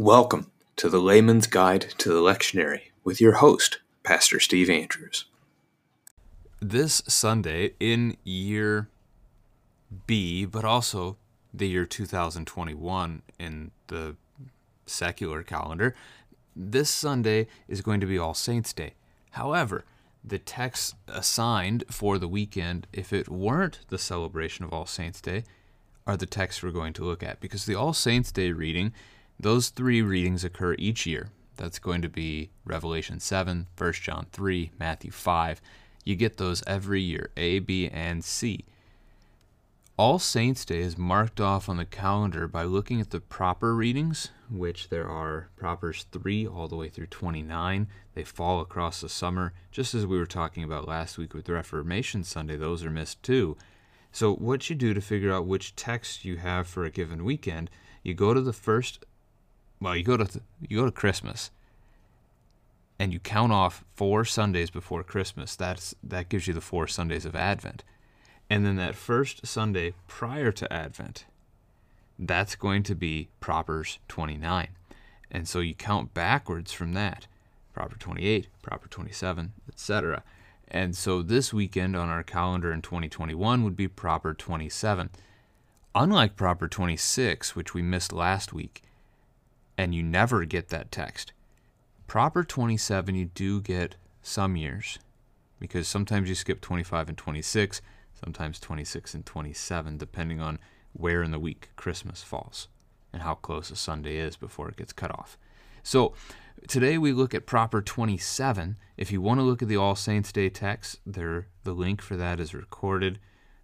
Welcome 0.00 0.50
to 0.76 0.88
the 0.88 0.98
Layman's 0.98 1.46
Guide 1.46 1.82
to 1.98 2.08
the 2.08 2.22
Lectionary 2.22 2.84
with 3.04 3.20
your 3.20 3.34
host, 3.34 3.80
Pastor 4.02 4.40
Steve 4.40 4.70
Andrews. 4.70 5.26
This 6.58 7.02
Sunday 7.06 7.74
in 7.78 8.16
year 8.24 8.88
B, 10.06 10.46
but 10.46 10.64
also 10.64 11.18
the 11.52 11.68
year 11.68 11.84
2021 11.84 13.20
in 13.38 13.72
the 13.88 14.16
secular 14.86 15.42
calendar, 15.42 15.94
this 16.56 16.88
Sunday 16.88 17.46
is 17.68 17.82
going 17.82 18.00
to 18.00 18.06
be 18.06 18.16
All 18.16 18.32
Saints' 18.32 18.72
Day. 18.72 18.94
However, 19.32 19.84
the 20.24 20.38
texts 20.38 20.94
assigned 21.08 21.84
for 21.90 22.16
the 22.16 22.26
weekend, 22.26 22.86
if 22.90 23.12
it 23.12 23.28
weren't 23.28 23.80
the 23.90 23.98
celebration 23.98 24.64
of 24.64 24.72
All 24.72 24.86
Saints' 24.86 25.20
Day, 25.20 25.44
are 26.06 26.16
the 26.16 26.24
texts 26.24 26.62
we're 26.62 26.70
going 26.70 26.94
to 26.94 27.04
look 27.04 27.22
at 27.22 27.38
because 27.38 27.66
the 27.66 27.74
All 27.74 27.92
Saints' 27.92 28.32
Day 28.32 28.50
reading 28.52 28.94
those 29.40 29.70
three 29.70 30.02
readings 30.02 30.44
occur 30.44 30.74
each 30.78 31.06
year. 31.06 31.30
That's 31.56 31.78
going 31.78 32.02
to 32.02 32.08
be 32.08 32.50
Revelation 32.64 33.20
7, 33.20 33.66
1 33.76 33.92
John 33.94 34.26
3, 34.32 34.70
Matthew 34.78 35.10
5. 35.10 35.60
You 36.04 36.16
get 36.16 36.36
those 36.36 36.62
every 36.66 37.00
year 37.00 37.30
A, 37.36 37.58
B, 37.58 37.88
and 37.88 38.24
C. 38.24 38.64
All 39.96 40.18
Saints' 40.18 40.64
Day 40.64 40.78
is 40.78 40.96
marked 40.96 41.40
off 41.40 41.68
on 41.68 41.76
the 41.76 41.84
calendar 41.84 42.48
by 42.48 42.62
looking 42.62 43.02
at 43.02 43.10
the 43.10 43.20
proper 43.20 43.74
readings, 43.74 44.30
which 44.50 44.88
there 44.88 45.06
are 45.06 45.50
propers 45.56 46.06
3 46.10 46.46
all 46.46 46.68
the 46.68 46.76
way 46.76 46.88
through 46.88 47.08
29. 47.08 47.86
They 48.14 48.24
fall 48.24 48.60
across 48.60 49.02
the 49.02 49.10
summer, 49.10 49.52
just 49.70 49.94
as 49.94 50.06
we 50.06 50.16
were 50.16 50.24
talking 50.24 50.64
about 50.64 50.88
last 50.88 51.18
week 51.18 51.34
with 51.34 51.50
Reformation 51.50 52.24
Sunday, 52.24 52.56
those 52.56 52.82
are 52.82 52.90
missed 52.90 53.22
too. 53.22 53.58
So, 54.10 54.34
what 54.34 54.70
you 54.70 54.76
do 54.76 54.94
to 54.94 55.00
figure 55.02 55.32
out 55.32 55.46
which 55.46 55.76
text 55.76 56.24
you 56.24 56.38
have 56.38 56.66
for 56.66 56.84
a 56.84 56.90
given 56.90 57.22
weekend, 57.22 57.70
you 58.02 58.14
go 58.14 58.32
to 58.32 58.40
the 58.40 58.54
first 58.54 59.04
well, 59.80 59.96
you 59.96 60.04
go 60.04 60.16
to 60.16 60.40
you 60.68 60.78
go 60.78 60.84
to 60.84 60.92
Christmas, 60.92 61.50
and 62.98 63.12
you 63.12 63.18
count 63.18 63.52
off 63.52 63.84
four 63.94 64.24
Sundays 64.24 64.70
before 64.70 65.02
Christmas. 65.02 65.56
That's 65.56 65.94
that 66.02 66.28
gives 66.28 66.46
you 66.46 66.54
the 66.54 66.60
four 66.60 66.86
Sundays 66.86 67.24
of 67.24 67.34
Advent, 67.34 67.82
and 68.48 68.64
then 68.64 68.76
that 68.76 68.94
first 68.94 69.46
Sunday 69.46 69.94
prior 70.06 70.52
to 70.52 70.72
Advent, 70.72 71.24
that's 72.18 72.54
going 72.56 72.82
to 72.84 72.94
be 72.94 73.28
Propers 73.40 73.98
29, 74.08 74.68
and 75.30 75.48
so 75.48 75.60
you 75.60 75.74
count 75.74 76.12
backwards 76.12 76.72
from 76.72 76.92
that, 76.92 77.26
Proper 77.72 77.96
28, 77.96 78.48
Proper 78.62 78.88
27, 78.88 79.52
etc. 79.68 80.22
And 80.68 80.94
so 80.94 81.22
this 81.22 81.52
weekend 81.52 81.96
on 81.96 82.08
our 82.08 82.22
calendar 82.22 82.72
in 82.72 82.80
2021 82.80 83.64
would 83.64 83.76
be 83.76 83.88
Proper 83.88 84.34
27. 84.34 85.10
Unlike 85.96 86.36
Proper 86.36 86.68
26, 86.68 87.56
which 87.56 87.74
we 87.74 87.82
missed 87.82 88.12
last 88.12 88.52
week, 88.52 88.84
and 89.80 89.94
you 89.94 90.02
never 90.02 90.44
get 90.44 90.68
that 90.68 90.92
text. 90.92 91.32
Proper 92.06 92.44
27, 92.44 93.14
you 93.14 93.24
do 93.24 93.62
get 93.62 93.96
some 94.20 94.54
years 94.54 94.98
because 95.58 95.88
sometimes 95.88 96.28
you 96.28 96.34
skip 96.34 96.60
25 96.60 97.08
and 97.08 97.16
26, 97.16 97.80
sometimes 98.12 98.60
26 98.60 99.14
and 99.14 99.24
27, 99.24 99.96
depending 99.96 100.38
on 100.38 100.58
where 100.92 101.22
in 101.22 101.30
the 101.30 101.38
week 101.38 101.70
Christmas 101.76 102.22
falls 102.22 102.68
and 103.10 103.22
how 103.22 103.32
close 103.32 103.70
a 103.70 103.76
Sunday 103.76 104.18
is 104.18 104.36
before 104.36 104.68
it 104.68 104.76
gets 104.76 104.92
cut 104.92 105.12
off. 105.12 105.38
So 105.82 106.12
today 106.68 106.98
we 106.98 107.14
look 107.14 107.32
at 107.34 107.46
proper 107.46 107.80
27. 107.80 108.76
If 108.98 109.10
you 109.10 109.22
want 109.22 109.40
to 109.40 109.44
look 109.44 109.62
at 109.62 109.68
the 109.68 109.78
All 109.78 109.96
Saints 109.96 110.30
Day 110.30 110.50
text, 110.50 111.00
there 111.06 111.46
the 111.64 111.72
link 111.72 112.02
for 112.02 112.18
that 112.18 112.38
is 112.38 112.52
recorded. 112.52 113.18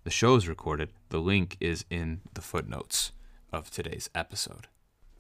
The 0.05 0.11
show 0.11 0.35
is 0.37 0.49
recorded. 0.49 0.89
The 1.11 1.21
link 1.21 1.59
is 1.61 1.85
in 1.91 2.23
the 2.33 2.41
footnotes 2.41 3.13
of 3.53 3.71
today's 3.71 4.09
episode. 4.15 4.69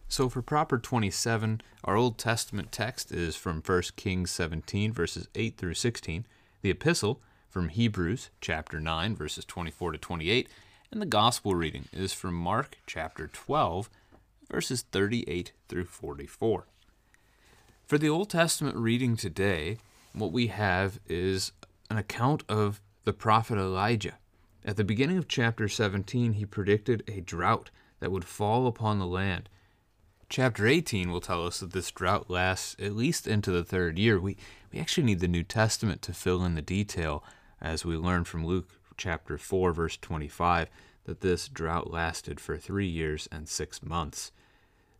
So 0.08 0.28
for 0.28 0.40
proper 0.40 0.78
27, 0.78 1.60
our 1.82 1.96
Old 1.96 2.16
Testament 2.16 2.70
text 2.70 3.10
is 3.10 3.34
from 3.34 3.60
1 3.60 3.82
Kings 3.96 4.30
17, 4.30 4.92
verses 4.92 5.28
8 5.34 5.56
through 5.56 5.74
16, 5.74 6.26
the 6.62 6.70
epistle 6.70 7.20
from 7.48 7.70
Hebrews 7.70 8.30
chapter 8.40 8.80
9, 8.80 9.16
verses 9.16 9.44
24 9.44 9.92
to 9.92 9.98
28, 9.98 10.48
and 10.92 11.02
the 11.02 11.06
gospel 11.06 11.56
reading 11.56 11.88
is 11.92 12.12
from 12.12 12.34
Mark 12.34 12.78
chapter 12.86 13.26
12, 13.26 13.90
verses 14.48 14.82
38 14.92 15.52
through 15.68 15.86
44. 15.86 16.66
For 17.84 17.98
the 17.98 18.08
Old 18.08 18.30
Testament 18.30 18.76
reading 18.76 19.16
today, 19.16 19.78
what 20.12 20.30
we 20.30 20.46
have 20.46 21.00
is 21.08 21.50
an 21.90 21.98
account 21.98 22.44
of 22.48 22.80
the 23.04 23.12
prophet 23.12 23.58
Elijah. 23.58 24.18
At 24.64 24.76
the 24.76 24.84
beginning 24.84 25.18
of 25.18 25.26
chapter 25.26 25.68
17, 25.68 26.34
he 26.34 26.46
predicted 26.46 27.02
a 27.08 27.20
drought 27.20 27.70
that 27.98 28.12
would 28.12 28.24
fall 28.24 28.68
upon 28.68 29.00
the 29.00 29.06
land 29.06 29.48
Chapter 30.28 30.66
18 30.66 31.12
will 31.12 31.20
tell 31.20 31.46
us 31.46 31.60
that 31.60 31.72
this 31.72 31.92
drought 31.92 32.28
lasts 32.28 32.74
at 32.80 32.96
least 32.96 33.28
into 33.28 33.52
the 33.52 33.62
third 33.62 33.96
year. 33.96 34.18
We, 34.18 34.36
we 34.72 34.80
actually 34.80 35.04
need 35.04 35.20
the 35.20 35.28
New 35.28 35.44
Testament 35.44 36.02
to 36.02 36.12
fill 36.12 36.44
in 36.44 36.56
the 36.56 36.62
detail, 36.62 37.22
as 37.60 37.84
we 37.84 37.96
learn 37.96 38.24
from 38.24 38.44
Luke 38.44 38.68
chapter 38.96 39.38
4, 39.38 39.72
verse 39.72 39.96
25, 39.96 40.68
that 41.04 41.20
this 41.20 41.46
drought 41.48 41.92
lasted 41.92 42.40
for 42.40 42.56
three 42.56 42.88
years 42.88 43.28
and 43.30 43.48
six 43.48 43.84
months. 43.84 44.32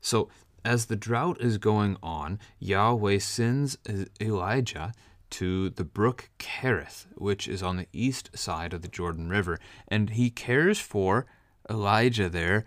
So, 0.00 0.28
as 0.64 0.86
the 0.86 0.96
drought 0.96 1.40
is 1.40 1.58
going 1.58 1.96
on, 2.04 2.38
Yahweh 2.60 3.18
sends 3.18 3.76
Elijah 4.20 4.92
to 5.30 5.70
the 5.70 5.84
brook 5.84 6.30
Kerith, 6.38 7.06
which 7.16 7.48
is 7.48 7.64
on 7.64 7.76
the 7.76 7.88
east 7.92 8.30
side 8.38 8.72
of 8.72 8.82
the 8.82 8.88
Jordan 8.88 9.28
River, 9.28 9.58
and 9.88 10.10
he 10.10 10.30
cares 10.30 10.78
for 10.78 11.26
Elijah 11.68 12.28
there 12.28 12.64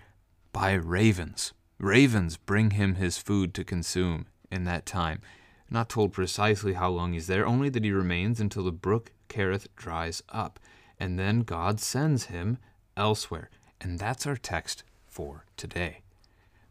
by 0.52 0.74
ravens. 0.74 1.54
Ravens 1.80 2.36
bring 2.36 2.72
him 2.72 2.96
his 2.96 3.18
food 3.18 3.54
to 3.54 3.64
consume 3.64 4.28
in 4.52 4.66
that 4.66 4.86
time. 4.86 5.22
Not 5.70 5.88
told 5.88 6.12
precisely 6.12 6.74
how 6.74 6.90
long 6.90 7.14
he's 7.14 7.28
there, 7.28 7.46
only 7.46 7.70
that 7.70 7.84
he 7.86 7.92
remains 7.92 8.40
until 8.40 8.64
the 8.64 8.72
brook 8.72 9.12
Kerith 9.30 9.68
dries 9.76 10.22
up. 10.30 10.60
And 11.00 11.18
then 11.18 11.42
God 11.42 11.80
sends 11.80 12.26
him 12.26 12.58
elsewhere. 12.98 13.50
And 13.80 13.98
that's 13.98 14.28
our 14.28 14.36
text 14.36 14.84
for 15.08 15.46
today. 15.56 16.02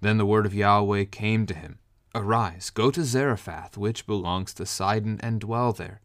Then 0.00 0.18
the 0.18 0.26
word 0.26 0.44
of 0.44 0.54
Yahweh 0.54 1.04
came 1.06 1.46
to 1.46 1.54
him 1.54 1.78
Arise, 2.14 2.70
go 2.70 2.90
to 2.90 3.04
Zarephath, 3.04 3.76
which 3.76 4.06
belongs 4.06 4.52
to 4.54 4.66
Sidon, 4.66 5.20
and 5.22 5.40
dwell 5.40 5.72
there. 5.72 6.00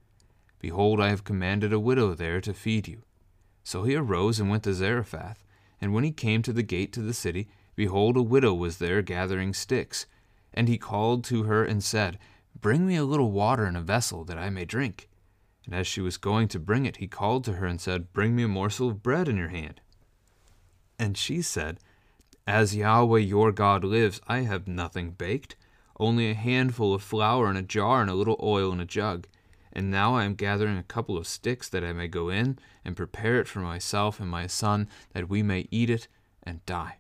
Behold, 0.60 1.02
I 1.02 1.10
have 1.10 1.24
commanded 1.24 1.74
a 1.74 1.80
widow 1.80 2.14
there 2.14 2.40
to 2.42 2.54
feed 2.54 2.88
you. 2.88 3.04
So 3.64 3.84
he 3.84 3.96
arose 3.96 4.40
and 4.40 4.50
went 4.50 4.64
to 4.64 4.74
Zarephath. 4.74 5.44
And 5.82 5.94
when 5.94 6.04
he 6.04 6.12
came 6.12 6.42
to 6.44 6.54
the 6.54 6.64
gate 6.64 6.94
to 6.94 7.02
the 7.02 7.14
city, 7.14 7.50
behold, 7.76 8.18
a 8.18 8.22
widow 8.22 8.54
was 8.54 8.78
there 8.78 9.02
gathering 9.02 9.54
sticks. 9.54 10.06
And 10.54 10.68
he 10.68 10.78
called 10.78 11.24
to 11.26 11.44
her 11.44 11.64
and 11.64 11.84
said, 11.84 12.20
Bring 12.60 12.86
me 12.86 12.96
a 12.96 13.04
little 13.04 13.32
water 13.32 13.66
in 13.66 13.76
a 13.76 13.82
vessel, 13.82 14.24
that 14.26 14.38
I 14.38 14.50
may 14.50 14.66
drink. 14.66 15.10
And 15.66 15.74
as 15.74 15.88
she 15.88 16.02
was 16.02 16.18
going 16.18 16.48
to 16.50 16.60
bring 16.60 16.86
it, 16.86 16.98
he 16.98 17.08
called 17.08 17.44
to 17.46 17.54
her 17.54 17.66
and 17.66 17.80
said, 17.80 18.14
Bring 18.14 18.36
me 18.36 18.44
a 18.44 18.48
morsel 18.48 18.90
of 18.90 19.04
bread 19.04 19.28
in 19.28 19.38
your 19.38 19.50
hand. 19.50 19.82
And 21.00 21.18
she 21.18 21.42
said, 21.42 21.80
As 22.46 22.76
Yahweh 22.76 23.20
your 23.20 23.52
God 23.52 23.84
lives, 23.84 24.22
I 24.28 24.40
have 24.40 24.68
nothing 24.68 25.12
baked, 25.12 25.56
only 26.00 26.30
a 26.30 26.36
handful 26.36 26.94
of 26.94 27.02
flour 27.02 27.50
in 27.50 27.58
a 27.58 27.62
jar 27.62 28.02
and 28.02 28.10
a 28.10 28.16
little 28.16 28.40
oil 28.42 28.72
in 28.72 28.80
a 28.80 28.86
jug. 28.86 29.28
And 29.72 29.90
now 29.90 30.16
I 30.16 30.26
am 30.26 30.36
gathering 30.36 30.78
a 30.78 30.84
couple 30.84 31.18
of 31.18 31.26
sticks 31.26 31.68
that 31.70 31.84
I 31.84 31.94
may 31.94 32.08
go 32.08 32.30
in 32.30 32.60
and 32.86 32.96
prepare 32.96 33.40
it 33.40 33.48
for 33.48 33.60
myself 33.60 34.20
and 34.20 34.30
my 34.30 34.46
son, 34.46 34.88
that 35.14 35.30
we 35.30 35.42
may 35.42 35.68
eat 35.72 35.90
it 35.90 36.08
and 36.44 36.64
die. 36.66 36.98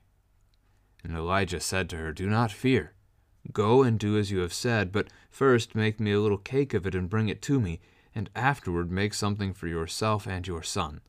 And 1.04 1.16
Elijah 1.16 1.60
said 1.60 1.90
to 1.90 1.98
her, 1.98 2.14
Do 2.14 2.28
not 2.28 2.52
fear. 2.52 2.94
Go 3.52 3.84
and 3.84 4.00
do 4.00 4.18
as 4.18 4.32
you 4.32 4.40
have 4.40 4.54
said, 4.54 4.92
but 4.92 5.10
first 5.30 5.76
make 5.76 6.00
me 6.00 6.14
a 6.14 6.20
little 6.20 6.38
cake 6.38 6.74
of 6.74 6.88
it 6.88 6.96
and 6.96 7.10
bring 7.10 7.28
it 7.28 7.42
to 7.44 7.60
me, 7.60 7.82
and 8.16 8.30
afterward 8.36 8.90
make 8.90 9.14
something 9.14 9.54
for 9.54 9.68
yourself 9.68 10.26
and 10.26 10.48
your 10.48 10.64
son. 10.64 11.02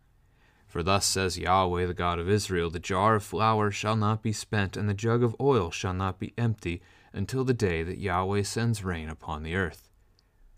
For 0.66 0.82
thus 0.82 1.06
says 1.06 1.38
Yahweh, 1.38 1.86
the 1.86 1.94
God 1.94 2.18
of 2.18 2.28
Israel 2.28 2.70
The 2.70 2.80
jar 2.80 3.14
of 3.14 3.22
flour 3.22 3.70
shall 3.70 3.94
not 3.94 4.22
be 4.22 4.32
spent, 4.32 4.76
and 4.76 4.88
the 4.88 4.94
jug 4.94 5.22
of 5.22 5.36
oil 5.40 5.70
shall 5.70 5.94
not 5.94 6.18
be 6.18 6.34
empty, 6.36 6.82
until 7.12 7.44
the 7.44 7.54
day 7.54 7.84
that 7.84 8.00
Yahweh 8.00 8.42
sends 8.42 8.82
rain 8.82 9.08
upon 9.08 9.44
the 9.44 9.54
earth. 9.54 9.88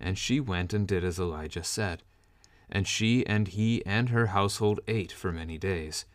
And 0.00 0.16
she 0.16 0.40
went 0.40 0.72
and 0.72 0.88
did 0.88 1.04
as 1.04 1.18
Elijah 1.18 1.62
said. 1.62 2.02
And 2.70 2.88
she 2.88 3.26
and 3.26 3.48
he 3.48 3.84
and 3.84 4.08
her 4.08 4.28
household 4.28 4.80
ate 4.88 5.12
for 5.12 5.32
many 5.32 5.58
days. 5.58 6.06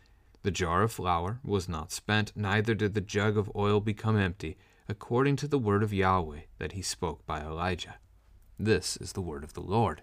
The 0.42 0.50
jar 0.50 0.82
of 0.82 0.92
flour 0.92 1.38
was 1.44 1.68
not 1.68 1.92
spent, 1.92 2.32
neither 2.34 2.74
did 2.74 2.94
the 2.94 3.00
jug 3.00 3.36
of 3.36 3.50
oil 3.54 3.80
become 3.80 4.16
empty, 4.16 4.56
according 4.88 5.36
to 5.36 5.48
the 5.48 5.58
word 5.58 5.84
of 5.84 5.92
Yahweh 5.92 6.40
that 6.58 6.72
he 6.72 6.82
spoke 6.82 7.24
by 7.26 7.40
Elijah. 7.40 7.96
This 8.58 8.96
is 8.96 9.12
the 9.12 9.20
word 9.20 9.44
of 9.44 9.54
the 9.54 9.60
Lord. 9.60 10.02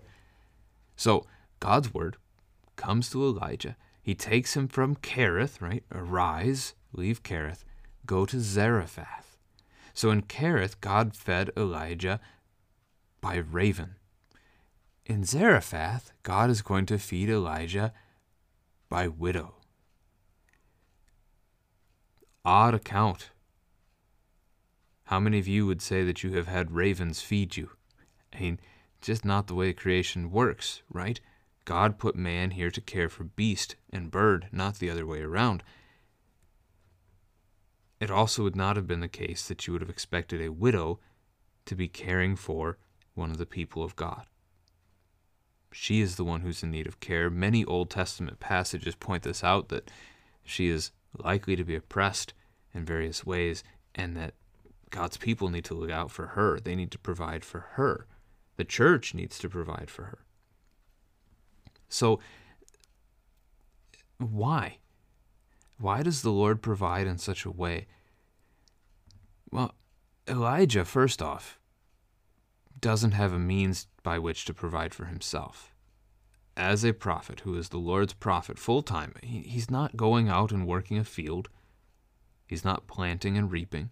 So, 0.95 1.25
God's 1.59 1.93
word 1.93 2.15
comes 2.77 3.09
to 3.09 3.23
Elijah. 3.23 3.75
He 4.01 4.15
takes 4.15 4.55
him 4.55 4.69
from 4.69 4.95
Kerith, 4.95 5.61
right? 5.61 5.83
Arise, 5.91 6.73
leave 6.93 7.21
Kerith, 7.21 7.65
go 8.05 8.25
to 8.25 8.39
Zarephath. 8.39 9.37
So 9.93 10.11
in 10.11 10.21
Kerith, 10.21 10.79
God 10.79 11.15
fed 11.15 11.51
Elijah 11.57 12.21
by 13.19 13.35
raven. 13.35 13.95
In 15.05 15.25
Zarephath, 15.25 16.13
God 16.23 16.49
is 16.49 16.61
going 16.61 16.85
to 16.85 16.97
feed 16.97 17.29
Elijah 17.29 17.91
by 18.87 19.09
widow 19.09 19.58
odd 22.49 22.73
account. 22.73 23.29
How 25.03 25.19
many 25.19 25.37
of 25.37 25.47
you 25.47 25.67
would 25.67 25.83
say 25.83 26.03
that 26.03 26.23
you 26.23 26.31
have 26.31 26.47
had 26.47 26.71
ravens 26.71 27.21
feed 27.21 27.55
you? 27.55 27.69
I 28.33 28.39
mean, 28.39 28.59
just 29.01 29.23
not 29.23 29.45
the 29.45 29.53
way 29.53 29.71
creation 29.71 30.31
works, 30.31 30.81
right? 30.89 31.21
God 31.65 31.99
put 31.99 32.15
man 32.15 32.49
here 32.51 32.71
to 32.71 32.81
care 32.81 33.07
for 33.07 33.23
beast 33.23 33.75
and 33.93 34.09
bird, 34.09 34.47
not 34.51 34.79
the 34.79 34.89
other 34.89 35.05
way 35.05 35.21
around. 35.21 35.61
It 37.99 38.09
also 38.09 38.41
would 38.41 38.55
not 38.55 38.77
have 38.77 38.87
been 38.87 39.01
the 39.01 39.07
case 39.07 39.47
that 39.47 39.67
you 39.67 39.73
would 39.73 39.83
have 39.83 39.89
expected 39.89 40.41
a 40.41 40.51
widow 40.51 40.99
to 41.65 41.75
be 41.75 41.87
caring 41.87 42.35
for 42.35 42.79
one 43.13 43.29
of 43.29 43.37
the 43.37 43.45
people 43.45 43.83
of 43.83 43.95
God. 43.95 44.25
She 45.71 46.01
is 46.01 46.15
the 46.15 46.25
one 46.25 46.41
who's 46.41 46.63
in 46.63 46.71
need 46.71 46.87
of 46.87 46.99
care. 46.99 47.29
Many 47.29 47.63
Old 47.63 47.91
Testament 47.91 48.39
passages 48.39 48.95
point 48.95 49.21
this 49.21 49.43
out 49.43 49.69
that 49.69 49.91
she 50.43 50.67
is 50.67 50.91
likely 51.15 51.55
to 51.55 51.63
be 51.63 51.75
oppressed 51.75 52.33
in 52.73 52.85
various 52.85 53.25
ways 53.25 53.63
and 53.95 54.15
that 54.15 54.33
God's 54.89 55.17
people 55.17 55.49
need 55.49 55.65
to 55.65 55.73
look 55.73 55.91
out 55.91 56.11
for 56.11 56.27
her. 56.27 56.59
They 56.59 56.75
need 56.75 56.91
to 56.91 56.99
provide 56.99 57.45
for 57.45 57.59
her. 57.73 58.07
The 58.57 58.65
church 58.65 59.13
needs 59.13 59.39
to 59.39 59.49
provide 59.49 59.89
for 59.89 60.03
her. 60.03 60.19
So, 61.87 62.19
why? 64.17 64.77
Why 65.79 66.03
does 66.03 66.21
the 66.21 66.31
Lord 66.31 66.61
provide 66.61 67.07
in 67.07 67.17
such 67.17 67.45
a 67.45 67.51
way? 67.51 67.87
Well, 69.51 69.73
Elijah, 70.27 70.85
first 70.85 71.21
off, 71.21 71.57
doesn't 72.79 73.11
have 73.11 73.33
a 73.33 73.39
means 73.39 73.87
by 74.03 74.19
which 74.19 74.45
to 74.45 74.53
provide 74.53 74.93
for 74.93 75.05
himself. 75.05 75.73
As 76.55 76.83
a 76.83 76.93
prophet 76.93 77.41
who 77.41 77.55
is 77.55 77.69
the 77.69 77.77
Lord's 77.77 78.13
prophet 78.13 78.59
full 78.59 78.81
time, 78.81 79.15
he's 79.23 79.71
not 79.71 79.97
going 79.97 80.27
out 80.27 80.51
and 80.51 80.67
working 80.67 80.97
a 80.97 81.03
field, 81.03 81.49
he's 82.49 82.65
not 82.65 82.87
planting 82.87 83.37
and 83.37 83.51
reaping. 83.51 83.91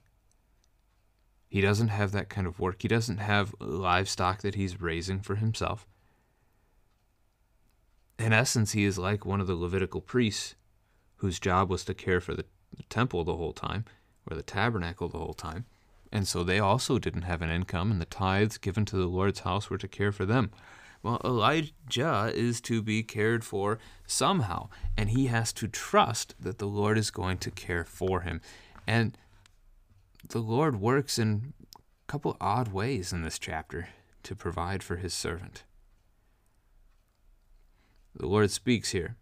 He 1.47 1.61
doesn't 1.61 1.89
have 1.89 2.11
that 2.11 2.27
kind 2.27 2.47
of 2.47 2.59
work. 2.59 2.81
He 2.81 2.87
doesn't 2.87 3.19
have 3.19 3.53
livestock 3.59 4.41
that 4.41 4.55
he's 4.55 4.81
raising 4.81 5.19
for 5.19 5.35
himself. 5.35 5.87
In 8.17 8.33
essence, 8.33 8.71
he 8.71 8.83
is 8.83 8.97
like 8.97 9.25
one 9.25 9.39
of 9.39 9.45
the 9.45 9.55
Levitical 9.55 10.01
priests 10.01 10.55
whose 11.17 11.39
job 11.39 11.69
was 11.69 11.85
to 11.85 11.93
care 11.93 12.19
for 12.19 12.33
the, 12.33 12.45
temple 12.89 13.23
the 13.23 13.35
whole 13.35 13.53
time, 13.53 13.85
or 14.29 14.35
the 14.35 14.43
tabernacle 14.43 15.07
the 15.07 15.19
whole 15.19 15.35
time. 15.35 15.65
And 16.11 16.27
so 16.27 16.43
they 16.43 16.59
also 16.59 16.97
didn't 16.97 17.21
have 17.23 17.43
an 17.43 17.51
income, 17.51 17.91
and 17.91 18.01
the 18.01 18.05
tithes 18.05 18.57
given 18.57 18.85
to 18.85 18.97
the 18.97 19.05
Lord's 19.05 19.41
house 19.41 19.69
were 19.69 19.77
to 19.77 19.87
care 19.87 20.11
for 20.11 20.25
them. 20.25 20.51
Well, 21.07 21.21
Elijah 21.23 22.33
is 22.35 22.59
to 22.59 22.81
be 22.81 23.01
cared 23.01 23.45
for 23.45 23.79
somehow, 24.05 24.67
and 24.97 25.09
he 25.09 25.27
has 25.27 25.53
to 25.53 25.69
trust 25.69 26.35
that 26.37 26.57
the 26.57 26.65
Lord 26.65 26.97
is 26.97 27.11
going 27.11 27.37
to 27.37 27.49
care 27.49 27.85
for 27.85 28.21
him. 28.21 28.41
And 28.85 29.17
the 30.27 30.39
Lord 30.39 30.81
works 30.81 31.17
in 31.17 31.53
a 31.77 31.79
couple 32.07 32.35
odd 32.41 32.73
ways 32.73 33.13
in 33.13 33.21
this 33.21 33.39
chapter 33.39 33.87
to 34.23 34.35
provide 34.35 34.83
for 34.83 34.97
his 34.97 35.13
servant. 35.13 35.63
The 38.13 38.27
Lord 38.27 38.51
speaks 38.51 38.91
here. 38.91 39.15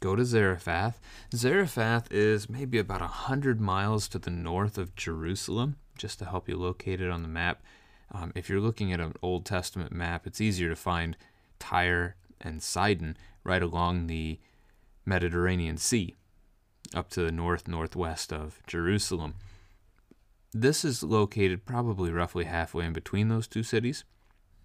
Go 0.00 0.16
to 0.16 0.24
Zarephath. 0.24 0.98
Zarephath 1.34 2.10
is 2.10 2.48
maybe 2.48 2.78
about 2.78 3.02
a 3.02 3.06
hundred 3.06 3.60
miles 3.60 4.08
to 4.08 4.18
the 4.18 4.30
north 4.30 4.78
of 4.78 4.96
Jerusalem, 4.96 5.76
just 5.98 6.20
to 6.20 6.24
help 6.24 6.48
you 6.48 6.56
locate 6.56 7.02
it 7.02 7.10
on 7.10 7.20
the 7.20 7.28
map. 7.28 7.62
Um, 8.10 8.32
if 8.34 8.48
you're 8.48 8.60
looking 8.60 8.92
at 8.92 9.00
an 9.00 9.14
Old 9.22 9.44
Testament 9.44 9.92
map, 9.92 10.26
it's 10.26 10.40
easier 10.40 10.68
to 10.68 10.76
find 10.76 11.16
Tyre 11.58 12.16
and 12.40 12.62
Sidon 12.62 13.16
right 13.44 13.62
along 13.62 14.06
the 14.06 14.38
Mediterranean 15.04 15.76
Sea, 15.76 16.16
up 16.94 17.10
to 17.10 17.22
the 17.22 17.32
north 17.32 17.68
northwest 17.68 18.32
of 18.32 18.60
Jerusalem. 18.66 19.34
This 20.52 20.84
is 20.84 21.02
located 21.02 21.66
probably 21.66 22.10
roughly 22.10 22.44
halfway 22.44 22.86
in 22.86 22.92
between 22.92 23.28
those 23.28 23.46
two 23.46 23.62
cities, 23.62 24.04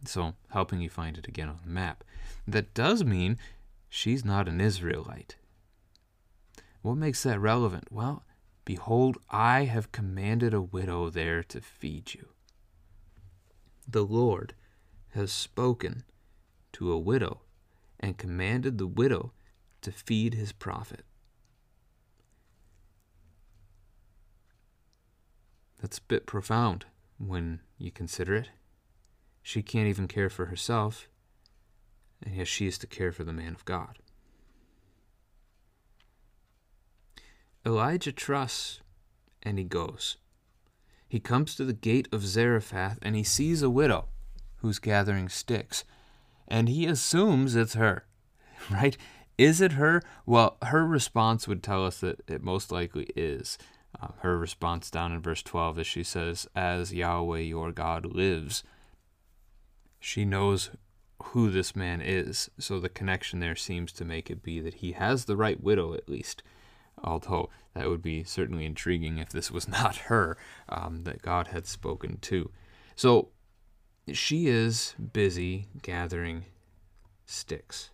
so 0.06 0.36
helping 0.51 0.80
you 0.81 0.90
find 0.90 1.18
it 1.18 1.28
again 1.28 1.50
on 1.50 1.60
the 1.63 1.69
map. 1.69 2.04
That 2.48 2.74
does 2.74 3.04
mean 3.04 3.38
she's 3.90 4.24
not 4.24 4.48
an 4.48 4.62
Israelite. 4.62 5.36
What 6.81 6.95
makes 6.95 7.24
that 7.24 7.40
relevant? 7.40 7.88
Well, 7.92 8.24
behold, 8.66 9.18
I 9.30 9.63
have 9.63 9.92
commanded 9.92 10.54
a 10.54 10.62
widow 10.62 11.10
there 11.10 11.44
to 11.44 11.62
feed 11.62 12.13
you. 12.13 12.28
The 13.88 14.03
Lord 14.03 14.56
has 15.12 15.31
spoken 15.31 16.03
to 16.74 16.91
a 16.91 16.97
widow 16.97 17.41
and 18.00 18.18
commanded 18.18 18.77
the 18.77 18.88
widow 18.88 19.33
to 19.81 19.91
feed 19.91 20.33
his 20.33 20.51
prophet. 20.51 21.06
That's 25.81 25.97
a 25.97 26.03
bit 26.03 26.25
profound 26.25 26.85
when 27.18 27.59
you 27.77 27.91
consider 27.91 28.35
it. 28.35 28.50
She 29.41 29.62
can't 29.62 29.89
even 29.89 30.07
care 30.07 30.30
for 30.30 30.45
herself, 30.45 31.09
and 32.21 32.35
yet 32.35 32.47
she 32.47 32.65
is 32.65 32.77
to 32.80 32.88
care 32.88 33.12
for 33.12 33.25
the 33.25 33.33
man 33.33 33.53
of 33.53 33.65
God. 33.65 34.00
Elijah 37.65 38.13
trusts 38.13 38.80
and 39.41 39.57
he 39.57 39.63
goes. 39.63 40.18
He 41.13 41.19
comes 41.19 41.54
to 41.54 41.63
the 41.63 41.74
gate 41.74 42.07
of 42.12 42.25
Zarephath 42.25 42.98
and 43.04 43.15
he 43.15 43.21
sees 43.21 43.62
a 43.62 43.69
widow 43.69 44.07
who's 44.62 44.80
gathering 44.80 45.30
sticks, 45.30 45.83
and 46.48 46.68
he 46.68 46.88
assumes 46.88 47.56
it's 47.56 47.75
her, 47.75 48.07
right? 48.71 48.98
Is 49.38 49.62
it 49.62 49.74
her? 49.74 50.01
Well, 50.25 50.57
her 50.63 50.83
response 50.83 51.48
would 51.48 51.62
tell 51.62 51.86
us 51.86 52.00
that 52.00 52.27
it 52.27 52.42
most 52.42 52.71
likely 52.71 53.10
is. 53.15 53.60
Uh, 54.01 54.07
her 54.21 54.39
response 54.39 54.89
down 54.89 55.12
in 55.12 55.21
verse 55.21 55.44
12 55.44 55.77
is 55.77 55.86
she 55.86 56.04
says, 56.04 56.48
As 56.56 56.92
Yahweh 56.92 57.42
your 57.42 57.71
God 57.71 58.07
lives. 58.07 58.63
She 60.00 60.25
knows 60.25 60.71
who 61.25 61.51
this 61.51 61.75
man 61.75 62.01
is, 62.01 62.50
so 62.57 62.80
the 62.80 62.89
connection 62.89 63.39
there 63.39 63.56
seems 63.56 63.92
to 63.92 64.04
make 64.04 64.31
it 64.31 64.42
be 64.42 64.59
that 64.62 64.74
he 64.81 64.94
has 64.94 65.25
the 65.25 65.38
right 65.38 65.62
widow 65.62 65.94
at 65.94 66.09
least. 66.09 66.42
Although 67.01 67.50
that 67.74 67.90
would 67.90 68.01
be 68.01 68.24
certainly 68.24 68.66
intriguing 68.66 69.18
if 69.18 69.30
this 69.30 69.51
was 69.51 69.68
not 69.80 69.95
her 69.95 70.38
um, 70.69 71.04
that 71.04 71.22
God 71.22 71.48
had 71.48 71.66
spoken 71.66 72.18
to. 72.22 72.51
So 72.95 73.30
she 74.12 74.48
is 74.48 74.95
busy 75.13 75.68
gathering 75.81 76.45
sticks. 77.25 77.90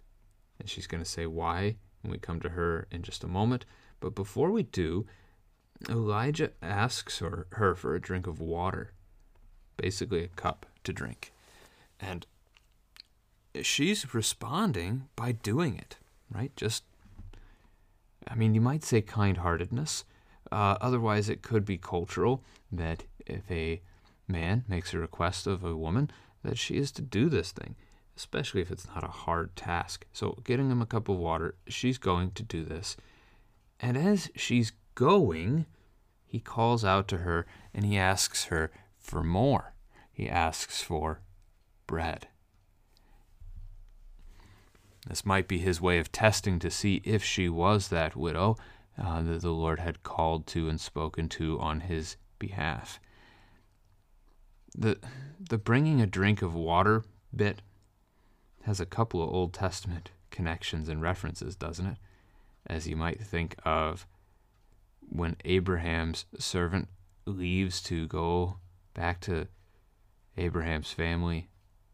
And 0.60 0.69
she's 0.69 0.88
going 0.88 1.04
to 1.04 1.10
say 1.10 1.25
why 1.25 1.78
when 2.01 2.12
we 2.12 2.18
come 2.18 2.40
to 2.42 2.50
her 2.50 2.88
in 2.92 3.01
just 3.01 3.24
a 3.24 3.28
moment. 3.28 3.66
But 4.00 4.15
before 4.15 4.51
we 4.51 4.63
do, 4.63 5.06
Elijah 5.88 6.51
asks 6.62 7.20
her, 7.20 7.48
her 7.51 7.75
for 7.75 7.96
a 7.96 8.01
drink 8.01 8.27
of 8.27 8.41
water, 8.41 8.94
basically 9.77 10.24
a 10.24 10.27
cup 10.27 10.65
to 10.84 10.91
drink. 10.91 11.32
And 12.00 12.25
she's 13.62 14.13
responding 14.13 15.08
by 15.15 15.34
doing 15.34 15.77
it, 15.77 15.98
right? 16.29 16.53
Just, 16.56 16.84
I 18.27 18.35
mean, 18.35 18.53
you 18.53 18.61
might 18.61 18.83
say 18.83 19.01
kind 19.01 19.38
heartedness. 19.38 20.05
Uh, 20.51 20.77
otherwise, 20.81 21.29
it 21.29 21.41
could 21.41 21.65
be 21.65 21.77
cultural 21.77 22.43
that 22.71 23.03
if 23.25 23.49
a 23.51 23.81
man 24.27 24.63
makes 24.67 24.93
a 24.93 24.99
request 24.99 25.47
of 25.47 25.63
a 25.63 25.75
woman, 25.75 26.09
that 26.43 26.57
she 26.57 26.75
is 26.75 26.91
to 26.93 27.01
do 27.01 27.29
this 27.29 27.51
thing, 27.51 27.75
especially 28.15 28.61
if 28.61 28.71
it's 28.71 28.88
not 28.88 29.03
a 29.03 29.07
hard 29.07 29.55
task. 29.55 30.05
So, 30.13 30.39
getting 30.43 30.71
him 30.71 30.81
a 30.81 30.85
cup 30.85 31.09
of 31.09 31.17
water, 31.17 31.55
she's 31.67 31.97
going 31.97 32.31
to 32.31 32.43
do 32.43 32.63
this. 32.63 32.97
And 33.79 33.97
as 33.97 34.29
she's 34.35 34.73
going, 34.95 35.65
he 36.25 36.39
calls 36.39 36.85
out 36.85 37.07
to 37.09 37.17
her 37.19 37.45
and 37.73 37.85
he 37.85 37.97
asks 37.97 38.45
her 38.45 38.71
for 38.97 39.23
more. 39.23 39.73
He 40.11 40.29
asks 40.29 40.81
for 40.81 41.21
bread. 41.88 42.27
This 45.10 45.25
might 45.25 45.48
be 45.48 45.58
his 45.58 45.82
way 45.82 45.98
of 45.98 46.12
testing 46.12 46.60
to 46.60 46.70
see 46.70 47.01
if 47.04 47.24
she 47.24 47.50
was 47.50 47.88
that 47.88 48.16
widow 48.16 48.58
uh, 48.96 49.24
that 49.24 49.42
the 49.42 49.51
Lord 49.51 49.80
had 49.80 50.04
called 50.04 50.46
to 50.48 50.70
and 50.70 50.80
spoken 50.80 51.28
to 51.30 51.60
on 51.60 51.82
his 51.82 52.16
behalf. 52.38 53.00
The, 54.78 55.00
the 55.39 55.58
bringing 55.58 56.00
a 56.00 56.06
drink 56.06 56.44
of 56.44 56.54
water 56.54 57.04
bit 57.36 57.63
has 58.63 58.80
a 58.80 58.86
couple 58.86 59.24
of 59.24 59.30
Old 59.30 59.51
Testament 59.51 60.12
connections 60.30 60.88
and 60.88 61.01
references, 61.01 61.56
doesn't 61.56 61.88
it? 61.88 61.98
As 62.68 62.88
you 62.88 62.96
might 62.96 63.20
think 63.20 63.56
of 63.66 64.06
when 65.01 65.38
Abraham's 65.44 66.25
servant 66.38 66.88
leaves 67.25 67.82
to 67.84 68.08
go 68.08 68.58
back 68.94 69.22
to 69.22 69.48
Abraham's 70.38 70.92
family 70.92 71.50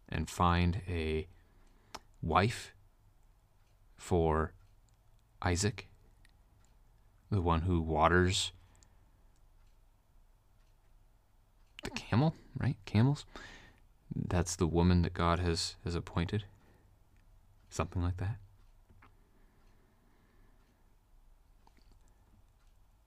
and 0.10 0.30
find 0.30 0.82
a 0.90 1.28
wife 2.22 2.75
for 4.06 4.54
Isaac, 5.42 5.88
the 7.32 7.42
one 7.42 7.62
who 7.62 7.82
waters 7.82 8.52
the 11.84 11.90
hmm. 11.90 11.96
camel, 11.96 12.36
right? 12.60 12.78
Camels. 12.86 13.26
That's 14.16 14.56
the 14.56 14.68
woman 14.68 15.02
that 15.02 15.14
God 15.14 15.40
has, 15.40 15.76
has 15.84 15.96
appointed. 15.96 16.46
Something 17.70 18.04
like 18.04 18.18
that. 18.18 18.38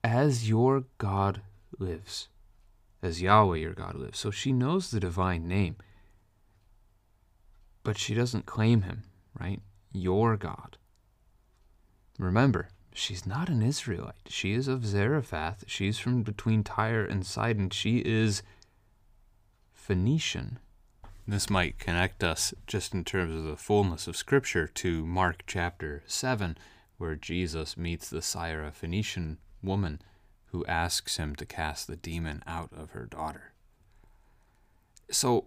as 0.03 0.49
your 0.49 0.85
God 0.97 1.41
lives. 1.77 2.29
as 3.01 3.21
Yahweh 3.21 3.57
your 3.57 3.73
God 3.73 3.95
lives. 3.95 4.19
So 4.19 4.31
she 4.31 4.51
knows 4.51 4.91
the 4.91 4.99
divine 4.99 5.47
name, 5.47 5.77
but 7.83 7.97
she 7.97 8.13
doesn't 8.13 8.45
claim 8.45 8.81
him, 8.81 9.03
right? 9.39 9.61
Your 9.93 10.35
God. 10.35 10.77
Remember, 12.19 12.67
she's 12.93 13.25
not 13.25 13.47
an 13.47 13.61
Israelite. 13.61 14.27
She 14.27 14.51
is 14.53 14.67
of 14.67 14.85
Zarephath. 14.85 15.63
She's 15.67 15.97
from 15.97 16.21
between 16.21 16.65
Tyre 16.65 17.05
and 17.05 17.25
Sidon. 17.25 17.69
She 17.69 17.99
is 17.99 18.43
Phoenician. 19.73 20.59
This 21.25 21.49
might 21.49 21.79
connect 21.79 22.21
us, 22.23 22.53
just 22.67 22.93
in 22.93 23.05
terms 23.05 23.33
of 23.33 23.45
the 23.45 23.55
fullness 23.55 24.05
of 24.07 24.17
Scripture, 24.17 24.67
to 24.67 25.05
Mark 25.05 25.43
chapter 25.47 26.03
7, 26.07 26.57
where 26.97 27.15
Jesus 27.15 27.77
meets 27.77 28.09
the 28.09 28.19
Syrophoenician 28.19 29.37
woman 29.63 30.01
who 30.47 30.65
asks 30.65 31.15
him 31.15 31.35
to 31.35 31.45
cast 31.45 31.87
the 31.87 31.95
demon 31.95 32.43
out 32.45 32.69
of 32.75 32.91
her 32.91 33.05
daughter. 33.05 33.53
So 35.09 35.45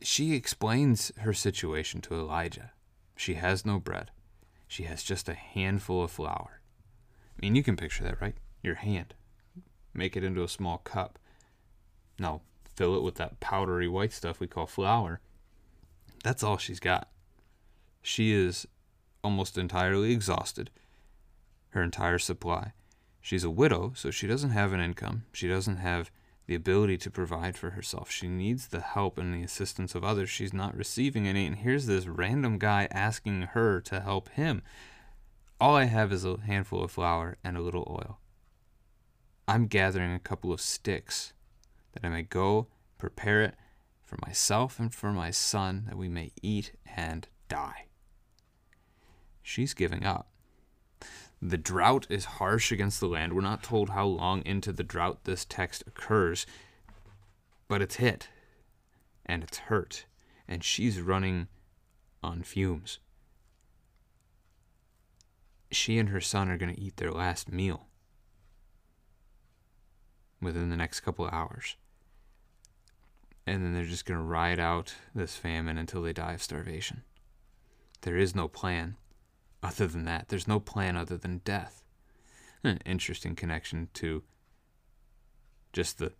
she 0.00 0.34
explains 0.34 1.12
her 1.18 1.34
situation 1.34 2.00
to 2.02 2.14
Elijah. 2.14 2.70
She 3.16 3.34
has 3.34 3.66
no 3.66 3.80
bread. 3.80 4.10
She 4.68 4.84
has 4.84 5.02
just 5.02 5.28
a 5.28 5.34
handful 5.34 6.04
of 6.04 6.10
flour. 6.10 6.60
I 7.36 7.40
mean, 7.40 7.54
you 7.54 7.62
can 7.62 7.76
picture 7.76 8.04
that, 8.04 8.20
right? 8.20 8.36
Your 8.62 8.76
hand. 8.76 9.14
Make 9.94 10.16
it 10.16 10.24
into 10.24 10.42
a 10.42 10.48
small 10.48 10.78
cup. 10.78 11.18
Now, 12.18 12.42
fill 12.74 12.96
it 12.96 13.02
with 13.02 13.16
that 13.16 13.40
powdery 13.40 13.88
white 13.88 14.12
stuff 14.12 14.40
we 14.40 14.46
call 14.46 14.66
flour. 14.66 15.20
That's 16.22 16.42
all 16.42 16.58
she's 16.58 16.80
got. 16.80 17.08
She 18.02 18.32
is 18.32 18.66
almost 19.24 19.58
entirely 19.58 20.12
exhausted 20.12 20.70
her 21.70 21.82
entire 21.82 22.18
supply. 22.18 22.72
She's 23.20 23.44
a 23.44 23.50
widow, 23.50 23.92
so 23.94 24.10
she 24.10 24.26
doesn't 24.26 24.50
have 24.50 24.72
an 24.72 24.80
income. 24.80 25.24
She 25.32 25.46
doesn't 25.46 25.76
have 25.76 26.10
the 26.46 26.54
ability 26.54 26.96
to 26.98 27.10
provide 27.10 27.56
for 27.56 27.70
herself. 27.70 28.10
She 28.10 28.28
needs 28.28 28.68
the 28.68 28.80
help 28.80 29.18
and 29.18 29.34
the 29.34 29.42
assistance 29.42 29.94
of 29.94 30.04
others. 30.04 30.30
She's 30.30 30.52
not 30.52 30.76
receiving 30.76 31.26
any. 31.26 31.46
And 31.46 31.56
here's 31.56 31.86
this 31.86 32.06
random 32.06 32.58
guy 32.58 32.88
asking 32.90 33.42
her 33.42 33.80
to 33.82 34.00
help 34.00 34.28
him. 34.30 34.62
All 35.60 35.74
I 35.74 35.84
have 35.84 36.12
is 36.12 36.24
a 36.24 36.38
handful 36.38 36.84
of 36.84 36.92
flour 36.92 37.36
and 37.42 37.56
a 37.56 37.62
little 37.62 37.86
oil. 37.88 38.20
I'm 39.48 39.66
gathering 39.66 40.12
a 40.12 40.20
couple 40.20 40.52
of 40.52 40.60
sticks 40.60 41.32
that 41.92 42.04
I 42.04 42.10
may 42.10 42.22
go 42.22 42.68
prepare 42.98 43.42
it 43.42 43.54
for 44.04 44.18
myself 44.24 44.78
and 44.78 44.94
for 44.94 45.12
my 45.12 45.30
son 45.30 45.84
that 45.86 45.96
we 45.96 46.08
may 46.08 46.32
eat 46.42 46.72
and 46.96 47.26
die. 47.48 47.86
She's 49.42 49.74
giving 49.74 50.04
up. 50.04 50.28
The 51.40 51.58
drought 51.58 52.06
is 52.08 52.24
harsh 52.24 52.72
against 52.72 52.98
the 53.00 53.08
land. 53.08 53.34
We're 53.34 53.42
not 53.42 53.62
told 53.62 53.90
how 53.90 54.06
long 54.06 54.42
into 54.46 54.72
the 54.72 54.82
drought 54.82 55.24
this 55.24 55.44
text 55.44 55.84
occurs, 55.86 56.46
but 57.68 57.82
it's 57.82 57.96
hit 57.96 58.28
and 59.26 59.42
it's 59.42 59.58
hurt, 59.58 60.06
and 60.48 60.64
she's 60.64 61.00
running 61.00 61.48
on 62.22 62.42
fumes. 62.42 62.98
She 65.70 65.98
and 65.98 66.08
her 66.08 66.20
son 66.20 66.48
are 66.48 66.56
going 66.56 66.74
to 66.74 66.80
eat 66.80 66.96
their 66.96 67.10
last 67.10 67.52
meal 67.52 67.86
within 70.40 70.70
the 70.70 70.76
next 70.76 71.00
couple 71.00 71.26
of 71.26 71.34
hours. 71.34 71.76
And 73.46 73.64
then 73.64 73.74
they're 73.74 73.84
just 73.84 74.06
going 74.06 74.18
to 74.18 74.24
ride 74.24 74.58
out 74.58 74.94
this 75.14 75.36
famine 75.36 75.76
until 75.76 76.02
they 76.02 76.12
die 76.12 76.32
of 76.32 76.42
starvation. 76.42 77.02
There 78.02 78.16
is 78.16 78.34
no 78.34 78.48
plan 78.48 78.96
other 79.62 79.86
than 79.86 80.04
that. 80.04 80.28
There's 80.28 80.48
no 80.48 80.60
plan 80.60 80.96
other 80.96 81.16
than 81.16 81.38
death. 81.38 81.82
An 82.64 82.80
interesting 82.84 83.34
connection 83.34 83.88
to 83.94 84.22
just 85.72 85.98
the 85.98 86.12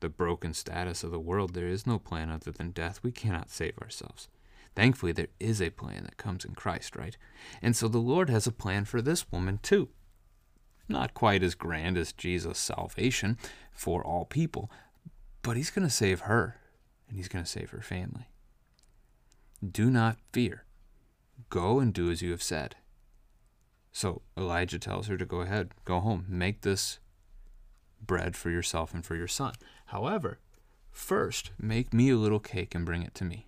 the 0.00 0.08
broken 0.10 0.52
status 0.52 1.02
of 1.02 1.10
the 1.10 1.18
world. 1.18 1.54
There 1.54 1.66
is 1.66 1.86
no 1.86 1.98
plan 1.98 2.30
other 2.30 2.50
than 2.50 2.72
death. 2.72 3.00
We 3.02 3.10
cannot 3.10 3.48
save 3.48 3.78
ourselves. 3.78 4.28
Thankfully, 4.76 5.12
there 5.12 5.28
is 5.40 5.62
a 5.62 5.70
plan 5.70 6.04
that 6.04 6.18
comes 6.18 6.44
in 6.44 6.54
Christ, 6.54 6.94
right? 6.94 7.16
And 7.62 7.74
so 7.74 7.88
the 7.88 7.98
Lord 7.98 8.28
has 8.28 8.46
a 8.46 8.52
plan 8.52 8.84
for 8.84 9.00
this 9.00 9.30
woman 9.32 9.60
too. 9.62 9.88
Not 10.88 11.14
quite 11.14 11.42
as 11.42 11.54
grand 11.54 11.96
as 11.96 12.12
Jesus' 12.12 12.58
salvation 12.58 13.38
for 13.72 14.04
all 14.04 14.26
people, 14.26 14.70
but 15.42 15.56
He's 15.56 15.70
going 15.70 15.86
to 15.86 15.94
save 15.94 16.20
her, 16.20 16.56
and 17.08 17.16
He's 17.16 17.28
going 17.28 17.44
to 17.44 17.50
save 17.50 17.70
her 17.70 17.80
family. 17.80 18.28
Do 19.66 19.90
not 19.90 20.18
fear. 20.32 20.63
Go 21.50 21.80
and 21.80 21.92
do 21.92 22.10
as 22.10 22.22
you 22.22 22.30
have 22.30 22.42
said. 22.42 22.76
So 23.92 24.22
Elijah 24.36 24.78
tells 24.78 25.06
her 25.06 25.16
to 25.16 25.24
go 25.24 25.40
ahead, 25.40 25.70
go 25.84 26.00
home, 26.00 26.26
make 26.28 26.62
this 26.62 26.98
bread 28.04 28.36
for 28.36 28.50
yourself 28.50 28.92
and 28.92 29.04
for 29.04 29.14
your 29.14 29.28
son. 29.28 29.54
However, 29.86 30.38
first 30.90 31.52
make 31.58 31.94
me 31.94 32.10
a 32.10 32.16
little 32.16 32.40
cake 32.40 32.74
and 32.74 32.84
bring 32.84 33.02
it 33.02 33.14
to 33.16 33.24
me. 33.24 33.46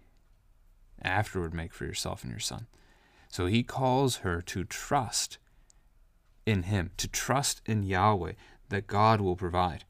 Afterward, 1.03 1.53
make 1.53 1.75
for 1.75 1.85
yourself 1.85 2.23
and 2.23 2.31
your 2.31 2.41
son. 2.41 2.67
So 3.29 3.47
he 3.47 3.63
calls 3.63 4.19
her 4.19 4.41
to 4.43 4.65
trust 4.65 5.39
in 6.47 6.63
him, 6.63 6.93
to 6.97 7.09
trust 7.09 7.61
in 7.67 7.83
Yahweh 7.83 8.33
that 8.69 8.87
God 8.87 9.21
will 9.21 9.37
provide. 9.37 9.85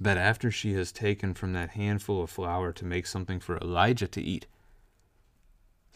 That 0.00 0.16
after 0.16 0.50
she 0.50 0.74
has 0.74 0.92
taken 0.92 1.34
from 1.34 1.52
that 1.54 1.70
handful 1.70 2.22
of 2.22 2.30
flour 2.30 2.72
to 2.72 2.84
make 2.84 3.06
something 3.06 3.40
for 3.40 3.58
Elijah 3.58 4.06
to 4.08 4.22
eat, 4.22 4.46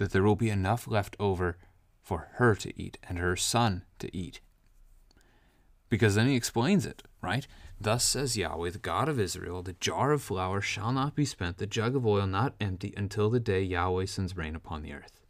that 0.03 0.11
there 0.11 0.25
will 0.25 0.37
be 0.37 0.51
enough 0.51 0.89
left 0.89 1.17
over 1.21 1.57
for 2.03 2.31
her 2.35 2.57
to 2.57 2.73
eat 2.81 2.99
and 3.09 3.19
her 3.19 3.37
son 3.37 3.85
to 4.01 4.15
eat. 4.17 4.41
Because 5.89 6.17
then 6.17 6.27
he 6.27 6.35
explains 6.35 6.85
it, 6.85 7.05
right? 7.23 7.47
Thus 7.81 8.03
says 8.03 8.37
Yahweh, 8.37 8.71
the 8.71 8.79
God 8.79 9.09
of 9.09 9.21
Israel, 9.21 9.63
the 9.63 9.75
jar 9.75 10.11
of 10.11 10.21
flour 10.21 10.61
shall 10.61 10.93
not 10.93 11.15
be 11.15 11.25
spent, 11.25 11.59
the 11.59 11.67
jug 11.67 11.95
of 11.95 12.05
oil 12.05 12.27
not 12.27 12.55
empty, 12.61 12.93
until 12.97 13.31
the 13.31 13.39
day 13.39 13.63
Yahweh 13.63 14.07
sends 14.07 14.37
rain 14.37 14.57
upon 14.57 14.83
the 14.83 14.93
earth. 14.93 15.21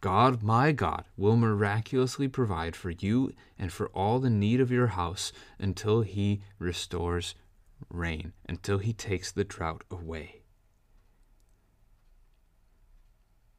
God, 0.00 0.44
my 0.44 0.70
God, 0.70 1.06
will 1.16 1.36
miraculously 1.36 2.28
provide 2.28 2.76
for 2.76 2.90
you 2.90 3.32
and 3.58 3.72
for 3.72 3.88
all 3.88 4.20
the 4.20 4.30
need 4.30 4.60
of 4.60 4.70
your 4.70 4.88
house 4.88 5.32
until 5.58 6.02
he 6.02 6.42
restores 6.60 7.34
rain, 7.90 8.32
until 8.48 8.78
he 8.78 8.92
takes 8.92 9.32
the 9.32 9.42
drought 9.42 9.82
away. 9.90 10.37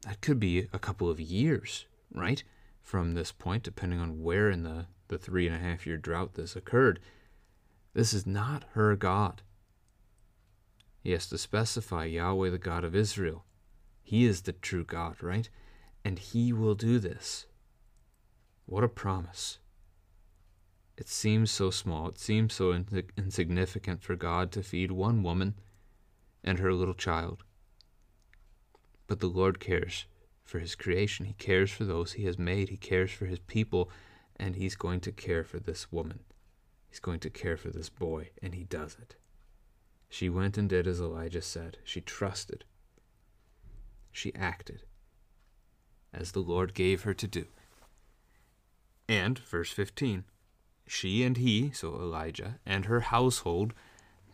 That 0.02 0.20
could 0.20 0.40
be 0.40 0.66
a 0.72 0.78
couple 0.78 1.10
of 1.10 1.20
years, 1.20 1.86
right? 2.12 2.42
From 2.82 3.14
this 3.14 3.32
point, 3.32 3.62
depending 3.62 4.00
on 4.00 4.22
where 4.22 4.50
in 4.50 4.62
the, 4.62 4.86
the 5.08 5.18
three 5.18 5.46
and 5.46 5.54
a 5.54 5.58
half 5.58 5.86
year 5.86 5.96
drought 5.96 6.34
this 6.34 6.56
occurred. 6.56 7.00
This 7.92 8.14
is 8.14 8.26
not 8.26 8.64
her 8.72 8.96
God. 8.96 9.42
He 11.02 11.12
has 11.12 11.26
to 11.28 11.38
specify 11.38 12.04
Yahweh, 12.04 12.50
the 12.50 12.58
God 12.58 12.84
of 12.84 12.94
Israel. 12.94 13.44
He 14.02 14.24
is 14.24 14.42
the 14.42 14.52
true 14.52 14.84
God, 14.84 15.22
right? 15.22 15.48
And 16.04 16.18
He 16.18 16.52
will 16.52 16.74
do 16.74 16.98
this. 16.98 17.46
What 18.66 18.84
a 18.84 18.88
promise. 18.88 19.58
It 20.96 21.08
seems 21.08 21.50
so 21.50 21.70
small, 21.70 22.08
it 22.08 22.18
seems 22.18 22.52
so 22.54 22.72
insignificant 22.72 24.02
for 24.02 24.16
God 24.16 24.52
to 24.52 24.62
feed 24.62 24.92
one 24.92 25.22
woman 25.22 25.54
and 26.44 26.58
her 26.58 26.74
little 26.74 26.94
child. 26.94 27.42
But 29.10 29.18
the 29.18 29.26
Lord 29.26 29.58
cares 29.58 30.06
for 30.44 30.60
his 30.60 30.76
creation. 30.76 31.26
He 31.26 31.32
cares 31.32 31.72
for 31.72 31.84
those 31.84 32.12
he 32.12 32.26
has 32.26 32.38
made. 32.38 32.68
He 32.68 32.76
cares 32.76 33.10
for 33.10 33.26
his 33.26 33.40
people. 33.40 33.90
And 34.36 34.54
he's 34.54 34.76
going 34.76 35.00
to 35.00 35.10
care 35.10 35.42
for 35.42 35.58
this 35.58 35.90
woman. 35.90 36.20
He's 36.88 37.00
going 37.00 37.18
to 37.18 37.28
care 37.28 37.56
for 37.56 37.70
this 37.70 37.88
boy. 37.88 38.30
And 38.40 38.54
he 38.54 38.62
does 38.62 38.96
it. 39.02 39.16
She 40.08 40.28
went 40.28 40.56
and 40.56 40.68
did 40.68 40.86
as 40.86 41.00
Elijah 41.00 41.42
said. 41.42 41.78
She 41.82 42.00
trusted. 42.00 42.62
She 44.12 44.32
acted 44.36 44.82
as 46.14 46.30
the 46.30 46.38
Lord 46.38 46.72
gave 46.72 47.02
her 47.02 47.14
to 47.14 47.26
do. 47.26 47.46
And, 49.08 49.40
verse 49.40 49.72
15, 49.72 50.22
she 50.86 51.24
and 51.24 51.36
he, 51.36 51.72
so 51.72 51.96
Elijah, 51.96 52.60
and 52.64 52.84
her 52.84 53.00
household, 53.00 53.74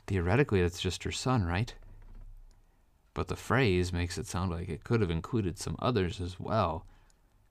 theoretically, 0.06 0.60
that's 0.60 0.82
just 0.82 1.04
her 1.04 1.12
son, 1.12 1.44
right? 1.46 1.74
But 3.16 3.28
the 3.28 3.34
phrase 3.34 3.94
makes 3.94 4.18
it 4.18 4.26
sound 4.26 4.50
like 4.50 4.68
it 4.68 4.84
could 4.84 5.00
have 5.00 5.10
included 5.10 5.58
some 5.58 5.74
others 5.78 6.20
as 6.20 6.38
well. 6.38 6.84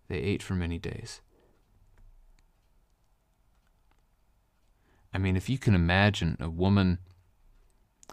They 0.07 0.17
ate 0.19 0.43
for 0.43 0.53
many 0.53 0.77
days. 0.77 1.21
I 5.11 5.17
mean, 5.17 5.35
if 5.35 5.49
you 5.49 5.57
can 5.57 5.73
imagine 5.73 6.37
a 6.39 6.51
woman 6.51 6.99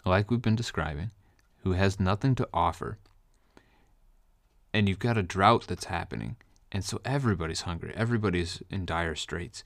like 0.03 0.31
we've 0.31 0.41
been 0.41 0.55
describing, 0.55 1.11
who 1.57 1.73
has 1.73 1.99
nothing 1.99 2.33
to 2.35 2.49
offer, 2.51 2.97
and 4.73 4.89
you've 4.89 4.97
got 4.97 5.19
a 5.19 5.21
drought 5.21 5.67
that's 5.67 5.85
happening, 5.85 6.37
and 6.71 6.83
so 6.83 7.01
everybody's 7.05 7.61
hungry, 7.61 7.93
everybody's 7.95 8.63
in 8.71 8.83
dire 8.83 9.13
straits. 9.13 9.63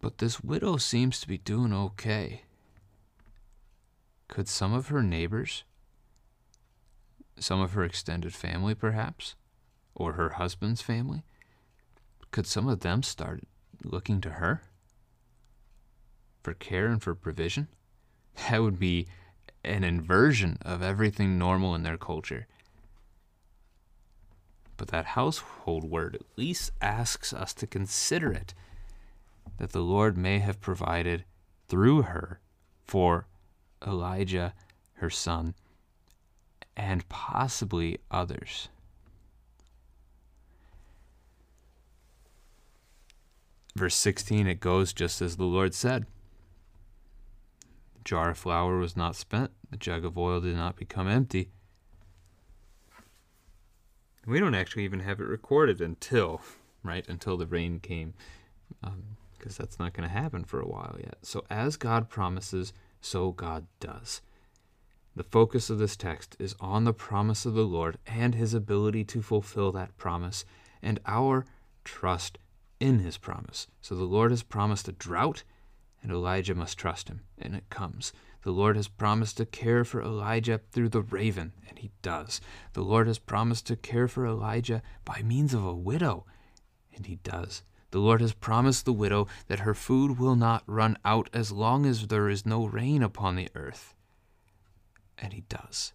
But 0.00 0.18
this 0.18 0.42
widow 0.42 0.78
seems 0.78 1.20
to 1.20 1.28
be 1.28 1.38
doing 1.38 1.72
okay. 1.72 2.42
Could 4.26 4.48
some 4.48 4.74
of 4.74 4.88
her 4.88 5.04
neighbors 5.04 5.62
some 7.38 7.60
of 7.60 7.72
her 7.72 7.84
extended 7.84 8.34
family, 8.34 8.74
perhaps, 8.74 9.34
or 9.94 10.12
her 10.12 10.30
husband's 10.30 10.82
family? 10.82 11.22
Could 12.30 12.46
some 12.46 12.68
of 12.68 12.80
them 12.80 13.02
start 13.02 13.44
looking 13.84 14.20
to 14.22 14.30
her? 14.30 14.62
for 16.44 16.54
care 16.54 16.86
and 16.86 17.02
for 17.02 17.14
provision, 17.14 17.66
that 18.36 18.62
would 18.62 18.78
be 18.78 19.08
an 19.64 19.82
inversion 19.82 20.58
of 20.62 20.82
everything 20.82 21.38
normal 21.38 21.74
in 21.74 21.82
their 21.82 21.96
culture. 21.96 22.46
But 24.76 24.88
that 24.88 25.06
household 25.06 25.84
word 25.84 26.14
at 26.16 26.38
least 26.38 26.72
asks 26.82 27.32
us 27.32 27.54
to 27.54 27.66
consider 27.66 28.30
it 28.30 28.52
that 29.56 29.72
the 29.72 29.80
Lord 29.80 30.18
may 30.18 30.40
have 30.40 30.60
provided 30.60 31.24
through 31.68 32.02
her 32.02 32.40
for 32.84 33.26
Elijah, 33.86 34.52
her 34.94 35.10
son, 35.10 35.54
and 36.76 37.08
possibly 37.08 37.98
others. 38.10 38.68
Verse 43.76 43.96
16, 43.96 44.46
it 44.46 44.60
goes 44.60 44.92
just 44.92 45.20
as 45.20 45.36
the 45.36 45.44
Lord 45.44 45.74
said. 45.74 46.06
The 47.96 48.04
jar 48.04 48.30
of 48.30 48.38
flour 48.38 48.78
was 48.78 48.96
not 48.96 49.16
spent, 49.16 49.50
the 49.70 49.76
jug 49.76 50.04
of 50.04 50.16
oil 50.16 50.40
did 50.40 50.56
not 50.56 50.76
become 50.76 51.08
empty. 51.08 51.50
We 54.26 54.40
don't 54.40 54.54
actually 54.54 54.84
even 54.84 55.00
have 55.00 55.20
it 55.20 55.26
recorded 55.26 55.80
until, 55.80 56.40
right, 56.82 57.06
until 57.08 57.36
the 57.36 57.46
rain 57.46 57.80
came, 57.80 58.14
because 58.80 59.58
um, 59.58 59.64
that's 59.64 59.78
not 59.78 59.92
going 59.92 60.08
to 60.08 60.14
happen 60.14 60.44
for 60.44 60.60
a 60.60 60.68
while 60.68 60.96
yet. 60.98 61.18
So, 61.22 61.44
as 61.50 61.76
God 61.76 62.08
promises, 62.08 62.72
so 63.00 63.32
God 63.32 63.66
does. 63.80 64.22
The 65.16 65.22
focus 65.22 65.70
of 65.70 65.78
this 65.78 65.96
text 65.96 66.36
is 66.40 66.56
on 66.58 66.84
the 66.84 66.92
promise 66.92 67.46
of 67.46 67.54
the 67.54 67.64
Lord 67.64 67.98
and 68.04 68.34
his 68.34 68.52
ability 68.52 69.04
to 69.04 69.22
fulfill 69.22 69.70
that 69.72 69.96
promise 69.96 70.44
and 70.82 70.98
our 71.06 71.46
trust 71.84 72.38
in 72.80 72.98
his 72.98 73.16
promise. 73.16 73.68
So 73.80 73.94
the 73.94 74.04
Lord 74.04 74.32
has 74.32 74.42
promised 74.42 74.88
a 74.88 74.92
drought, 74.92 75.44
and 76.02 76.10
Elijah 76.10 76.54
must 76.54 76.78
trust 76.78 77.08
him, 77.08 77.20
and 77.38 77.54
it 77.54 77.70
comes. 77.70 78.12
The 78.42 78.50
Lord 78.50 78.76
has 78.76 78.88
promised 78.88 79.36
to 79.36 79.46
care 79.46 79.84
for 79.84 80.02
Elijah 80.02 80.60
through 80.72 80.90
the 80.90 81.00
raven, 81.00 81.52
and 81.68 81.78
he 81.78 81.92
does. 82.02 82.40
The 82.72 82.82
Lord 82.82 83.06
has 83.06 83.18
promised 83.18 83.66
to 83.68 83.76
care 83.76 84.08
for 84.08 84.26
Elijah 84.26 84.82
by 85.04 85.22
means 85.22 85.54
of 85.54 85.64
a 85.64 85.74
widow, 85.74 86.26
and 86.94 87.06
he 87.06 87.16
does. 87.16 87.62
The 87.92 88.00
Lord 88.00 88.20
has 88.20 88.32
promised 88.32 88.84
the 88.84 88.92
widow 88.92 89.28
that 89.46 89.60
her 89.60 89.74
food 89.74 90.18
will 90.18 90.34
not 90.34 90.64
run 90.66 90.98
out 91.04 91.30
as 91.32 91.52
long 91.52 91.86
as 91.86 92.08
there 92.08 92.28
is 92.28 92.44
no 92.44 92.66
rain 92.66 93.02
upon 93.02 93.36
the 93.36 93.48
earth. 93.54 93.94
And 95.18 95.32
he 95.32 95.42
does. 95.42 95.92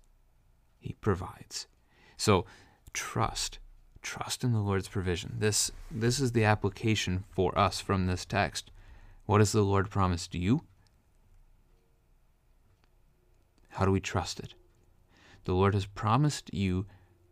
He 0.80 0.94
provides. 0.94 1.68
So 2.18 2.46
trust 2.94 3.60
trust 4.02 4.44
in 4.44 4.54
the 4.54 4.60
Lord's 4.60 4.88
provision. 4.88 5.36
This 5.40 5.72
this 5.92 6.20
is 6.20 6.32
the 6.32 6.46
application 6.46 7.26
for 7.30 7.58
us 7.58 7.80
from 7.80 8.06
this 8.06 8.26
text. 8.26 8.72
What 9.26 9.42
has 9.42 9.52
the 9.52 9.62
Lord 9.62 9.90
promised 9.90 10.34
you? 10.34 10.64
How 13.70 13.86
do 13.86 13.92
we 13.92 14.00
trust 14.00 14.40
it? 14.40 14.54
The 15.46 15.54
Lord 15.54 15.74
has 15.74 15.86
promised 15.86 16.54
you 16.54 16.86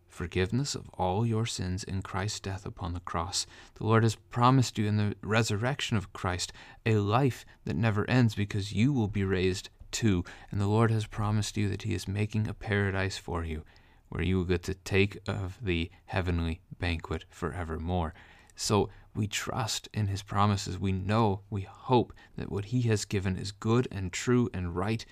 forgiveness 0.07 0.75
of 0.75 0.89
all 0.93 1.25
your 1.25 1.45
sins 1.45 1.83
in 1.83 2.01
Christ's 2.01 2.39
death 2.39 2.65
upon 2.65 2.93
the 2.93 2.99
cross. 2.99 3.45
The 3.75 3.85
Lord 3.85 4.03
has 4.03 4.15
promised 4.15 4.77
you 4.77 4.87
in 4.87 4.97
the 4.97 5.15
resurrection 5.21 5.97
of 5.97 6.13
Christ 6.13 6.53
a 6.85 6.95
life 6.95 7.45
that 7.65 7.75
never 7.75 8.09
ends 8.09 8.33
because 8.33 8.73
you 8.73 8.93
will 8.93 9.07
be 9.07 9.23
raised 9.23 9.69
too. 9.91 10.23
And 10.51 10.59
the 10.59 10.67
Lord 10.67 10.91
has 10.91 11.05
promised 11.05 11.57
you 11.57 11.69
that 11.69 11.83
He 11.83 11.93
is 11.93 12.07
making 12.07 12.47
a 12.47 12.53
paradise 12.53 13.17
for 13.17 13.43
you 13.43 13.63
where 14.09 14.23
you 14.23 14.37
will 14.37 14.45
get 14.45 14.63
to 14.63 14.73
take 14.73 15.19
of 15.27 15.57
the 15.61 15.89
heavenly 16.05 16.61
banquet 16.79 17.25
forevermore. 17.29 18.13
So 18.55 18.89
we 19.15 19.27
trust 19.27 19.89
in 19.93 20.07
his 20.07 20.23
promises. 20.23 20.79
We 20.79 20.91
know, 20.91 21.41
we 21.49 21.61
hope 21.61 22.13
that 22.37 22.51
what 22.51 22.65
he 22.65 22.81
has 22.83 23.05
given 23.05 23.37
is 23.37 23.51
good 23.51 23.87
and 23.91 24.11
true 24.11 24.49
and 24.53 24.75
right, 24.75 25.05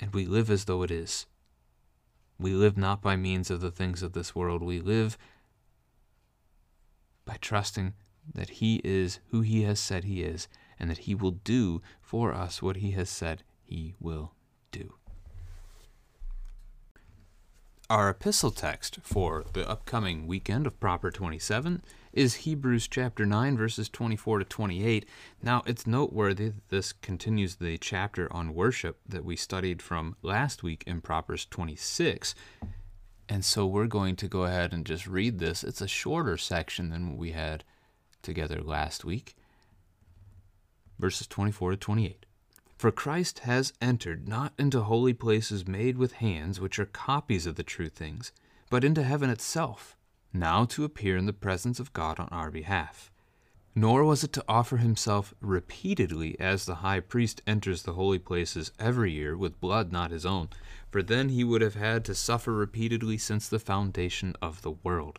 and 0.00 0.12
we 0.12 0.26
live 0.26 0.50
as 0.50 0.64
though 0.64 0.82
it 0.82 0.90
is. 0.90 1.26
We 2.38 2.52
live 2.52 2.76
not 2.76 3.00
by 3.00 3.16
means 3.16 3.50
of 3.50 3.60
the 3.60 3.70
things 3.70 4.02
of 4.02 4.12
this 4.12 4.34
world. 4.34 4.62
We 4.62 4.80
live 4.80 5.16
by 7.24 7.36
trusting 7.40 7.94
that 8.34 8.50
he 8.50 8.80
is 8.82 9.20
who 9.28 9.42
he 9.42 9.62
has 9.62 9.78
said 9.78 10.04
he 10.04 10.22
is, 10.22 10.48
and 10.78 10.90
that 10.90 10.98
he 10.98 11.14
will 11.14 11.32
do 11.32 11.82
for 12.00 12.34
us 12.34 12.60
what 12.60 12.76
he 12.76 12.92
has 12.92 13.08
said 13.08 13.44
he 13.64 13.94
will 14.00 14.32
do. 14.70 14.94
Our 17.90 18.08
epistle 18.08 18.50
text 18.50 18.98
for 19.02 19.44
the 19.52 19.68
upcoming 19.68 20.26
weekend 20.26 20.66
of 20.66 20.80
Proper 20.80 21.10
27 21.10 21.82
is 22.14 22.34
Hebrews 22.36 22.88
chapter 22.88 23.26
9, 23.26 23.58
verses 23.58 23.88
24 23.88 24.38
to 24.38 24.44
28. 24.44 25.06
Now, 25.42 25.62
it's 25.66 25.86
noteworthy 25.86 26.48
that 26.48 26.68
this 26.70 26.92
continues 26.92 27.56
the 27.56 27.76
chapter 27.76 28.32
on 28.32 28.54
worship 28.54 29.00
that 29.06 29.24
we 29.24 29.36
studied 29.36 29.82
from 29.82 30.16
last 30.22 30.62
week 30.62 30.82
in 30.86 31.02
Propers 31.02 31.44
26. 31.44 32.34
And 33.28 33.44
so 33.44 33.66
we're 33.66 33.86
going 33.86 34.16
to 34.16 34.28
go 34.28 34.44
ahead 34.44 34.72
and 34.72 34.86
just 34.86 35.06
read 35.06 35.38
this. 35.38 35.62
It's 35.62 35.80
a 35.80 35.88
shorter 35.88 36.36
section 36.36 36.90
than 36.90 37.10
what 37.10 37.18
we 37.18 37.32
had 37.32 37.64
together 38.22 38.62
last 38.62 39.04
week. 39.04 39.34
Verses 40.98 41.26
24 41.26 41.72
to 41.72 41.76
28. 41.76 42.26
For 42.76 42.90
Christ 42.90 43.40
has 43.40 43.72
entered 43.80 44.28
not 44.28 44.52
into 44.58 44.82
holy 44.82 45.14
places 45.14 45.66
made 45.66 45.96
with 45.96 46.14
hands, 46.14 46.60
which 46.60 46.78
are 46.78 46.86
copies 46.86 47.46
of 47.46 47.54
the 47.54 47.62
true 47.62 47.88
things, 47.88 48.32
but 48.68 48.84
into 48.84 49.02
heaven 49.02 49.30
itself, 49.30 49.96
now 50.32 50.64
to 50.66 50.84
appear 50.84 51.16
in 51.16 51.26
the 51.26 51.32
presence 51.32 51.78
of 51.78 51.92
God 51.92 52.18
on 52.18 52.28
our 52.30 52.50
behalf. 52.50 53.10
Nor 53.76 54.04
was 54.04 54.22
it 54.22 54.32
to 54.34 54.44
offer 54.48 54.76
himself 54.76 55.34
repeatedly 55.40 56.38
as 56.38 56.64
the 56.64 56.76
high 56.76 57.00
priest 57.00 57.42
enters 57.46 57.82
the 57.82 57.94
holy 57.94 58.18
places 58.18 58.70
every 58.78 59.12
year 59.12 59.36
with 59.36 59.60
blood 59.60 59.90
not 59.90 60.10
his 60.10 60.26
own, 60.26 60.48
for 60.90 61.02
then 61.02 61.28
he 61.28 61.42
would 61.42 61.60
have 61.60 61.74
had 61.74 62.04
to 62.04 62.14
suffer 62.14 62.52
repeatedly 62.52 63.18
since 63.18 63.48
the 63.48 63.58
foundation 63.58 64.34
of 64.40 64.62
the 64.62 64.70
world. 64.70 65.18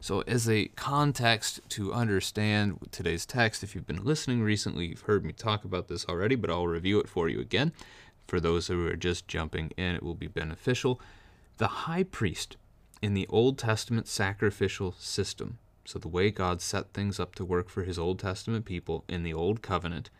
So, 0.00 0.20
as 0.22 0.48
a 0.48 0.66
context 0.76 1.60
to 1.70 1.92
understand 1.92 2.88
today's 2.90 3.24
text, 3.24 3.62
if 3.62 3.74
you've 3.74 3.86
been 3.86 4.04
listening 4.04 4.42
recently, 4.42 4.86
you've 4.86 5.02
heard 5.02 5.24
me 5.24 5.32
talk 5.32 5.64
about 5.64 5.88
this 5.88 6.04
already, 6.06 6.34
but 6.34 6.50
I'll 6.50 6.66
review 6.66 7.00
it 7.00 7.08
for 7.08 7.28
you 7.28 7.40
again. 7.40 7.72
For 8.26 8.38
those 8.38 8.66
who 8.66 8.86
are 8.86 8.96
just 8.96 9.26
jumping 9.26 9.72
in, 9.76 9.94
it 9.94 10.02
will 10.02 10.14
be 10.14 10.26
beneficial. 10.26 11.00
The 11.56 11.68
high 11.68 12.02
priest 12.02 12.56
in 13.00 13.14
the 13.14 13.26
Old 13.28 13.58
Testament 13.58 14.06
sacrificial 14.06 14.92
system, 14.98 15.58
so 15.84 15.98
the 15.98 16.08
way 16.08 16.30
God 16.30 16.60
set 16.60 16.92
things 16.92 17.18
up 17.18 17.34
to 17.36 17.44
work 17.44 17.68
for 17.68 17.84
his 17.84 17.98
Old 17.98 18.18
Testament 18.18 18.64
people 18.64 19.04
in 19.08 19.22
the 19.22 19.34
Old 19.34 19.62
Covenant, 19.62 20.10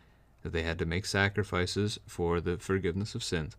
that 0.41 0.53
they 0.53 0.63
had 0.63 0.79
to 0.79 0.85
make 0.85 1.05
sacrifices 1.05 1.99
for 2.07 2.41
the 2.41 2.57
forgiveness 2.57 3.13
of 3.13 3.23
sins. 3.23 3.55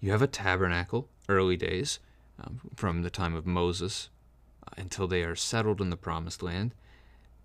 You 0.00 0.10
have 0.12 0.22
a 0.22 0.26
tabernacle, 0.26 1.08
early 1.28 1.56
days, 1.56 2.00
um, 2.42 2.60
from 2.74 3.02
the 3.02 3.10
time 3.10 3.34
of 3.34 3.46
Moses 3.46 4.08
until 4.76 5.06
they 5.06 5.22
are 5.22 5.36
settled 5.36 5.80
in 5.80 5.90
the 5.90 5.96
promised 5.96 6.42
land, 6.42 6.74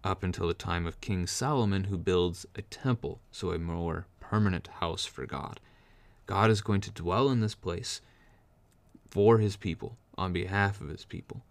up 0.03 0.23
until 0.23 0.47
the 0.47 0.53
time 0.53 0.85
of 0.85 1.01
King 1.01 1.25
Solomon, 1.27 1.85
who 1.85 1.97
builds 1.97 2.45
a 2.55 2.61
temple, 2.61 3.21
so 3.31 3.51
a 3.51 3.59
more 3.59 4.07
permanent 4.19 4.67
house 4.79 5.05
for 5.05 5.25
God. 5.25 5.59
God 6.25 6.49
is 6.49 6.61
going 6.61 6.81
to 6.81 6.91
dwell 6.91 7.29
in 7.29 7.39
this 7.39 7.55
place 7.55 8.01
for 9.09 9.37
his 9.37 9.55
people, 9.55 9.97
on 10.17 10.33
behalf 10.33 10.81
of 10.81 10.89
his 10.89 11.05
people. 11.05 11.43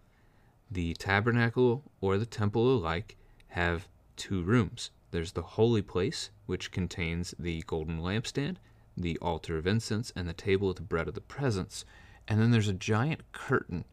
The 0.69 0.93
tabernacle 0.95 1.83
or 2.01 2.17
the 2.17 2.25
temple 2.25 2.75
alike 2.75 3.15
have 3.49 3.87
two 4.15 4.43
rooms. 4.43 4.91
There's 5.11 5.33
the 5.33 5.41
holy 5.41 5.81
place, 5.81 6.29
which 6.45 6.71
contains 6.71 7.35
the 7.37 7.63
golden 7.67 7.99
lampstand, 7.99 8.57
the 8.97 9.17
altar 9.19 9.57
of 9.57 9.67
incense, 9.67 10.11
and 10.15 10.27
the 10.27 10.33
table 10.33 10.67
with 10.67 10.77
the 10.77 10.83
bread 10.83 11.07
of 11.07 11.13
the 11.13 11.21
presence. 11.21 11.85
And 12.27 12.39
then 12.39 12.51
there's 12.51 12.67
a 12.67 12.73
giant 12.73 13.21
curtain 13.31 13.85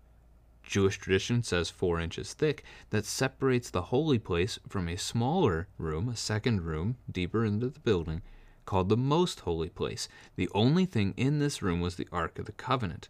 Jewish 0.63 0.99
tradition 0.99 1.43
says 1.43 1.71
four 1.71 1.99
inches 1.99 2.35
thick, 2.35 2.65
that 2.91 3.05
separates 3.05 3.71
the 3.71 3.83
holy 3.83 4.19
place 4.19 4.59
from 4.69 4.89
a 4.89 4.97
smaller 4.97 5.69
room, 5.79 6.09
a 6.09 6.17
second 6.17 6.63
room, 6.63 6.97
deeper 7.11 7.45
into 7.45 7.69
the 7.69 7.81
building, 7.81 8.23
called 8.67 8.89
the 8.89 8.97
most 8.97 9.41
holy 9.41 9.69
place. 9.69 10.09
The 10.37 10.49
only 10.55 10.87
thing 10.87 11.15
in 11.17 11.39
this 11.39 11.63
room 11.63 11.81
was 11.81 11.97
the 11.97 12.09
Ark 12.13 12.39
of 12.39 12.47
the 12.47 12.53
Covenant. 12.53 13.09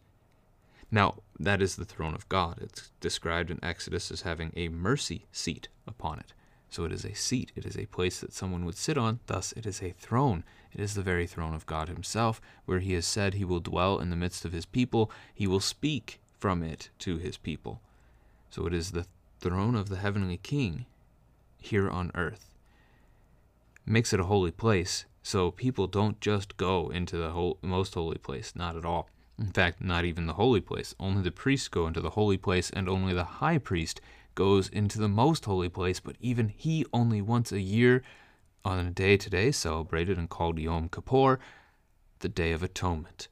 Now, 0.91 1.17
that 1.39 1.63
is 1.63 1.77
the 1.77 1.85
throne 1.85 2.15
of 2.15 2.29
God. 2.29 2.59
It's 2.61 2.91
described 3.01 3.51
in 3.51 3.63
Exodus 3.63 4.11
as 4.11 4.23
having 4.23 4.53
a 4.57 4.69
mercy 4.69 5.27
seat 5.31 5.69
upon 5.87 6.19
it. 6.19 6.33
So 6.71 6.85
it 6.85 6.93
is 6.93 7.05
a 7.05 7.15
seat, 7.15 7.51
it 7.57 7.67
is 7.67 7.77
a 7.77 7.87
place 7.87 8.21
that 8.21 8.33
someone 8.33 8.65
would 8.65 8.77
sit 8.77 8.97
on, 8.97 9.19
thus, 9.27 9.53
it 9.53 9.67
is 9.67 9.83
a 9.83 9.91
throne. 9.91 10.45
It 10.73 10.81
is 10.81 10.95
the 10.95 11.03
very 11.03 11.27
throne 11.27 11.53
of 11.53 11.67
God 11.67 11.89
Himself, 11.89 12.41
where 12.65 12.79
He 12.79 12.93
has 12.95 13.07
said 13.07 13.35
He 13.35 13.45
will 13.45 13.61
dwell 13.61 13.99
in 13.99 14.11
the 14.11 14.17
midst 14.17 14.45
of 14.45 14.53
His 14.53 14.67
people, 14.67 15.11
He 15.35 15.49
will 15.49 15.61
speak 15.61 16.20
from 16.41 16.63
it 16.63 16.91
to 16.99 17.19
his 17.19 17.37
people. 17.37 17.81
So 18.51 18.67
it 18.67 18.75
is 18.75 18.91
the 18.91 19.07
throne 19.41 19.77
of 19.77 19.89
the 19.89 19.99
heavenly 19.99 20.39
king 20.39 20.87
here 21.59 21.89
on 21.89 22.11
earth. 22.15 22.47
Makes 23.87 24.13
it 24.13 24.21
a 24.21 24.25
holy 24.25 24.51
place, 24.51 25.05
so 25.23 25.51
people 25.51 25.87
don't 25.87 26.21
just 26.21 26.57
go 26.57 26.89
into 26.91 27.17
the 27.17 27.31
whole, 27.31 27.59
most 27.63 27.95
holy 27.95 28.19
place, 28.19 28.55
not 28.57 28.77
at 28.77 28.85
all. 28.85 29.09
In 29.39 29.53
fact, 29.53 29.81
not 29.81 30.05
even 30.05 30.27
the 30.27 30.35
holy 30.35 30.61
place. 30.61 30.95
Only 30.99 31.23
the 31.23 31.31
priests 31.31 31.69
go 31.69 31.87
into 31.87 32.01
the 32.01 32.11
holy 32.11 32.37
place, 32.37 32.71
and 32.71 32.89
only 32.89 33.15
the 33.15 33.25
high 33.25 33.59
priest 33.59 34.01
goes 34.35 34.69
into 34.69 34.99
the 34.99 35.09
most 35.09 35.45
holy 35.45 35.69
place, 35.69 36.01
but 36.01 36.17
even 36.21 36.49
he 36.49 36.85
only 36.93 37.23
once 37.23 37.53
a 37.53 37.61
year 37.61 38.03
on 38.65 38.87
a 38.87 38.91
day 38.91 39.17
today 39.17 39.51
celebrated 39.51 40.19
and 40.19 40.29
called 40.29 40.59
Yom 40.59 40.89
Kippur, 40.89 41.39
the 42.21 42.29
Day 42.29 42.53
of 42.53 42.63
Atonement. 42.63 43.29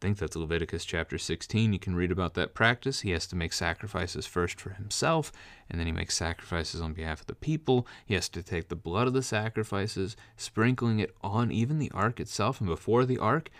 Think 0.00 0.16
that's 0.16 0.34
Leviticus 0.34 0.86
chapter 0.86 1.18
16. 1.18 1.74
You 1.74 1.78
can 1.78 1.94
read 1.94 2.10
about 2.10 2.32
that 2.32 2.54
practice. 2.54 3.00
He 3.00 3.10
has 3.10 3.26
to 3.26 3.36
make 3.36 3.52
sacrifices 3.52 4.26
first 4.26 4.58
for 4.58 4.70
himself, 4.70 5.30
and 5.68 5.78
then 5.78 5.86
he 5.86 5.92
makes 5.92 6.16
sacrifices 6.16 6.80
on 6.80 6.94
behalf 6.94 7.20
of 7.20 7.26
the 7.26 7.34
people. 7.34 7.86
He 8.06 8.14
has 8.14 8.30
to 8.30 8.42
take 8.42 8.68
the 8.68 8.76
blood 8.76 9.06
of 9.06 9.12
the 9.12 9.22
sacrifices, 9.22 10.16
sprinkling 10.38 11.00
it 11.00 11.14
on 11.20 11.52
even 11.52 11.78
the 11.78 11.90
ark 11.90 12.18
itself 12.18 12.60
and 12.60 12.68
before 12.68 13.04
the 13.04 13.18
ark 13.18 13.50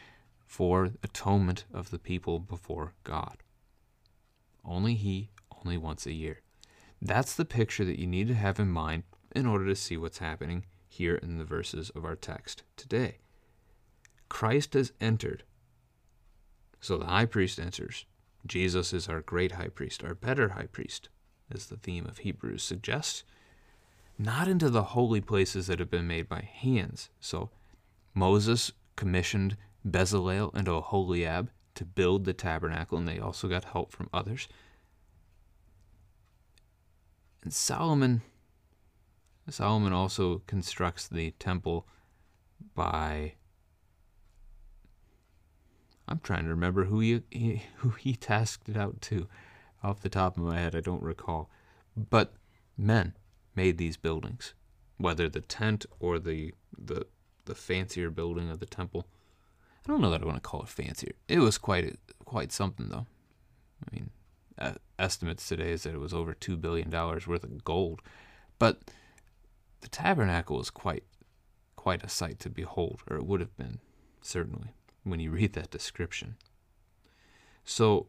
for 0.47 0.93
atonement 1.03 1.65
of 1.75 1.91
the 1.91 1.99
people 1.99 2.39
before 2.39 2.95
God. 3.05 3.37
Only 4.65 4.95
he, 4.95 5.29
only 5.63 5.77
once 5.77 6.07
a 6.07 6.13
year. 6.13 6.41
That's 7.03 7.35
the 7.35 7.45
picture 7.45 7.85
that 7.85 7.99
you 7.99 8.07
need 8.07 8.29
to 8.29 8.35
have 8.35 8.59
in 8.59 8.71
mind 8.71 9.03
in 9.37 9.45
order 9.45 9.67
to 9.67 9.77
see 9.77 9.99
what's 9.99 10.19
happening 10.19 10.65
here 10.89 11.17
in 11.17 11.37
the 11.37 11.45
verses 11.45 11.91
of 11.91 12.07
our 12.07 12.17
text 12.17 12.63
today. 12.77 13.19
Christ 14.31 14.73
has 14.73 14.93
entered. 15.03 15.45
So 16.81 16.97
the 16.97 17.07
high 17.07 17.27
priest 17.27 17.59
answers 17.59 18.07
Jesus 18.47 18.93
is 18.93 19.09
our 19.09 19.21
great 19.21 19.53
high 19.53 19.69
priest, 19.69 20.03
our 20.03 20.15
better 20.15 20.51
high 20.51 20.67
priest, 20.67 21.09
as 21.51 21.67
the 21.67 21.77
theme 21.77 22.07
of 22.07 22.19
Hebrews 22.19 22.63
suggests. 22.63 23.23
Not 24.19 24.49
into 24.49 24.71
the 24.71 24.83
holy 24.83 25.21
places 25.21 25.67
that 25.67 25.79
have 25.79 25.91
been 25.91 26.07
made 26.07 26.29
by 26.29 26.41
hands. 26.41 27.11
So 27.21 27.51
Moses 28.15 28.73
commissioned 28.97 29.57
Bezalel 29.87 30.51
and 30.55 30.69
Oholiab 30.69 31.49
to 31.75 31.85
build 31.85 32.25
the 32.25 32.33
tabernacle, 32.33 32.99
and 32.99 33.09
they 33.09 33.19
also 33.19 33.49
got 33.49 33.65
help 33.65 33.93
from 33.93 34.11
others. 34.13 34.49
And 37.43 37.53
Solomon 37.53 38.23
Solomon 39.49 39.93
also 39.93 40.43
constructs 40.47 41.09
the 41.09 41.33
temple 41.33 41.87
by 42.75 43.35
I'm 46.11 46.19
trying 46.19 46.45
to 46.45 46.51
remember 46.51 46.85
who 46.85 47.01
he, 47.01 47.23
he, 47.31 47.63
who 47.77 47.91
he 47.91 48.15
tasked 48.15 48.69
it 48.69 48.77
out 48.77 49.01
to. 49.03 49.29
Off 49.83 50.01
the 50.01 50.11
top 50.11 50.37
of 50.37 50.43
my 50.43 50.59
head, 50.59 50.77
I 50.77 50.81
don't 50.81 51.03
recall. 51.03 51.49
But 51.97 52.35
men 52.77 53.15
made 53.55 53.79
these 53.79 53.97
buildings, 53.97 54.53
whether 54.99 55.29
the 55.29 55.41
tent 55.41 55.87
or 55.99 56.19
the 56.19 56.53
the 56.77 57.07
the 57.47 57.55
fancier 57.55 58.11
building 58.11 58.51
of 58.51 58.61
the 58.61 58.67
temple. 58.67 59.07
I 59.85 59.91
don't 59.91 60.03
know 60.03 60.11
that 60.11 60.23
I 60.23 60.27
want 60.27 60.37
to 60.37 60.43
call 60.43 60.63
it 60.63 60.69
fancier. 60.69 61.13
It 61.29 61.39
was 61.39 61.57
quite 61.57 61.99
quite 62.25 62.53
something 62.53 62.89
though. 62.91 63.07
I 63.83 63.95
mean, 63.95 64.11
uh, 64.59 64.75
estimates 64.99 65.49
today 65.49 65.71
is 65.71 65.85
that 65.85 65.95
it 65.95 66.01
was 66.01 66.13
over 66.13 66.35
two 66.35 66.57
billion 66.57 66.91
dollars 66.91 67.27
worth 67.27 67.45
of 67.45 67.65
gold, 67.65 68.03
but 68.59 68.91
the 69.81 69.89
tabernacle 69.89 70.59
was 70.59 70.71
quite 70.71 71.05
quite 71.77 72.05
a 72.05 72.09
sight 72.09 72.39
to 72.41 72.51
behold, 72.51 73.03
or 73.09 73.17
it 73.17 73.25
would 73.25 73.41
have 73.41 73.57
been 73.57 73.81
certainly 74.21 74.75
when 75.05 75.21
you 75.21 75.31
read 75.31 75.53
that 75.55 75.71
description. 75.71 76.37
So 77.65 78.07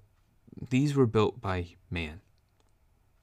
these 0.70 0.96
were 0.96 1.06
built 1.06 1.42
by 1.42 1.76
man. 1.90 2.22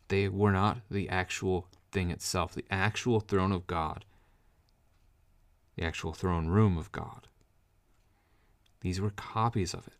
They 0.09 0.29
were 0.29 0.53
not 0.53 0.79
the 0.91 1.09
actual 1.09 1.67
thing 1.93 2.11
itself, 2.11 2.55
the 2.55 2.65
actual 2.71 3.21
throne 3.21 3.53
of 3.53 3.67
God, 3.67 4.05
the 5.77 5.85
actual 5.85 6.13
throne 6.13 6.49
room 6.49 6.79
of 6.79 6.93
God. 6.93 7.27
These 8.81 9.01
were 9.01 9.11
copies 9.11 9.75
of 9.75 9.87
it. 9.87 9.95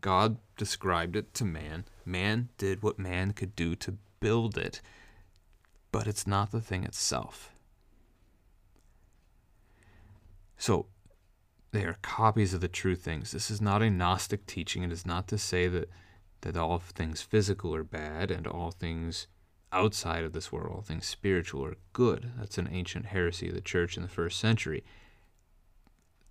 God 0.00 0.38
described 0.56 1.16
it 1.16 1.34
to 1.34 1.44
man. 1.44 1.84
Man 2.04 2.48
did 2.58 2.82
what 2.82 2.98
man 2.98 3.32
could 3.32 3.54
do 3.54 3.76
to 3.76 3.98
build 4.18 4.56
it, 4.56 4.80
but 5.92 6.06
it's 6.06 6.26
not 6.26 6.50
the 6.50 6.60
thing 6.60 6.84
itself. 6.84 7.52
So 10.56 10.86
they 11.72 11.84
are 11.84 11.98
copies 12.02 12.52
of 12.52 12.60
the 12.60 12.68
true 12.68 12.96
things. 12.96 13.32
This 13.32 13.50
is 13.50 13.60
not 13.60 13.82
a 13.82 13.90
Gnostic 13.90 14.46
teaching. 14.46 14.82
It 14.82 14.92
is 14.92 15.06
not 15.06 15.28
to 15.28 15.38
say 15.38 15.68
that, 15.68 15.88
that 16.40 16.56
all 16.56 16.78
things 16.78 17.22
physical 17.22 17.74
are 17.74 17.84
bad 17.84 18.30
and 18.30 18.46
all 18.46 18.70
things 18.70 19.28
outside 19.72 20.24
of 20.24 20.32
this 20.32 20.50
world, 20.50 20.72
all 20.74 20.82
things 20.82 21.06
spiritual 21.06 21.64
are 21.64 21.76
good. 21.92 22.32
That's 22.36 22.58
an 22.58 22.68
ancient 22.72 23.06
heresy 23.06 23.48
of 23.48 23.54
the 23.54 23.60
church 23.60 23.96
in 23.96 24.02
the 24.02 24.08
first 24.08 24.40
century. 24.40 24.82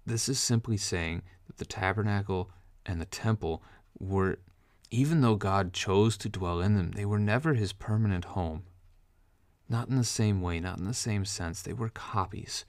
This 0.06 0.28
is 0.28 0.40
simply 0.40 0.76
saying 0.76 1.22
that 1.48 1.58
the 1.58 1.66
tabernacle 1.66 2.52
and 2.86 3.00
the 3.00 3.06
temple 3.06 3.64
were, 3.98 4.40
even 4.92 5.22
though 5.22 5.36
God 5.36 5.72
chose 5.72 6.18
to 6.18 6.30
dwell 6.30 6.60
in 6.60 6.76
them, 6.76 6.92
they 6.92 7.06
were 7.06 7.20
never 7.20 7.54
his 7.54 7.72
permanent 7.72 8.26
home. 8.26 8.64
Not 9.70 9.88
in 9.88 9.98
the 9.98 10.04
same 10.04 10.42
way, 10.42 10.60
not 10.60 10.80
in 10.80 10.86
the 10.86 10.94
same 10.94 11.26
sense. 11.26 11.62
They 11.62 11.74
were 11.74 11.90
copies. 11.90 12.66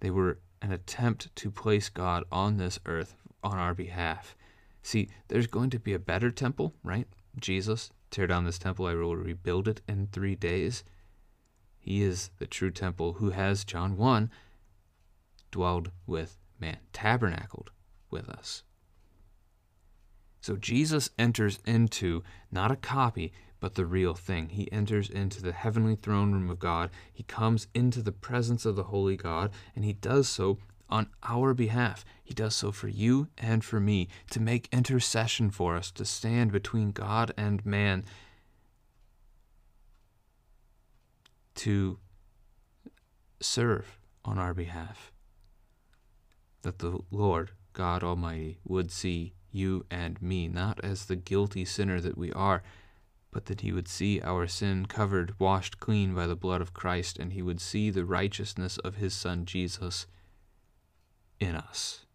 They 0.00 0.10
were 0.10 0.40
an 0.62 0.72
attempt 0.72 1.34
to 1.36 1.50
place 1.50 1.88
God 1.88 2.24
on 2.30 2.56
this 2.56 2.78
earth 2.86 3.14
on 3.42 3.58
our 3.58 3.74
behalf. 3.74 4.36
See, 4.82 5.08
there's 5.28 5.46
going 5.46 5.70
to 5.70 5.78
be 5.78 5.94
a 5.94 5.98
better 5.98 6.30
temple, 6.30 6.74
right? 6.82 7.06
Jesus, 7.38 7.90
tear 8.10 8.26
down 8.26 8.44
this 8.44 8.58
temple, 8.58 8.86
I 8.86 8.94
will 8.94 9.16
rebuild 9.16 9.68
it 9.68 9.80
in 9.88 10.06
three 10.06 10.34
days. 10.34 10.84
He 11.78 12.02
is 12.02 12.30
the 12.38 12.46
true 12.46 12.70
temple 12.70 13.14
who 13.14 13.30
has, 13.30 13.64
John 13.64 13.96
1, 13.96 14.30
dwelled 15.50 15.90
with 16.06 16.38
man, 16.60 16.78
tabernacled 16.92 17.70
with 18.10 18.28
us. 18.28 18.62
So 20.40 20.56
Jesus 20.56 21.10
enters 21.18 21.58
into 21.66 22.22
not 22.50 22.70
a 22.70 22.76
copy, 22.76 23.32
but 23.60 23.74
the 23.74 23.86
real 23.86 24.14
thing. 24.14 24.50
He 24.50 24.70
enters 24.70 25.10
into 25.10 25.42
the 25.42 25.52
heavenly 25.52 25.96
throne 25.96 26.32
room 26.32 26.50
of 26.50 26.58
God. 26.58 26.90
He 27.12 27.22
comes 27.24 27.66
into 27.74 28.02
the 28.02 28.12
presence 28.12 28.64
of 28.64 28.76
the 28.76 28.84
holy 28.84 29.16
God, 29.16 29.50
and 29.74 29.84
he 29.84 29.92
does 29.92 30.28
so 30.28 30.58
on 30.88 31.08
our 31.22 31.54
behalf. 31.54 32.04
He 32.24 32.34
does 32.34 32.54
so 32.54 32.72
for 32.72 32.88
you 32.88 33.28
and 33.36 33.64
for 33.64 33.80
me 33.80 34.08
to 34.30 34.40
make 34.40 34.68
intercession 34.72 35.50
for 35.50 35.76
us, 35.76 35.90
to 35.92 36.04
stand 36.04 36.52
between 36.52 36.92
God 36.92 37.32
and 37.36 37.64
man, 37.66 38.04
to 41.56 41.98
serve 43.40 43.98
on 44.24 44.38
our 44.38 44.54
behalf. 44.54 45.12
That 46.62 46.78
the 46.78 47.00
Lord 47.10 47.52
God 47.72 48.02
Almighty 48.02 48.58
would 48.64 48.90
see 48.90 49.34
you 49.50 49.84
and 49.90 50.20
me 50.20 50.48
not 50.48 50.80
as 50.84 51.06
the 51.06 51.16
guilty 51.16 51.64
sinner 51.64 52.00
that 52.00 52.18
we 52.18 52.32
are 52.32 52.62
but 53.30 53.46
that 53.46 53.60
he 53.60 53.72
would 53.72 53.88
see 53.88 54.20
our 54.22 54.46
sin 54.46 54.86
covered, 54.86 55.38
washed 55.38 55.78
clean 55.78 56.14
by 56.14 56.26
the 56.26 56.36
blood 56.36 56.60
of 56.60 56.74
Christ, 56.74 57.18
and 57.18 57.32
he 57.32 57.42
would 57.42 57.60
see 57.60 57.90
the 57.90 58.04
righteousness 58.04 58.78
of 58.78 58.96
his 58.96 59.14
Son 59.14 59.44
Jesus 59.44 60.06
in 61.38 61.54
us. 61.54 62.06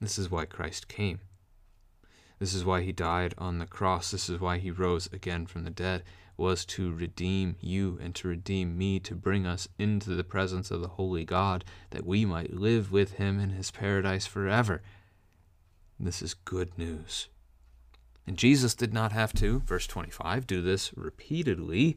This 0.00 0.18
is 0.18 0.30
why 0.30 0.44
Christ 0.44 0.88
came. 0.88 1.20
This 2.38 2.54
is 2.54 2.64
why 2.64 2.82
he 2.82 2.92
died 2.92 3.34
on 3.36 3.58
the 3.58 3.66
cross. 3.66 4.10
This 4.10 4.30
is 4.30 4.40
why 4.40 4.58
he 4.58 4.70
rose 4.70 5.08
again 5.12 5.46
from 5.46 5.64
the 5.64 5.70
dead, 5.70 6.02
was 6.38 6.64
to 6.64 6.94
redeem 6.94 7.56
you 7.60 7.98
and 8.02 8.14
to 8.14 8.28
redeem 8.28 8.78
me, 8.78 8.98
to 9.00 9.14
bring 9.14 9.46
us 9.46 9.68
into 9.78 10.10
the 10.10 10.24
presence 10.24 10.70
of 10.70 10.80
the 10.80 10.88
holy 10.88 11.24
God, 11.24 11.64
that 11.90 12.06
we 12.06 12.24
might 12.24 12.54
live 12.54 12.90
with 12.90 13.14
him 13.14 13.38
in 13.38 13.50
his 13.50 13.70
paradise 13.70 14.26
forever. 14.26 14.80
This 15.98 16.22
is 16.22 16.32
good 16.32 16.78
news. 16.78 17.28
And 18.26 18.36
Jesus 18.36 18.74
did 18.74 18.92
not 18.92 19.12
have 19.12 19.32
to, 19.34 19.60
verse 19.60 19.86
25, 19.86 20.46
do 20.46 20.62
this 20.62 20.92
repeatedly. 20.96 21.96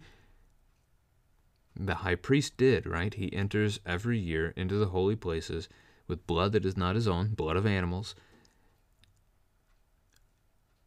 The 1.76 1.96
high 1.96 2.16
priest 2.16 2.58
did, 2.58 2.86
right? 2.86 3.14
He 3.14 3.34
enters 3.34 3.80
every 3.86 4.18
year 4.18 4.54
into 4.56 4.76
the 4.76 4.88
holy 4.88 5.16
places 5.16 5.68
with 6.08 6.28
blood 6.28 6.52
that 6.54 6.66
is 6.66 6.78
not 6.78 6.96
his 6.96 7.08
own, 7.08 7.34
blood 7.34 7.58
of 7.58 7.66
animals. 7.66 8.16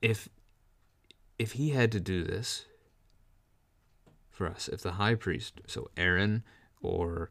If 0.02 0.28
if 1.38 1.52
he 1.52 1.70
had 1.70 1.92
to 1.92 2.00
do 2.00 2.24
this 2.24 2.64
for 4.30 4.46
us, 4.46 4.68
if 4.68 4.80
the 4.80 4.92
high 4.92 5.14
priest, 5.14 5.60
so 5.66 5.90
Aaron 5.96 6.44
or 6.80 7.30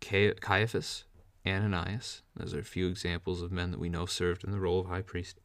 Caiaphas, 0.00 1.04
Ananias, 1.46 2.22
those 2.36 2.54
are 2.54 2.60
a 2.60 2.64
few 2.64 2.88
examples 2.88 3.42
of 3.42 3.52
men 3.52 3.70
that 3.70 3.80
we 3.80 3.88
know 3.88 4.06
served 4.06 4.44
in 4.44 4.52
the 4.52 4.60
role 4.60 4.80
of 4.80 4.86
high 4.86 5.02
priest 5.02 5.40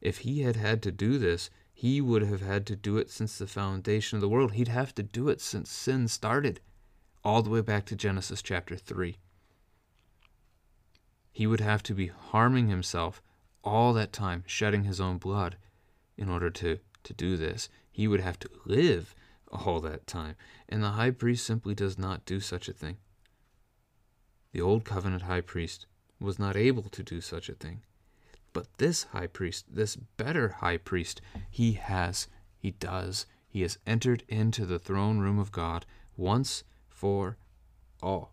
if 0.00 0.18
he 0.18 0.42
had 0.42 0.56
had 0.56 0.82
to 0.82 0.92
do 0.92 1.18
this, 1.18 1.50
he 1.72 2.00
would 2.00 2.22
have 2.22 2.40
had 2.40 2.66
to 2.66 2.76
do 2.76 2.98
it 2.98 3.10
since 3.10 3.38
the 3.38 3.46
foundation 3.46 4.16
of 4.16 4.20
the 4.20 4.28
world. 4.28 4.52
He'd 4.52 4.68
have 4.68 4.94
to 4.96 5.02
do 5.02 5.28
it 5.28 5.40
since 5.40 5.70
sin 5.70 6.08
started, 6.08 6.60
all 7.24 7.42
the 7.42 7.50
way 7.50 7.60
back 7.60 7.86
to 7.86 7.96
Genesis 7.96 8.42
chapter 8.42 8.76
3. 8.76 9.16
He 11.32 11.46
would 11.46 11.60
have 11.60 11.82
to 11.84 11.94
be 11.94 12.08
harming 12.08 12.68
himself 12.68 13.22
all 13.62 13.92
that 13.92 14.12
time 14.12 14.44
shedding 14.46 14.84
his 14.84 15.00
own 15.00 15.18
blood 15.18 15.56
in 16.16 16.28
order 16.28 16.50
to, 16.50 16.78
to 17.04 17.12
do 17.12 17.36
this. 17.36 17.68
He 17.90 18.08
would 18.08 18.20
have 18.20 18.38
to 18.40 18.50
live 18.64 19.14
all 19.52 19.80
that 19.80 20.06
time. 20.06 20.34
And 20.68 20.82
the 20.82 20.90
high 20.90 21.10
priest 21.10 21.46
simply 21.46 21.74
does 21.74 21.98
not 21.98 22.24
do 22.24 22.40
such 22.40 22.68
a 22.68 22.72
thing. 22.72 22.96
The 24.52 24.60
old 24.60 24.84
covenant 24.84 25.22
high 25.22 25.42
priest 25.42 25.86
was 26.20 26.38
not 26.38 26.56
able 26.56 26.84
to 26.84 27.02
do 27.02 27.20
such 27.20 27.48
a 27.48 27.54
thing. 27.54 27.82
But 28.52 28.66
this 28.78 29.04
high 29.04 29.26
priest, 29.26 29.66
this 29.70 29.96
better 29.96 30.48
high 30.60 30.78
priest, 30.78 31.20
he 31.50 31.72
has, 31.72 32.28
he 32.58 32.72
does, 32.72 33.26
he 33.48 33.62
has 33.62 33.78
entered 33.86 34.24
into 34.28 34.66
the 34.66 34.78
throne 34.78 35.18
room 35.18 35.38
of 35.38 35.52
God 35.52 35.86
once 36.16 36.64
for 36.88 37.36
all. 38.02 38.32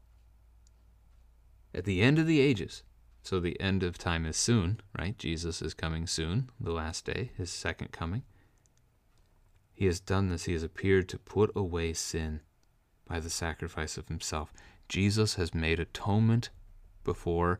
At 1.74 1.86
the 1.86 2.02
end 2.02 2.20
of 2.20 2.28
the 2.28 2.40
ages, 2.40 2.84
so 3.22 3.40
the 3.40 3.60
end 3.60 3.84
of 3.84 3.98
time 3.98 4.26
is 4.26 4.38
soon, 4.38 4.80
right? 4.98 5.18
Jesus 5.18 5.62
is 5.62 5.74
coming 5.74 6.08
soon, 6.08 6.50
the 6.60 6.72
last 6.72 7.06
day, 7.06 7.32
his 7.38 7.52
second 7.52 7.92
coming. 7.92 8.24
He 9.74 9.88
has 9.88 10.00
done 10.00 10.30
this. 10.30 10.46
He 10.46 10.54
has 10.54 10.64
appeared 10.64 11.10
to 11.10 11.20
put 11.20 11.52
away 11.56 11.94
sin 11.94 12.42
by 13.08 13.20
the 13.20 13.30
sacrifice 13.30 13.98
of 13.98 14.08
himself. 14.08 14.54
Jesus 14.88 15.36
has 15.36 15.54
made 15.54 15.80
atonement 15.80 16.50
before 17.04 17.60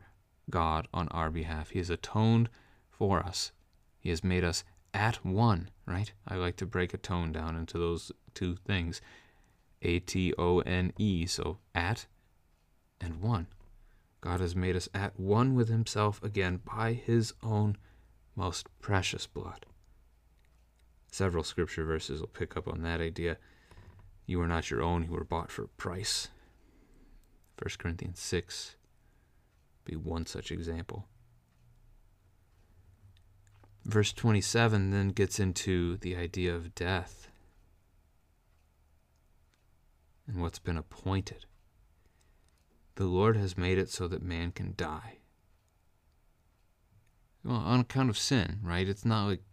God 0.50 0.88
on 0.94 1.08
our 1.10 1.30
behalf. 1.30 1.72
He 1.72 1.80
has 1.80 1.90
atoned 1.90 2.50
for 2.90 3.20
us. 3.20 3.52
He 4.00 4.10
has 4.10 4.24
made 4.24 4.44
us 4.44 4.64
at 4.94 5.26
one, 5.26 5.70
right? 5.86 6.12
I 6.28 6.36
like 6.36 6.56
to 6.58 6.66
break 6.66 6.94
atone 6.94 7.32
down 7.32 7.56
into 7.56 7.78
those 7.78 8.12
two 8.34 8.56
things 8.56 9.02
A 9.82 10.00
T 10.00 10.34
O 10.38 10.60
N 10.60 10.94
E. 10.98 11.26
So 11.26 11.58
at 11.74 12.06
and 13.02 13.22
one. 13.22 13.48
God 14.22 14.40
has 14.40 14.56
made 14.56 14.76
us 14.76 14.90
at 14.94 15.20
one 15.20 15.54
with 15.54 15.70
Himself 15.70 16.22
again 16.24 16.62
by 16.64 16.94
His 16.94 17.34
own 17.44 17.78
most 18.36 18.68
precious 18.80 19.28
blood. 19.28 19.66
Several 21.12 21.44
scripture 21.44 21.86
verses 21.86 22.20
will 22.20 22.28
pick 22.28 22.58
up 22.58 22.68
on 22.68 22.82
that 22.82 23.00
idea. 23.00 23.38
You 24.26 24.42
are 24.42 24.48
not 24.48 24.72
your 24.72 24.82
own, 24.82 25.04
you 25.04 25.12
were 25.12 25.24
bought 25.24 25.52
for 25.52 25.64
a 25.64 25.68
price. 25.68 26.30
1 27.62 27.70
Corinthians 27.78 28.20
6 28.20 28.76
be 29.86 29.96
one 29.96 30.26
such 30.26 30.52
example. 30.52 31.08
Verse 33.86 34.12
27 34.12 34.92
then 34.92 35.10
gets 35.10 35.40
into 35.40 35.98
the 35.98 36.16
idea 36.16 36.54
of 36.54 36.74
death 36.74 37.28
and 40.28 40.42
what's 40.42 40.60
been 40.60 40.78
appointed. 40.78 41.46
The 42.96 43.06
Lord 43.06 43.38
has 43.38 43.58
made 43.58 43.78
it 43.78 43.90
so 43.90 44.08
that 44.08 44.24
man 44.24 44.52
can 44.52 44.74
die. 44.76 45.20
Well, 47.44 47.58
on 47.58 47.82
account 47.82 48.10
of 48.10 48.18
sin, 48.18 48.60
right? 48.64 48.88
It's 48.88 49.06
not 49.06 49.28
like 49.28 49.44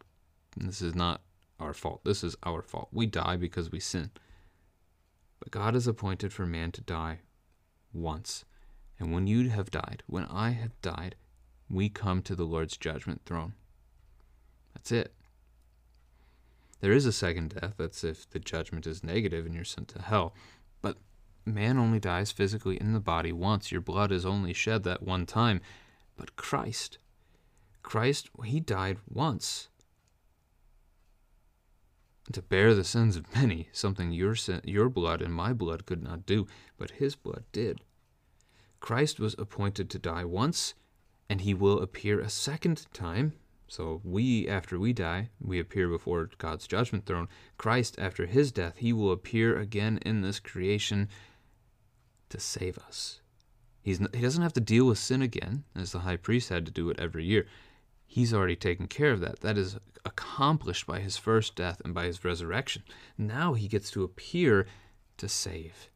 this 0.57 0.81
is 0.81 0.95
not 0.95 1.21
our 1.61 1.75
fault. 1.75 2.03
This 2.05 2.25
is 2.25 2.37
our 2.43 2.63
fault. 2.63 2.89
We 2.91 3.07
die 3.07 3.37
because 3.37 3.71
we 3.71 3.81
sin. 3.81 4.11
But 5.39 5.51
God 5.51 5.75
has 5.75 5.87
appointed 5.87 6.33
for 6.33 6.47
man 6.47 6.73
to 6.73 6.81
die 6.81 7.21
once. 7.93 8.45
And 9.03 9.13
when 9.13 9.27
you 9.27 9.49
have 9.49 9.73
died, 9.73 10.05
when 10.07 10.27
I 10.27 10.51
have 10.51 10.81
died, 10.81 11.17
we 11.69 11.89
come 11.89 12.23
to 12.23 12.37
the 12.37 12.45
Lord's 12.45 12.77
judgment 12.77 13.23
throne. 13.27 13.55
That's 14.75 14.93
it. 14.93 15.13
There 16.81 16.93
is 16.93 17.05
a 17.05 17.13
second 17.13 17.57
death. 17.61 17.75
That's 17.79 18.05
if 18.05 18.31
the 18.31 18.39
judgment 18.39 18.87
is 18.87 19.03
negative 19.03 19.45
and 19.45 19.57
you're 19.57 19.65
sent 19.65 19.89
to 19.89 20.03
hell. 20.03 20.37
But 20.83 20.99
man 21.45 21.79
only 21.79 21.99
dies 21.99 22.31
physically 22.31 22.77
in 22.77 22.93
the 22.93 23.01
body 23.01 23.33
once. 23.33 23.73
Your 23.73 23.81
blood 23.81 24.13
is 24.13 24.25
only 24.25 24.53
shed 24.53 24.85
that 24.85 25.03
one 25.03 25.27
time. 25.27 25.61
But 26.17 26.37
Christ, 26.37 26.99
Christ, 27.83 28.31
he 28.45 28.61
died 28.61 28.99
once 29.13 29.69
to 32.31 32.41
bear 32.41 32.73
the 32.73 32.85
sins 32.85 33.17
of 33.17 33.35
many, 33.35 33.69
something 33.73 34.13
your 34.13 34.37
sin, 34.37 34.61
your 34.63 34.89
blood 34.89 35.21
and 35.21 35.35
my 35.35 35.53
blood 35.53 35.87
could 35.87 36.05
not 36.05 36.25
do, 36.25 36.47
but 36.79 36.93
his 36.93 37.17
blood 37.17 37.43
did. 37.51 37.81
Christ 38.83 39.21
was 39.21 39.37
appointed 39.39 39.89
to 39.91 39.99
die 40.01 40.25
once, 40.25 40.75
and 41.31 41.41
he 41.41 41.55
will 41.55 41.81
appear 41.81 42.19
a 42.19 42.29
second 42.29 42.87
time. 42.93 43.33
So 43.69 44.01
we, 44.03 44.49
after 44.49 44.77
we 44.77 44.93
die, 44.93 45.31
we 45.41 45.61
appear 45.61 45.89
before 45.89 46.29
God's 46.37 46.67
judgment 46.67 47.07
throne. 47.07 47.29
Christ, 47.57 47.95
after 47.99 48.27
his 48.27 48.51
death, 48.51 48.79
he 48.79 48.93
will 48.93 49.13
appear 49.13 49.57
again 49.57 50.01
in 50.05 50.21
this 50.21 50.41
creation 50.41 51.09
to 52.29 52.41
save 52.41 52.77
us. 52.77 53.21
He's, 53.81 54.01
he 54.13 54.21
doesn't 54.21 54.43
have 54.43 54.53
to 54.55 54.61
deal 54.61 54.87
with 54.87 54.99
sin 54.99 55.23
again, 55.23 55.63
as 55.77 55.93
the 55.93 56.01
high 56.01 56.17
priest 56.17 56.49
had 56.49 56.67
to 56.67 56.73
do 56.73 56.91
it 56.91 56.99
every 56.99 57.25
year. 57.25 57.47
He's 58.05 58.35
already 58.35 58.57
taken 58.57 58.89
care 58.89 59.13
of 59.13 59.21
that. 59.21 59.41
That 59.43 59.57
is 59.57 59.79
accomplished 60.05 60.89
by 60.89 60.99
his 60.99 61.17
first 61.17 61.55
death 61.55 61.81
and 61.85 61.95
by 61.95 62.07
his 62.07 62.25
resurrection. 62.25 62.83
Now 63.17 63.55
he 63.55 63.69
gets 63.69 63.93
to 63.93 64.03
appear 64.03 64.67
to 65.19 65.29
save. 65.29 65.89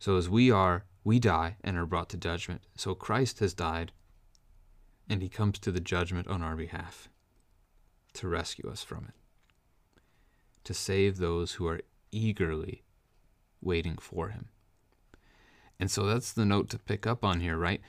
So 0.00 0.16
as 0.16 0.30
we 0.30 0.50
are, 0.50 0.84
we 1.04 1.20
die 1.20 1.56
and 1.62 1.76
are 1.76 1.84
brought 1.84 2.08
to 2.08 2.16
judgment. 2.16 2.62
So 2.74 2.94
Christ 2.94 3.38
has 3.40 3.52
died, 3.52 3.92
and 5.10 5.20
he 5.20 5.28
comes 5.28 5.58
to 5.58 5.70
the 5.70 5.78
judgment 5.78 6.26
on 6.26 6.42
our 6.42 6.56
behalf 6.56 7.10
to 8.14 8.26
rescue 8.26 8.70
us 8.70 8.82
from 8.82 9.04
it, 9.04 9.14
to 10.64 10.72
save 10.72 11.18
those 11.18 11.52
who 11.52 11.66
are 11.68 11.82
eagerly 12.10 12.82
waiting 13.60 13.98
for 13.98 14.30
him. 14.30 14.48
And 15.78 15.90
so 15.90 16.06
that's 16.06 16.32
the 16.32 16.46
note 16.46 16.70
to 16.70 16.78
pick 16.78 17.06
up 17.06 17.22
on 17.22 17.40
here, 17.40 17.58
right? 17.58 17.82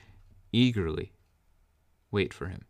Eagerly 0.52 1.12
wait 2.10 2.34
for 2.34 2.46
him. 2.46 2.66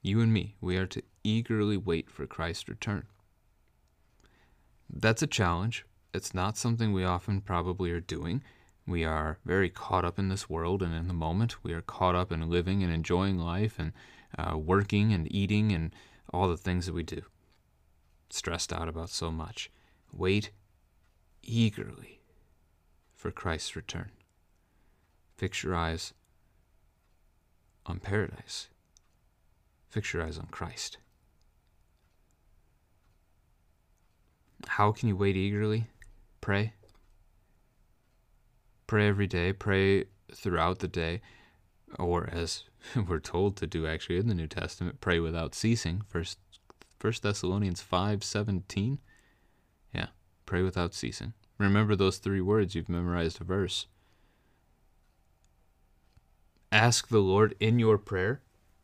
You 0.00 0.22
and 0.22 0.32
me, 0.32 0.56
we 0.62 0.78
are 0.78 0.86
to 0.86 1.02
eagerly 1.22 1.76
wait 1.76 2.08
for 2.10 2.26
Christ's 2.26 2.70
return. 2.70 3.04
That's 4.88 5.22
a 5.22 5.26
challenge 5.26 5.84
it's 6.16 6.34
not 6.34 6.56
something 6.56 6.92
we 6.92 7.04
often 7.04 7.40
probably 7.40 7.90
are 7.90 8.00
doing. 8.00 8.42
We 8.86 9.04
are 9.04 9.38
very 9.44 9.68
caught 9.68 10.04
up 10.04 10.18
in 10.18 10.28
this 10.28 10.48
world 10.48 10.82
and 10.82 10.94
in 10.94 11.08
the 11.08 11.14
moment. 11.14 11.62
We 11.62 11.72
are 11.74 11.82
caught 11.82 12.14
up 12.14 12.32
in 12.32 12.48
living 12.48 12.82
and 12.82 12.92
enjoying 12.92 13.38
life 13.38 13.78
and 13.78 13.92
uh, 14.38 14.56
working 14.56 15.12
and 15.12 15.30
eating 15.32 15.72
and 15.72 15.94
all 16.32 16.48
the 16.48 16.56
things 16.56 16.86
that 16.86 16.94
we 16.94 17.02
do. 17.02 17.22
Stressed 18.30 18.72
out 18.72 18.88
about 18.88 19.10
so 19.10 19.30
much. 19.30 19.70
Wait 20.12 20.50
eagerly 21.42 22.20
for 23.14 23.30
Christ's 23.30 23.76
return. 23.76 24.10
Fix 25.36 25.62
your 25.62 25.74
eyes 25.74 26.14
on 27.84 28.00
paradise. 28.00 28.68
Fix 29.88 30.12
your 30.12 30.22
eyes 30.22 30.38
on 30.38 30.46
Christ. 30.46 30.98
How 34.66 34.92
can 34.92 35.08
you 35.08 35.16
wait 35.16 35.36
eagerly? 35.36 35.86
Pray. 36.46 36.72
Pray 38.86 39.08
every 39.08 39.26
day, 39.26 39.52
pray 39.52 40.04
throughout 40.32 40.78
the 40.78 40.86
day, 40.86 41.20
or 41.98 42.28
as 42.30 42.62
we're 43.08 43.18
told 43.18 43.56
to 43.56 43.66
do 43.66 43.84
actually 43.84 44.18
in 44.18 44.28
the 44.28 44.34
New 44.34 44.46
Testament, 44.46 45.00
pray 45.00 45.18
without 45.18 45.56
ceasing. 45.56 46.02
First 46.06 46.38
First 47.00 47.24
Thessalonians 47.24 47.82
five 47.82 48.22
seventeen. 48.22 49.00
Yeah, 49.92 50.06
pray 50.46 50.62
without 50.62 50.94
ceasing. 50.94 51.32
Remember 51.58 51.96
those 51.96 52.18
three 52.18 52.40
words, 52.40 52.76
you've 52.76 52.88
memorized 52.88 53.40
a 53.40 53.44
verse. 53.44 53.88
Ask 56.70 57.08
the 57.08 57.18
Lord 57.18 57.56
in 57.58 57.80
your 57.80 57.98
prayer 57.98 58.40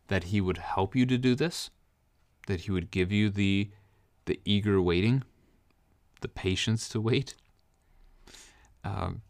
that 0.08 0.24
He 0.24 0.40
would 0.40 0.58
help 0.58 0.96
you 0.96 1.06
to 1.06 1.16
do 1.16 1.36
this, 1.36 1.70
that 2.48 2.62
He 2.62 2.72
would 2.72 2.90
give 2.90 3.12
you 3.12 3.30
the 3.30 3.70
the 4.24 4.40
eager 4.44 4.82
waiting, 4.82 5.22
the 6.22 6.28
patience 6.28 6.88
to 6.88 7.00
wait, 7.00 7.36
um, 8.84 9.22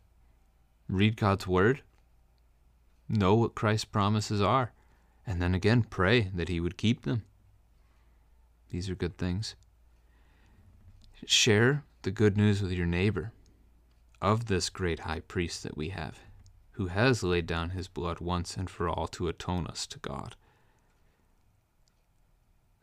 read 0.88 1.16
God's 1.16 1.46
word, 1.46 1.82
know 3.08 3.34
what 3.34 3.54
Christ's 3.54 3.84
promises 3.84 4.40
are, 4.40 4.72
and 5.26 5.40
then 5.40 5.54
again 5.54 5.82
pray 5.82 6.30
that 6.34 6.48
He 6.48 6.60
would 6.60 6.76
keep 6.76 7.02
them. 7.02 7.24
These 8.70 8.88
are 8.88 8.94
good 8.94 9.18
things. 9.18 9.54
Share 11.26 11.84
the 12.02 12.10
good 12.10 12.36
news 12.36 12.62
with 12.62 12.72
your 12.72 12.86
neighbor 12.86 13.32
of 14.20 14.46
this 14.46 14.70
great 14.70 15.00
high 15.00 15.20
priest 15.20 15.62
that 15.62 15.76
we 15.76 15.90
have, 15.90 16.20
who 16.72 16.86
has 16.86 17.22
laid 17.22 17.46
down 17.46 17.70
his 17.70 17.88
blood 17.88 18.20
once 18.20 18.56
and 18.56 18.70
for 18.70 18.88
all 18.88 19.08
to 19.08 19.28
atone 19.28 19.66
us 19.66 19.86
to 19.88 19.98
God. 19.98 20.36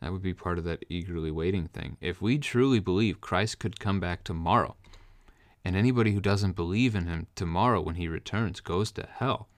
That 0.00 0.12
would 0.12 0.22
be 0.22 0.32
part 0.32 0.58
of 0.58 0.64
that 0.64 0.84
eagerly 0.88 1.30
waiting 1.30 1.66
thing. 1.66 1.96
If 2.00 2.22
we 2.22 2.38
truly 2.38 2.78
believe 2.78 3.20
Christ 3.20 3.58
could 3.58 3.80
come 3.80 4.00
back 4.00 4.22
tomorrow, 4.22 4.76
and 5.64 5.76
anybody 5.76 6.12
who 6.12 6.20
doesn't 6.20 6.56
believe 6.56 6.94
in 6.94 7.06
him 7.06 7.26
tomorrow 7.34 7.80
when 7.80 7.96
he 7.96 8.08
returns 8.08 8.60
goes 8.60 8.90
to 8.92 9.06
hell. 9.10 9.48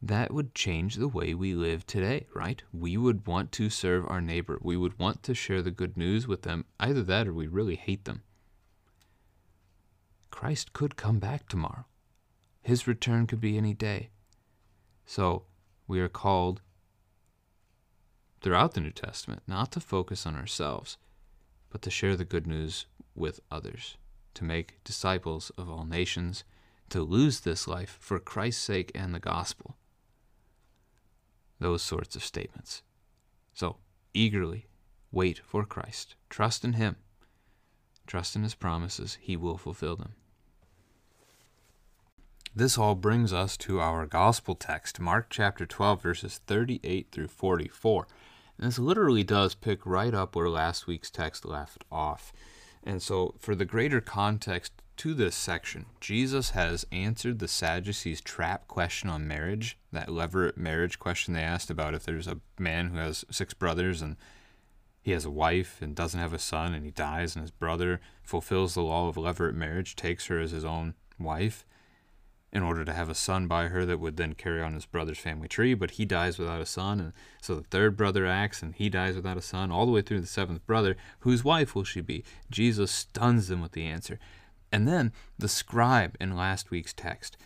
That 0.00 0.32
would 0.32 0.54
change 0.54 0.96
the 0.96 1.08
way 1.08 1.32
we 1.32 1.54
live 1.54 1.86
today, 1.86 2.26
right? 2.34 2.62
We 2.72 2.96
would 2.96 3.26
want 3.26 3.52
to 3.52 3.70
serve 3.70 4.04
our 4.06 4.20
neighbor. 4.20 4.58
We 4.60 4.76
would 4.76 4.98
want 4.98 5.22
to 5.22 5.34
share 5.34 5.62
the 5.62 5.70
good 5.70 5.96
news 5.96 6.28
with 6.28 6.42
them. 6.42 6.66
Either 6.78 7.02
that 7.02 7.26
or 7.26 7.32
we 7.32 7.46
really 7.46 7.76
hate 7.76 8.04
them. 8.04 8.22
Christ 10.30 10.74
could 10.74 10.96
come 10.96 11.18
back 11.18 11.48
tomorrow. 11.48 11.86
His 12.60 12.86
return 12.86 13.26
could 13.26 13.40
be 13.40 13.56
any 13.56 13.72
day. 13.72 14.10
So 15.06 15.44
we 15.86 16.00
are 16.00 16.08
called 16.08 16.60
throughout 18.42 18.74
the 18.74 18.80
New 18.80 18.90
Testament 18.90 19.42
not 19.46 19.72
to 19.72 19.80
focus 19.80 20.26
on 20.26 20.36
ourselves, 20.36 20.98
but 21.70 21.80
to 21.82 21.90
share 21.90 22.16
the 22.16 22.26
good 22.26 22.46
news 22.46 22.84
with 23.14 23.40
others, 23.50 23.96
to 24.34 24.44
make 24.44 24.82
disciples 24.84 25.50
of 25.56 25.68
all 25.68 25.84
nations, 25.84 26.44
to 26.90 27.02
lose 27.02 27.40
this 27.40 27.66
life 27.66 27.96
for 28.00 28.18
Christ's 28.18 28.62
sake 28.62 28.92
and 28.94 29.14
the 29.14 29.20
gospel. 29.20 29.76
Those 31.58 31.82
sorts 31.82 32.16
of 32.16 32.24
statements. 32.24 32.82
So, 33.54 33.76
eagerly 34.12 34.66
wait 35.12 35.40
for 35.44 35.64
Christ. 35.64 36.16
Trust 36.28 36.64
in 36.64 36.74
Him. 36.74 36.96
Trust 38.06 38.36
in 38.36 38.42
His 38.42 38.54
promises. 38.54 39.18
He 39.20 39.36
will 39.36 39.56
fulfill 39.56 39.96
them. 39.96 40.14
This 42.56 42.78
all 42.78 42.94
brings 42.94 43.32
us 43.32 43.56
to 43.58 43.80
our 43.80 44.06
gospel 44.06 44.54
text, 44.54 45.00
Mark 45.00 45.26
chapter 45.28 45.66
12, 45.66 46.02
verses 46.02 46.40
38 46.46 47.08
through 47.10 47.28
44. 47.28 48.06
And 48.58 48.68
this 48.68 48.78
literally 48.78 49.24
does 49.24 49.56
pick 49.56 49.84
right 49.84 50.14
up 50.14 50.36
where 50.36 50.48
last 50.48 50.86
week's 50.86 51.10
text 51.10 51.44
left 51.44 51.84
off. 51.90 52.32
And 52.84 53.02
so, 53.02 53.34
for 53.38 53.54
the 53.54 53.64
greater 53.64 54.00
context 54.00 54.72
to 54.98 55.14
this 55.14 55.34
section, 55.34 55.86
Jesus 56.00 56.50
has 56.50 56.86
answered 56.92 57.38
the 57.38 57.48
Sadducees' 57.48 58.20
trap 58.20 58.68
question 58.68 59.08
on 59.08 59.26
marriage, 59.26 59.78
that 59.90 60.08
levirate 60.08 60.56
marriage 60.56 60.98
question 60.98 61.34
they 61.34 61.40
asked 61.40 61.70
about 61.70 61.94
if 61.94 62.04
there's 62.04 62.28
a 62.28 62.40
man 62.58 62.88
who 62.88 62.98
has 62.98 63.24
six 63.30 63.54
brothers 63.54 64.02
and 64.02 64.16
he 65.02 65.12
has 65.12 65.24
a 65.24 65.30
wife 65.30 65.80
and 65.80 65.94
doesn't 65.94 66.20
have 66.20 66.32
a 66.32 66.38
son 66.38 66.74
and 66.74 66.84
he 66.84 66.90
dies 66.90 67.34
and 67.34 67.42
his 67.42 67.50
brother 67.50 68.00
fulfills 68.22 68.74
the 68.74 68.82
law 68.82 69.08
of 69.08 69.16
levirate 69.16 69.54
marriage, 69.54 69.96
takes 69.96 70.26
her 70.26 70.38
as 70.38 70.50
his 70.50 70.64
own 70.64 70.94
wife 71.18 71.64
in 72.54 72.62
order 72.62 72.84
to 72.84 72.92
have 72.92 73.08
a 73.08 73.14
son 73.14 73.48
by 73.48 73.66
her 73.66 73.84
that 73.84 73.98
would 73.98 74.16
then 74.16 74.32
carry 74.32 74.62
on 74.62 74.74
his 74.74 74.86
brother's 74.86 75.18
family 75.18 75.48
tree, 75.48 75.74
but 75.74 75.92
he 75.92 76.04
dies 76.04 76.38
without 76.38 76.60
a 76.60 76.66
son, 76.66 77.00
and 77.00 77.12
so 77.42 77.56
the 77.56 77.62
third 77.62 77.96
brother 77.96 78.26
acts 78.26 78.62
and 78.62 78.76
he 78.76 78.88
dies 78.88 79.16
without 79.16 79.36
a 79.36 79.42
son, 79.42 79.72
all 79.72 79.84
the 79.84 79.92
way 79.92 80.02
through 80.02 80.20
the 80.20 80.26
seventh 80.26 80.64
brother. 80.64 80.96
Whose 81.20 81.42
wife 81.42 81.74
will 81.74 81.82
she 81.82 82.00
be? 82.00 82.22
Jesus 82.50 82.92
stuns 82.92 83.48
them 83.48 83.60
with 83.60 83.72
the 83.72 83.84
answer. 83.84 84.20
And 84.70 84.86
then 84.86 85.12
the 85.36 85.48
scribe 85.48 86.16
in 86.20 86.36
last 86.36 86.70
week's 86.70 86.92
text 86.92 87.36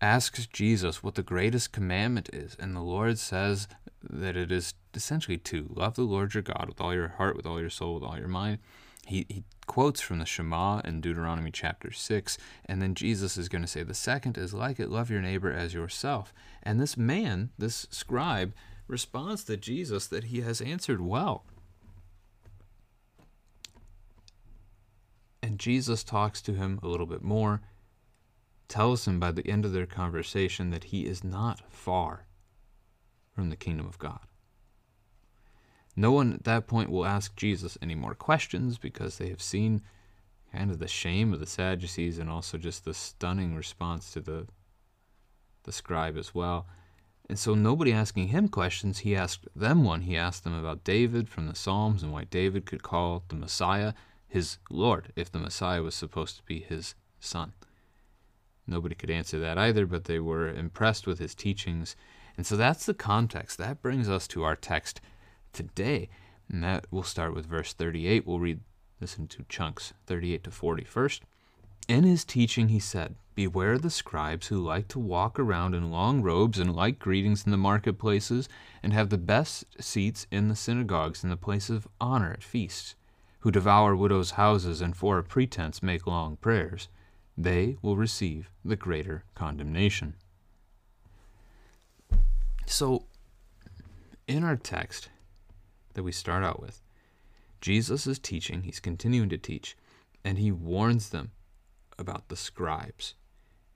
asks 0.00 0.46
Jesus 0.46 1.02
what 1.02 1.14
the 1.14 1.22
greatest 1.22 1.70
commandment 1.70 2.30
is, 2.32 2.56
and 2.58 2.74
the 2.74 2.80
Lord 2.80 3.18
says 3.18 3.68
that 4.02 4.36
it 4.36 4.50
is 4.50 4.74
essentially 4.94 5.38
to 5.38 5.68
love 5.74 5.94
the 5.94 6.02
Lord 6.02 6.32
your 6.32 6.42
God 6.42 6.66
with 6.68 6.80
all 6.80 6.94
your 6.94 7.08
heart, 7.08 7.36
with 7.36 7.46
all 7.46 7.60
your 7.60 7.70
soul, 7.70 7.94
with 7.94 8.02
all 8.04 8.18
your 8.18 8.28
mind. 8.28 8.58
He, 9.06 9.26
he 9.28 9.44
quotes 9.66 10.00
from 10.00 10.18
the 10.18 10.26
Shema 10.26 10.80
in 10.80 11.00
Deuteronomy 11.00 11.50
chapter 11.50 11.90
6, 11.90 12.38
and 12.64 12.80
then 12.80 12.94
Jesus 12.94 13.36
is 13.36 13.48
going 13.48 13.62
to 13.62 13.68
say, 13.68 13.82
The 13.82 13.94
second 13.94 14.38
is 14.38 14.54
like 14.54 14.80
it, 14.80 14.90
love 14.90 15.10
your 15.10 15.20
neighbor 15.20 15.52
as 15.52 15.74
yourself. 15.74 16.32
And 16.62 16.80
this 16.80 16.96
man, 16.96 17.50
this 17.58 17.86
scribe, 17.90 18.54
responds 18.86 19.44
to 19.44 19.56
Jesus 19.56 20.06
that 20.06 20.24
he 20.24 20.40
has 20.40 20.60
answered 20.60 21.00
well. 21.00 21.44
And 25.42 25.58
Jesus 25.58 26.02
talks 26.02 26.40
to 26.42 26.54
him 26.54 26.80
a 26.82 26.88
little 26.88 27.06
bit 27.06 27.22
more, 27.22 27.60
tells 28.68 29.06
him 29.06 29.20
by 29.20 29.30
the 29.30 29.46
end 29.46 29.64
of 29.64 29.72
their 29.72 29.86
conversation 29.86 30.70
that 30.70 30.84
he 30.84 31.06
is 31.06 31.22
not 31.22 31.60
far 31.70 32.26
from 33.34 33.50
the 33.50 33.56
kingdom 33.56 33.86
of 33.86 33.98
God. 33.98 34.20
No 35.96 36.12
one 36.12 36.32
at 36.32 36.44
that 36.44 36.66
point 36.66 36.90
will 36.90 37.06
ask 37.06 37.36
Jesus 37.36 37.78
any 37.80 37.94
more 37.94 38.14
questions 38.14 38.78
because 38.78 39.18
they 39.18 39.28
have 39.28 39.42
seen 39.42 39.82
kind 40.52 40.70
of 40.70 40.78
the 40.78 40.88
shame 40.88 41.32
of 41.32 41.40
the 41.40 41.46
Sadducees 41.46 42.18
and 42.18 42.30
also 42.30 42.58
just 42.58 42.84
the 42.84 42.94
stunning 42.94 43.54
response 43.54 44.12
to 44.12 44.20
the 44.20 44.46
the 45.64 45.72
scribe 45.72 46.16
as 46.16 46.34
well. 46.34 46.66
And 47.28 47.38
so 47.38 47.54
nobody 47.54 47.92
asking 47.92 48.28
him 48.28 48.48
questions, 48.48 48.98
he 48.98 49.16
asked 49.16 49.48
them 49.56 49.82
one. 49.82 50.02
He 50.02 50.16
asked 50.16 50.44
them 50.44 50.52
about 50.52 50.84
David 50.84 51.28
from 51.28 51.46
the 51.46 51.54
Psalms 51.54 52.02
and 52.02 52.12
why 52.12 52.24
David 52.24 52.66
could 52.66 52.82
call 52.82 53.24
the 53.28 53.34
Messiah 53.34 53.94
his 54.28 54.58
Lord 54.68 55.12
if 55.16 55.32
the 55.32 55.38
Messiah 55.38 55.82
was 55.82 55.94
supposed 55.94 56.36
to 56.36 56.42
be 56.42 56.60
his 56.60 56.94
son. 57.20 57.54
Nobody 58.66 58.94
could 58.94 59.10
answer 59.10 59.38
that 59.40 59.58
either, 59.58 59.86
but 59.86 60.04
they 60.04 60.18
were 60.18 60.48
impressed 60.48 61.06
with 61.06 61.18
his 61.18 61.34
teachings. 61.34 61.96
And 62.36 62.46
so 62.46 62.56
that's 62.56 62.84
the 62.84 62.94
context. 62.94 63.58
That 63.58 63.80
brings 63.80 64.08
us 64.08 64.26
to 64.28 64.42
our 64.42 64.56
text 64.56 65.00
today. 65.54 66.08
And 66.50 66.62
that 66.62 66.86
we'll 66.90 67.02
start 67.02 67.34
with 67.34 67.46
verse 67.46 67.72
38. 67.72 68.26
We'll 68.26 68.40
read 68.40 68.60
this 69.00 69.16
in 69.16 69.28
two 69.28 69.44
chunks 69.48 69.94
38 70.06 70.44
to 70.44 70.50
40 70.50 70.84
first. 70.84 71.22
In 71.88 72.04
his 72.04 72.24
teaching, 72.24 72.68
he 72.68 72.78
said, 72.78 73.16
Beware 73.34 73.78
the 73.78 73.90
scribes 73.90 74.46
who 74.46 74.58
like 74.58 74.88
to 74.88 74.98
walk 74.98 75.38
around 75.38 75.74
in 75.74 75.90
long 75.90 76.22
robes 76.22 76.58
and 76.58 76.74
like 76.74 76.98
greetings 76.98 77.44
in 77.44 77.50
the 77.50 77.56
marketplaces, 77.56 78.48
and 78.82 78.92
have 78.92 79.10
the 79.10 79.18
best 79.18 79.64
seats 79.82 80.26
in 80.30 80.48
the 80.48 80.56
synagogues 80.56 81.22
and 81.22 81.32
the 81.32 81.36
place 81.36 81.68
of 81.68 81.88
honor 82.00 82.32
at 82.32 82.42
feasts, 82.42 82.94
who 83.40 83.50
devour 83.50 83.96
widows' 83.96 84.32
houses 84.32 84.80
and 84.80 84.96
for 84.96 85.18
a 85.18 85.24
pretense 85.24 85.82
make 85.82 86.06
long 86.06 86.36
prayers. 86.36 86.88
They 87.36 87.76
will 87.82 87.96
receive 87.96 88.50
the 88.64 88.76
greater 88.76 89.24
condemnation. 89.34 90.14
So, 92.66 93.06
in 94.26 94.44
our 94.44 94.56
text, 94.56 95.10
that 95.94 96.02
we 96.02 96.12
start 96.12 96.44
out 96.44 96.60
with. 96.60 96.82
Jesus 97.60 98.06
is 98.06 98.18
teaching, 98.18 98.62
he's 98.62 98.80
continuing 98.80 99.28
to 99.30 99.38
teach, 99.38 99.76
and 100.24 100.38
he 100.38 100.52
warns 100.52 101.10
them 101.10 101.32
about 101.98 102.28
the 102.28 102.36
scribes. 102.36 103.14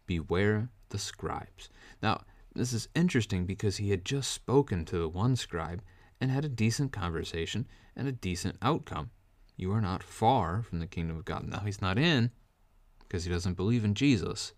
Beware 0.06 0.68
the 0.90 0.98
scribes. 0.98 1.70
Now, 2.02 2.22
this 2.54 2.72
is 2.72 2.88
interesting 2.94 3.46
because 3.46 3.76
he 3.76 3.90
had 3.90 4.04
just 4.04 4.30
spoken 4.30 4.84
to 4.86 4.98
the 4.98 5.08
one 5.08 5.36
scribe 5.36 5.82
and 6.20 6.30
had 6.30 6.44
a 6.44 6.48
decent 6.48 6.92
conversation 6.92 7.66
and 7.96 8.08
a 8.08 8.12
decent 8.12 8.56
outcome. 8.60 9.10
You 9.56 9.72
are 9.72 9.80
not 9.80 10.02
far 10.02 10.62
from 10.62 10.80
the 10.80 10.86
kingdom 10.86 11.16
of 11.16 11.24
God. 11.24 11.46
Now, 11.48 11.60
he's 11.60 11.80
not 11.80 11.98
in 11.98 12.30
because 13.00 13.24
he 13.24 13.30
doesn't 13.30 13.56
believe 13.56 13.84
in 13.84 13.94
Jesus. 13.94 14.52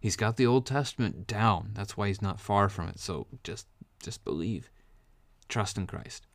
He's 0.00 0.16
got 0.16 0.36
the 0.36 0.46
Old 0.46 0.66
Testament 0.66 1.26
down. 1.26 1.70
That's 1.74 1.96
why 1.96 2.08
he's 2.08 2.22
not 2.22 2.40
far 2.40 2.68
from 2.68 2.88
it. 2.88 3.00
So 3.00 3.26
just 3.42 3.66
just 4.00 4.24
believe. 4.24 4.70
Trust 5.48 5.76
in 5.76 5.86
Christ. 5.86 6.27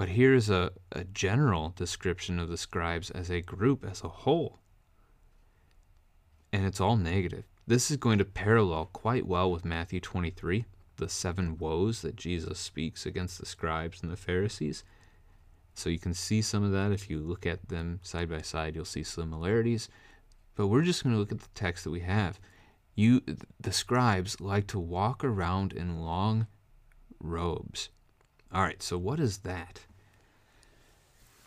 But 0.00 0.08
here's 0.08 0.48
a, 0.48 0.72
a 0.92 1.04
general 1.04 1.74
description 1.76 2.38
of 2.38 2.48
the 2.48 2.56
scribes 2.56 3.10
as 3.10 3.28
a 3.28 3.42
group, 3.42 3.84
as 3.84 4.02
a 4.02 4.08
whole. 4.08 4.58
And 6.54 6.64
it's 6.64 6.80
all 6.80 6.96
negative. 6.96 7.44
This 7.66 7.90
is 7.90 7.98
going 7.98 8.16
to 8.16 8.24
parallel 8.24 8.86
quite 8.86 9.26
well 9.26 9.52
with 9.52 9.66
Matthew 9.66 10.00
23, 10.00 10.64
the 10.96 11.10
seven 11.10 11.58
woes 11.58 12.00
that 12.00 12.16
Jesus 12.16 12.58
speaks 12.58 13.04
against 13.04 13.38
the 13.38 13.44
scribes 13.44 14.02
and 14.02 14.10
the 14.10 14.16
Pharisees. 14.16 14.84
So 15.74 15.90
you 15.90 15.98
can 15.98 16.14
see 16.14 16.40
some 16.40 16.64
of 16.64 16.72
that 16.72 16.92
if 16.92 17.10
you 17.10 17.18
look 17.18 17.44
at 17.44 17.68
them 17.68 18.00
side 18.02 18.30
by 18.30 18.40
side, 18.40 18.74
you'll 18.74 18.86
see 18.86 19.02
similarities. 19.02 19.90
But 20.54 20.68
we're 20.68 20.80
just 20.80 21.04
going 21.04 21.14
to 21.14 21.18
look 21.18 21.30
at 21.30 21.40
the 21.40 21.48
text 21.54 21.84
that 21.84 21.90
we 21.90 22.00
have. 22.00 22.40
You 22.94 23.20
the 23.60 23.70
scribes 23.70 24.40
like 24.40 24.66
to 24.68 24.78
walk 24.80 25.22
around 25.22 25.74
in 25.74 26.00
long 26.00 26.46
robes. 27.22 27.90
All 28.50 28.62
right, 28.62 28.82
so 28.82 28.96
what 28.96 29.20
is 29.20 29.40
that? 29.40 29.84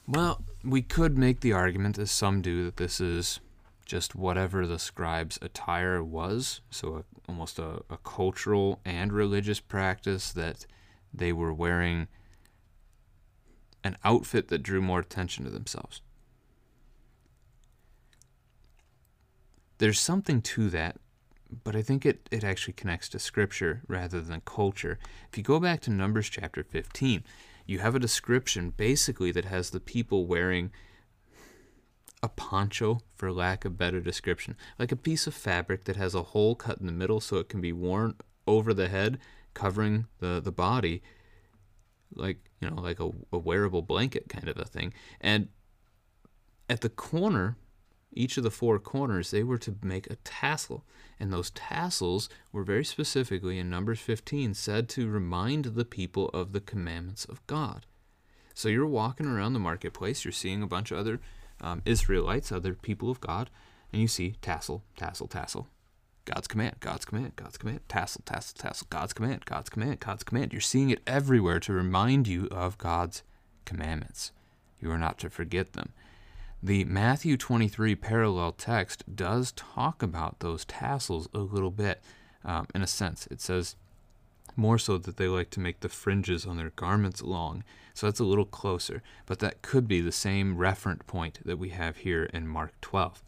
Well, 0.08 0.44
we 0.64 0.82
could 0.82 1.18
make 1.18 1.40
the 1.40 1.54
argument, 1.54 1.98
as 1.98 2.12
some 2.12 2.42
do, 2.42 2.66
that 2.66 2.78
this 2.78 3.00
is 3.00 3.40
just 3.86 4.16
whatever 4.16 4.68
the 4.68 4.80
scribe's 4.80 5.40
attire 5.42 6.04
was, 6.04 6.62
so 6.70 6.98
a, 6.98 7.04
almost 7.30 7.60
a, 7.60 7.82
a 7.90 7.98
cultural 8.04 8.80
and 8.84 9.14
religious 9.14 9.60
practice 9.60 10.32
that 10.34 10.66
they 11.14 11.32
were 11.32 11.54
wearing 11.54 12.08
an 13.84 13.98
outfit 14.04 14.48
that 14.48 14.64
drew 14.64 14.82
more 14.82 15.00
attention 15.00 15.46
to 15.46 15.52
themselves. 15.52 16.02
There's 19.78 20.00
something 20.00 20.42
to 20.42 20.70
that, 20.70 20.98
but 21.64 21.76
I 21.76 21.82
think 21.82 22.06
it, 22.06 22.28
it 22.32 22.44
actually 22.44 22.74
connects 22.74 23.10
to 23.10 23.20
scripture 23.20 23.82
rather 23.88 24.22
than 24.22 24.42
culture. 24.46 24.98
If 25.32 25.38
you 25.38 25.44
go 25.44 25.60
back 25.60 25.82
to 25.82 25.92
Numbers 25.92 26.30
chapter 26.30 26.64
15, 26.64 27.24
you 27.66 27.80
have 27.80 27.96
a 27.96 28.00
description 28.00 28.74
basically 28.76 29.32
that 29.32 29.46
has 29.46 29.70
the 29.70 29.80
people 29.80 30.26
wearing 30.26 30.72
a 32.22 32.30
poncho, 32.30 33.02
for 33.16 33.32
lack 33.32 33.66
of 33.66 33.78
better 33.78 34.00
description, 34.00 34.56
like 34.80 34.92
a 34.92 34.96
piece 34.98 35.28
of 35.28 35.34
fabric 35.34 35.84
that 35.86 35.98
has 35.98 36.16
a 36.16 36.24
hole 36.24 36.56
cut 36.56 36.80
in 36.80 36.86
the 36.86 36.94
middle 36.94 37.20
so 37.20 37.38
it 37.38 37.50
can 37.50 37.60
be 37.60 37.74
worn 37.74 38.16
over 38.48 38.74
the 38.74 38.88
head, 38.88 39.20
covering 39.54 40.08
the, 40.20 40.40
the 40.42 40.52
body, 40.52 41.02
like 42.16 42.38
you 42.62 42.70
know, 42.70 42.82
like 42.82 43.00
a, 43.00 43.12
a 43.34 43.38
wearable 43.38 43.82
blanket 43.82 44.30
kind 44.30 44.48
of 44.48 44.58
a 44.58 44.66
thing. 44.66 44.94
And 45.20 45.50
at 46.70 46.82
the 46.82 46.90
corner 46.90 47.58
each 48.16 48.38
of 48.38 48.44
the 48.44 48.52
four 48.52 48.80
corners, 48.80 49.32
they 49.32 49.44
were 49.44 49.58
to 49.60 49.76
make 49.82 50.10
a 50.10 50.16
tassel. 50.18 50.86
And 51.24 51.32
those 51.32 51.52
tassels 51.52 52.28
were 52.52 52.66
very 52.66 52.84
specifically 52.84 53.58
in 53.58 53.70
Numbers 53.70 54.02
15 54.02 54.54
said 54.56 54.90
to 54.90 55.10
remind 55.10 55.64
the 55.64 55.86
people 55.86 56.28
of 56.34 56.52
the 56.52 56.60
commandments 56.60 57.24
of 57.24 57.48
God. 57.48 57.86
So 58.54 58.68
you're 58.68 58.86
walking 58.86 59.28
around 59.28 59.54
the 59.54 59.60
marketplace, 59.60 60.26
you're 60.26 60.34
seeing 60.34 60.62
a 60.62 60.68
bunch 60.68 60.92
of 60.92 60.98
other 60.98 61.22
um, 61.62 61.82
Israelites, 61.86 62.52
other 62.52 62.74
people 62.74 63.10
of 63.10 63.22
God, 63.22 63.50
and 63.94 64.02
you 64.02 64.08
see 64.10 64.36
tassel, 64.42 64.84
tassel, 64.98 65.30
tassel. 65.30 65.70
God's 66.26 66.50
command, 66.50 66.76
God's 66.82 67.06
command, 67.06 67.38
God's 67.38 67.58
command, 67.58 67.80
tassel, 67.88 68.22
tassel, 68.26 68.58
tassel, 68.58 68.88
God's 68.90 69.14
command, 69.14 69.46
God's 69.46 69.70
command, 69.70 70.02
God's 70.02 70.26
command. 70.26 70.52
You're 70.52 70.60
seeing 70.60 70.90
it 70.90 71.04
everywhere 71.08 71.62
to 71.62 71.72
remind 71.72 72.28
you 72.28 72.50
of 72.52 72.78
God's 72.78 73.24
commandments. 73.64 74.34
You 74.78 74.92
are 74.92 74.98
not 74.98 75.20
to 75.20 75.30
forget 75.30 75.72
them. 75.72 75.94
The 76.66 76.86
Matthew 76.86 77.36
23 77.36 77.94
parallel 77.96 78.54
text 78.54 79.04
does 79.14 79.52
talk 79.52 80.02
about 80.02 80.40
those 80.40 80.64
tassels 80.64 81.28
a 81.34 81.40
little 81.40 81.72
bit, 81.72 82.02
um, 82.46 82.68
in 82.74 82.82
a 82.82 82.88
sense. 82.88 83.28
It 83.30 83.42
says, 83.42 83.76
more 84.56 84.78
so 84.78 84.98
that 84.98 85.18
they 85.18 85.28
like 85.28 85.50
to 85.50 85.60
make 85.60 85.82
the 85.82 85.90
fringes 85.90 86.46
on 86.46 86.56
their 86.56 86.70
garments 86.70 87.22
long. 87.22 87.66
So 87.94 88.08
that's 88.08 88.22
a 88.22 88.24
little 88.24 88.46
closer, 88.46 89.04
but 89.26 89.40
that 89.40 89.62
could 89.62 89.90
be 89.90 90.00
the 90.00 90.14
same 90.14 90.56
referent 90.56 91.06
point 91.06 91.40
that 91.44 91.60
we 91.60 91.70
have 91.70 91.98
here 91.98 92.30
in 92.34 92.48
Mark 92.48 92.72
12. 92.80 93.22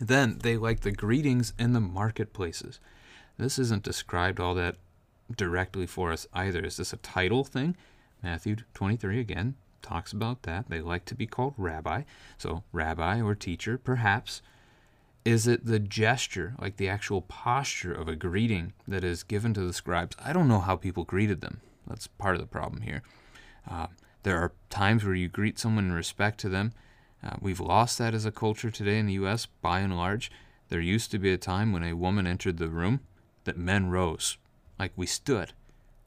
Then 0.00 0.40
they 0.42 0.56
like 0.56 0.80
the 0.80 0.90
greetings 0.90 1.52
in 1.60 1.74
the 1.74 1.80
marketplaces. 1.80 2.80
This 3.38 3.56
isn't 3.56 3.84
described 3.84 4.40
all 4.40 4.56
that 4.56 4.78
directly 5.32 5.86
for 5.86 6.10
us 6.10 6.26
either. 6.34 6.64
Is 6.64 6.78
this 6.78 6.92
a 6.92 6.96
title 6.96 7.44
thing? 7.44 7.76
Matthew 8.20 8.56
23 8.74 9.20
again 9.20 9.54
talks 9.82 10.12
about 10.12 10.42
that. 10.42 10.68
They 10.68 10.80
like 10.80 11.04
to 11.06 11.14
be 11.14 11.26
called 11.26 11.54
rabbi. 11.56 12.02
So, 12.38 12.62
rabbi 12.72 13.20
or 13.20 13.34
teacher, 13.34 13.78
perhaps. 13.78 14.42
Is 15.24 15.46
it 15.46 15.66
the 15.66 15.78
gesture, 15.78 16.54
like 16.60 16.78
the 16.78 16.88
actual 16.88 17.22
posture 17.22 17.92
of 17.92 18.08
a 18.08 18.16
greeting 18.16 18.72
that 18.88 19.04
is 19.04 19.22
given 19.22 19.54
to 19.54 19.60
the 19.60 19.72
scribes? 19.72 20.16
I 20.22 20.32
don't 20.32 20.48
know 20.48 20.58
how 20.58 20.74
people 20.74 21.04
greeted 21.04 21.40
them. 21.40 21.60
That's 21.86 22.08
part 22.08 22.34
of 22.34 22.40
the 22.40 22.46
problem 22.46 22.82
here. 22.82 23.02
Uh, 23.70 23.86
there 24.24 24.38
are 24.38 24.52
times 24.68 25.04
where 25.04 25.14
you 25.14 25.28
greet 25.28 25.58
someone 25.58 25.84
in 25.84 25.92
respect 25.92 26.38
to 26.40 26.48
them. 26.48 26.72
Uh, 27.22 27.36
we've 27.40 27.60
lost 27.60 27.98
that 27.98 28.14
as 28.14 28.24
a 28.24 28.32
culture 28.32 28.70
today 28.70 28.98
in 28.98 29.06
the 29.06 29.12
U.S. 29.14 29.46
by 29.46 29.80
and 29.80 29.96
large. 29.96 30.30
There 30.68 30.80
used 30.80 31.10
to 31.12 31.18
be 31.18 31.32
a 31.32 31.38
time 31.38 31.72
when 31.72 31.84
a 31.84 31.94
woman 31.94 32.26
entered 32.26 32.56
the 32.56 32.68
room 32.68 33.00
that 33.44 33.56
men 33.56 33.90
rose, 33.90 34.38
like 34.78 34.92
we 34.96 35.06
stood. 35.06 35.52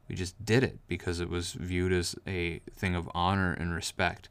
We 0.08 0.16
just 0.16 0.44
did 0.44 0.64
it 0.64 0.80
because 0.88 1.20
it 1.20 1.30
was 1.30 1.54
viewed 1.54 1.92
as 1.92 2.16
a 2.28 2.60
thing 2.76 2.96
of 2.96 3.10
honor 3.16 3.54
and 3.54 3.74
respect. 3.74 4.30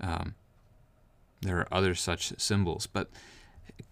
Um, 0.00 0.34
there 1.42 1.58
are 1.58 1.68
other 1.70 1.94
such 1.94 2.38
symbols, 2.40 2.86
but 2.86 3.10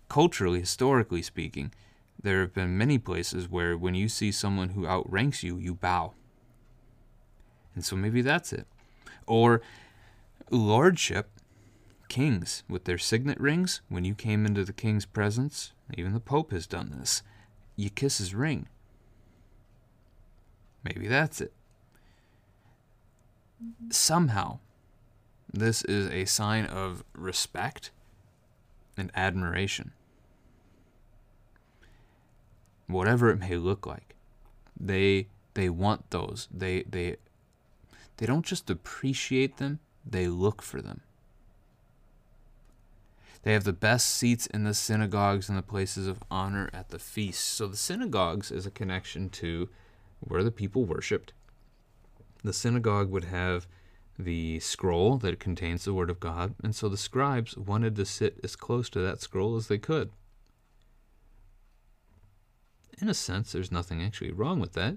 culturally, 0.09 0.61
historically 0.61 1.23
speaking, 1.23 1.73
there 2.23 2.41
have 2.41 2.55
been 2.55 2.79
many 2.79 2.99
places 2.99 3.49
where 3.49 3.77
when 3.77 3.95
you 3.95 4.09
see 4.09 4.33
someone 4.33 4.71
who 4.71 4.87
outranks 4.87 5.43
you, 5.43 5.59
you 5.59 5.75
bow. 5.75 6.15
And 7.75 7.85
so 7.85 7.97
maybe 7.97 8.23
that's 8.23 8.53
it. 8.53 8.67
Or 9.27 9.61
lordship, 10.51 11.31
kings 12.09 12.63
with 12.69 12.85
their 12.85 12.99
signet 12.99 13.41
rings, 13.41 13.81
when 13.89 14.05
you 14.05 14.15
came 14.15 14.47
into 14.47 14.65
the 14.65 14.73
king's 14.73 15.07
presence, 15.07 15.73
even 15.95 16.13
the 16.13 16.21
Pope 16.21 16.53
has 16.53 16.67
done 16.67 16.95
this, 16.99 17.23
you 17.77 17.91
kiss 17.91 18.19
his 18.19 18.35
ring. 18.35 18.69
Maybe 20.85 21.07
that's 21.09 21.41
it. 21.41 21.53
Somehow, 23.91 24.59
this 25.53 25.83
is 25.85 26.11
a 26.11 26.25
sign 26.25 26.67
of 26.67 27.05
respect 27.15 27.91
and 28.97 29.11
admiration 29.15 29.93
whatever 32.93 33.31
it 33.31 33.39
may 33.39 33.57
look 33.57 33.87
like. 33.87 34.15
They 34.79 35.29
they 35.55 35.69
want 35.69 36.11
those. 36.11 36.49
They 36.53 36.83
they 36.83 37.17
they 38.19 38.27
don't 38.27 38.47
just 38.47 38.71
appreciate 38.71 39.57
them, 39.57 39.81
they 40.09 40.29
look 40.29 40.63
for 40.63 40.81
them. 40.81 41.01
They 43.43 43.55
have 43.55 43.65
the 43.65 43.73
best 43.73 44.09
seats 44.09 44.47
in 44.47 44.63
the 44.63 44.75
synagogues 44.75 45.49
and 45.49 45.59
the 45.59 45.63
places 45.63 46.07
of 46.07 46.23
honor 46.31 46.71
at 46.73 46.91
the 46.91 47.01
feasts. 47.01 47.43
So 47.43 47.67
the 47.67 47.77
synagogues 47.77 48.53
is 48.53 48.67
a 48.67 48.71
connection 48.71 49.31
to 49.31 49.69
where 50.23 50.43
the 50.43 50.51
people 50.51 50.85
worshiped. 50.85 51.33
The 52.43 52.53
synagogue 52.53 53.11
would 53.11 53.25
have 53.25 53.67
the 54.19 54.61
scroll 54.61 55.17
that 55.19 55.41
contains 55.41 55.85
the 55.85 55.95
word 55.95 56.11
of 56.11 56.21
God, 56.21 56.55
and 56.63 56.75
so 56.75 56.89
the 56.89 56.97
scribes 56.97 57.57
wanted 57.57 57.97
to 57.97 58.05
sit 58.05 58.39
as 58.43 58.57
close 58.57 58.91
to 58.91 59.01
that 59.01 59.21
scroll 59.21 59.57
as 59.57 59.69
they 59.69 59.79
could 59.79 60.11
in 63.03 63.09
a 63.09 63.15
sense, 63.15 63.53
there's 63.53 63.73
nothing 63.73 64.01
actually 64.01 64.31
wrong 64.31 64.61
with 64.61 64.75
that. 64.75 64.97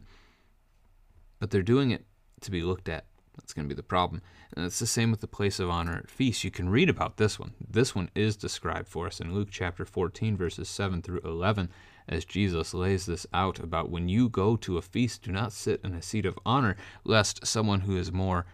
But 1.39 1.49
they're 1.49 1.63
doing 1.63 1.89
it 1.89 2.05
to 2.41 2.51
be 2.51 2.61
looked 2.61 2.87
at. 2.87 3.05
That's 3.35 3.51
going 3.51 3.67
to 3.67 3.73
be 3.73 3.75
the 3.75 3.83
problem. 3.83 4.21
And 4.55 4.65
it's 4.65 4.79
the 4.79 4.85
same 4.85 5.11
with 5.11 5.21
the 5.21 5.27
place 5.27 5.59
of 5.59 5.69
honor 5.69 5.97
at 5.97 6.09
feasts. 6.09 6.43
You 6.43 6.51
can 6.51 6.69
read 6.69 6.87
about 6.87 7.17
this 7.17 7.39
one. 7.39 7.53
This 7.67 7.95
one 7.95 8.09
is 8.15 8.37
described 8.37 8.87
for 8.87 9.07
us 9.07 9.19
in 9.19 9.33
Luke 9.33 9.49
chapter 9.51 9.85
14, 9.85 10.37
verses 10.37 10.69
7 10.69 11.01
through 11.01 11.21
11, 11.25 11.69
as 12.07 12.25
Jesus 12.25 12.73
lays 12.73 13.05
this 13.05 13.25
out 13.33 13.59
about 13.59 13.89
when 13.89 14.07
you 14.07 14.29
go 14.29 14.55
to 14.57 14.77
a 14.77 14.81
feast, 14.81 15.23
do 15.23 15.31
not 15.31 15.51
sit 15.51 15.81
in 15.83 15.93
a 15.93 16.01
seat 16.01 16.25
of 16.25 16.39
honor, 16.45 16.75
lest 17.03 17.45
someone 17.45 17.81
who 17.81 17.97
is 17.97 18.11
more 18.11 18.45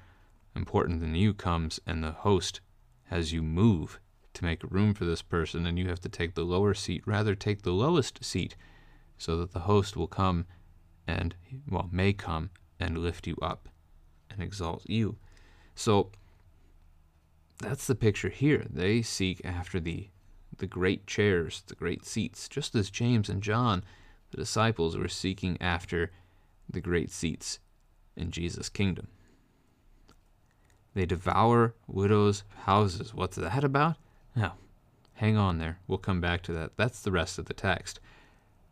important 0.56 1.00
than 1.02 1.16
you 1.16 1.34
comes 1.34 1.80
and 1.86 2.04
the 2.04 2.12
host 2.12 2.62
has 3.06 3.34
you 3.34 3.42
move 3.42 4.00
to 4.34 4.46
make 4.46 4.64
room 4.64 4.94
for 4.94 5.04
this 5.04 5.22
person, 5.22 5.66
and 5.66 5.78
you 5.78 5.90
have 5.90 6.00
to 6.00 6.10
take 6.10 6.36
the 6.36 6.44
lower 6.46 6.74
seat. 6.74 7.04
Rather, 7.06 7.36
take 7.36 7.64
the 7.64 7.72
lowest 7.72 8.24
seat 8.24 8.56
so 9.18 9.38
that 9.38 9.52
the 9.52 9.62
host 9.62 9.98
will 9.98 10.08
come 10.08 10.46
and, 11.06 11.36
well, 11.70 11.90
may 11.92 12.14
come 12.14 12.50
and 12.80 12.98
lift 12.98 13.28
you 13.28 13.36
up 13.42 13.68
and 14.30 14.42
exalt 14.42 14.84
you. 14.88 15.18
So 15.76 16.12
that's 17.60 17.88
the 17.88 17.96
picture 17.96 18.30
here. 18.30 18.66
They 18.70 19.02
seek 19.02 19.42
after 19.44 19.80
the 19.80 20.08
the 20.62 20.68
great 20.68 21.08
chairs, 21.08 21.64
the 21.66 21.76
great 21.76 22.06
seats, 22.06 22.48
just 22.48 22.76
as 22.76 22.92
James 22.92 23.30
and 23.30 23.42
John, 23.42 23.84
the 24.30 24.38
disciples, 24.38 24.96
were 24.96 25.08
seeking 25.08 25.58
after 25.60 26.12
the 26.70 26.80
great 26.80 27.10
seats 27.10 27.58
in 28.16 28.30
Jesus' 28.30 28.70
kingdom. 28.70 29.08
They 30.94 31.08
devour 31.08 31.74
widows' 31.88 32.44
houses. 32.66 33.12
What's 33.12 33.38
that 33.38 33.64
about? 33.64 33.98
Now, 34.36 34.54
hang 35.16 35.36
on 35.36 35.58
there. 35.58 35.80
We'll 35.88 35.98
come 35.98 36.22
back 36.22 36.44
to 36.44 36.54
that. 36.54 36.78
That's 36.78 37.02
the 37.02 37.12
rest 37.12 37.40
of 37.40 37.46
the 37.46 37.56
text. 37.56 38.00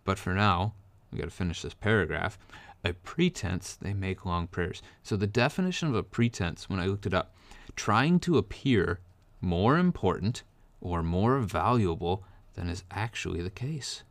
But 0.06 0.20
for 0.20 0.36
now, 0.36 0.76
we 1.12 1.18
got 1.18 1.26
to 1.26 1.32
finish 1.32 1.64
this 1.64 1.74
paragraph. 1.74 2.38
A 2.86 2.94
pretense, 2.94 3.76
they 3.76 3.94
make 3.94 4.28
long 4.28 4.46
prayers. 4.46 4.84
So 5.02 5.18
the 5.18 5.26
definition 5.26 5.88
of 5.88 5.96
a 5.96 6.04
pretense, 6.04 6.70
when 6.70 6.80
I 6.80 6.86
looked 6.86 7.08
it 7.08 7.16
up, 7.16 7.34
trying 7.76 8.20
to 8.20 8.38
appear 8.38 9.00
more 9.42 9.80
important 9.80 10.44
or 10.82 11.04
more 11.04 11.40
valuable 11.40 12.24
than 12.56 12.70
is 12.70 12.84
actually 12.92 13.42
the 13.42 13.50
case. 13.50 14.04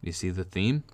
You 0.00 0.12
see 0.12 0.30
the 0.30 0.44
theme? 0.44 0.84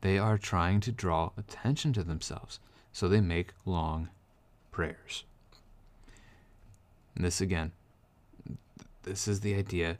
They 0.00 0.18
are 0.18 0.38
trying 0.38 0.80
to 0.80 0.92
draw 0.92 1.32
attention 1.36 1.92
to 1.94 2.02
themselves, 2.02 2.60
so 2.92 3.08
they 3.08 3.20
make 3.20 3.52
long 3.64 4.08
prayers. 4.70 5.24
And 7.14 7.24
this 7.24 7.40
again, 7.40 7.72
this 9.02 9.26
is 9.26 9.40
the 9.40 9.54
idea 9.54 9.98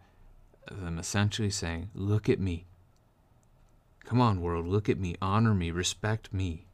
of 0.68 0.82
them 0.82 0.98
essentially 0.98 1.50
saying, 1.50 1.90
Look 1.94 2.28
at 2.28 2.40
me. 2.40 2.66
Come 4.04 4.20
on, 4.20 4.40
world, 4.40 4.66
look 4.66 4.88
at 4.88 5.00
me, 5.00 5.16
honor 5.20 5.54
me, 5.54 5.70
respect 5.70 6.32
me. 6.32 6.65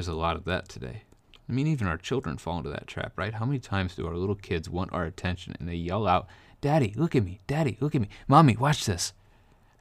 There's 0.00 0.08
a 0.08 0.14
lot 0.14 0.36
of 0.36 0.46
that 0.46 0.66
today. 0.66 1.02
I 1.46 1.52
mean, 1.52 1.66
even 1.66 1.86
our 1.86 1.98
children 1.98 2.38
fall 2.38 2.56
into 2.56 2.70
that 2.70 2.86
trap, 2.86 3.12
right? 3.18 3.34
How 3.34 3.44
many 3.44 3.58
times 3.58 3.94
do 3.94 4.06
our 4.06 4.16
little 4.16 4.34
kids 4.34 4.70
want 4.70 4.94
our 4.94 5.04
attention 5.04 5.54
and 5.60 5.68
they 5.68 5.74
yell 5.74 6.06
out, 6.06 6.26
Daddy, 6.62 6.94
look 6.96 7.14
at 7.14 7.22
me, 7.22 7.40
Daddy, 7.46 7.76
look 7.80 7.94
at 7.94 8.00
me, 8.00 8.08
Mommy, 8.26 8.56
watch 8.56 8.86
this? 8.86 9.12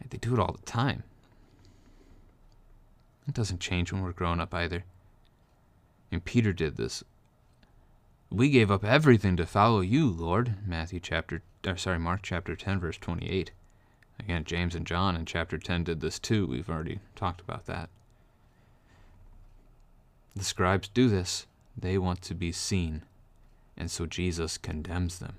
They 0.10 0.18
do 0.18 0.34
it 0.34 0.40
all 0.42 0.52
the 0.52 0.70
time. 0.70 1.04
It 3.30 3.34
doesn't 3.34 3.62
change 3.62 3.94
when 3.94 4.04
we're 4.04 4.12
grown 4.12 4.42
up 4.42 4.54
either. 4.54 4.84
And 6.12 6.26
Peter 6.26 6.52
did 6.52 6.76
this 6.76 7.02
we 8.30 8.50
gave 8.50 8.70
up 8.70 8.84
everything 8.84 9.38
to 9.38 9.46
follow 9.46 9.80
you, 9.80 10.10
Lord. 10.10 10.56
Matthew 10.68 11.00
chapter, 11.00 11.44
or 11.66 11.78
sorry, 11.78 11.98
Mark 11.98 12.24
chapter 12.24 12.58
10, 12.58 12.82
verse 12.82 12.98
28. 12.98 13.52
Again, 14.20 14.44
James 14.44 14.76
and 14.76 14.86
John 14.86 15.16
in 15.16 15.26
chapter 15.26 15.58
10 15.58 15.86
did 15.86 16.02
this 16.02 16.20
too. 16.20 16.46
We've 16.46 16.70
already 16.70 17.00
talked 17.16 17.40
about 17.40 17.68
that. 17.68 17.90
The 20.40 20.46
scribes 20.46 20.88
do 20.88 21.10
this. 21.10 21.46
They 21.78 21.98
want 21.98 22.22
to 22.24 22.34
be 22.34 22.52
seen. 22.52 23.04
And 23.78 23.92
so 23.92 24.06
Jesus 24.06 24.58
condemns 24.58 25.20
them. 25.20 25.36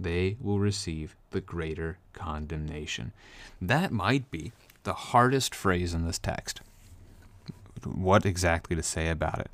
They 0.00 0.36
will 0.40 0.58
receive 0.58 1.16
the 1.30 1.40
greater 1.40 1.98
condemnation. 2.12 3.12
That 3.60 3.92
might 3.92 4.30
be 4.30 4.52
the 4.84 4.94
hardest 4.94 5.54
phrase 5.54 5.92
in 5.92 6.06
this 6.06 6.18
text. 6.18 6.60
What 7.84 8.24
exactly 8.24 8.74
to 8.76 8.82
say 8.82 9.10
about 9.10 9.40
it? 9.40 9.50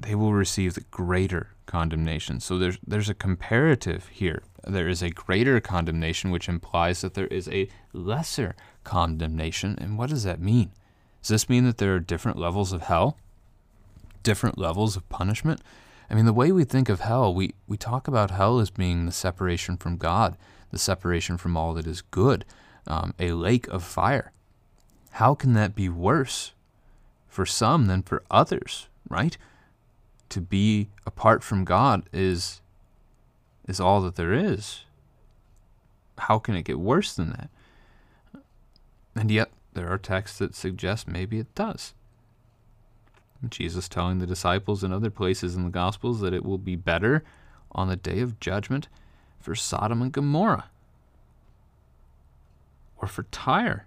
they 0.00 0.14
will 0.14 0.32
receive 0.32 0.74
the 0.74 0.84
greater 0.90 1.48
condemnation. 1.66 2.40
So 2.40 2.58
there's 2.58 2.78
there's 2.86 3.08
a 3.08 3.14
comparative 3.14 4.08
here. 4.08 4.42
There 4.66 4.88
is 4.88 5.02
a 5.02 5.10
greater 5.10 5.60
condemnation, 5.60 6.30
which 6.30 6.48
implies 6.48 7.02
that 7.02 7.14
there 7.14 7.26
is 7.26 7.48
a 7.48 7.68
lesser 7.92 8.54
condemnation. 8.82 9.76
And 9.78 9.98
what 9.98 10.10
does 10.10 10.24
that 10.24 10.40
mean? 10.40 10.72
Does 11.22 11.28
this 11.28 11.48
mean 11.48 11.64
that 11.64 11.78
there 11.78 11.94
are 11.94 12.00
different 12.00 12.38
levels 12.38 12.72
of 12.72 12.82
hell? 12.82 13.18
Different 14.22 14.58
levels 14.58 14.96
of 14.96 15.08
punishment? 15.08 15.60
I 16.10 16.14
mean, 16.14 16.24
the 16.24 16.32
way 16.32 16.50
we 16.50 16.64
think 16.64 16.88
of 16.88 17.00
hell, 17.00 17.32
we, 17.32 17.54
we 17.68 17.76
talk 17.76 18.08
about 18.08 18.32
hell 18.32 18.58
as 18.58 18.70
being 18.70 19.06
the 19.06 19.12
separation 19.12 19.76
from 19.76 19.96
God, 19.96 20.36
the 20.70 20.78
separation 20.78 21.36
from 21.36 21.56
all 21.56 21.72
that 21.74 21.86
is 21.86 22.02
good, 22.02 22.44
um, 22.86 23.14
a 23.18 23.32
lake 23.32 23.68
of 23.68 23.84
fire. 23.84 24.32
How 25.12 25.34
can 25.34 25.52
that 25.54 25.74
be 25.74 25.88
worse 25.88 26.52
for 27.28 27.46
some 27.46 27.86
than 27.86 28.02
for 28.02 28.22
others, 28.30 28.88
right? 29.08 29.38
To 30.30 30.40
be 30.40 30.88
apart 31.06 31.42
from 31.42 31.64
God 31.64 32.08
is 32.12 32.60
is 33.68 33.78
all 33.78 34.00
that 34.00 34.16
there 34.16 34.32
is. 34.32 34.80
How 36.18 36.38
can 36.40 36.56
it 36.56 36.64
get 36.64 36.80
worse 36.80 37.14
than 37.14 37.30
that? 37.30 37.50
And 39.14 39.30
yet, 39.30 39.50
there 39.74 39.88
are 39.88 39.98
texts 39.98 40.38
that 40.38 40.54
suggest 40.54 41.06
maybe 41.06 41.38
it 41.38 41.54
does. 41.54 41.94
Jesus 43.48 43.88
telling 43.88 44.18
the 44.18 44.26
disciples 44.26 44.84
in 44.84 44.92
other 44.92 45.10
places 45.10 45.56
in 45.56 45.64
the 45.64 45.70
Gospels 45.70 46.20
that 46.20 46.34
it 46.34 46.44
will 46.44 46.58
be 46.58 46.76
better 46.76 47.24
on 47.72 47.88
the 47.88 47.96
day 47.96 48.20
of 48.20 48.40
judgment 48.40 48.88
for 49.40 49.54
Sodom 49.54 50.02
and 50.02 50.12
Gomorrah 50.12 50.68
or 53.00 53.08
for 53.08 53.22
Tyre 53.24 53.86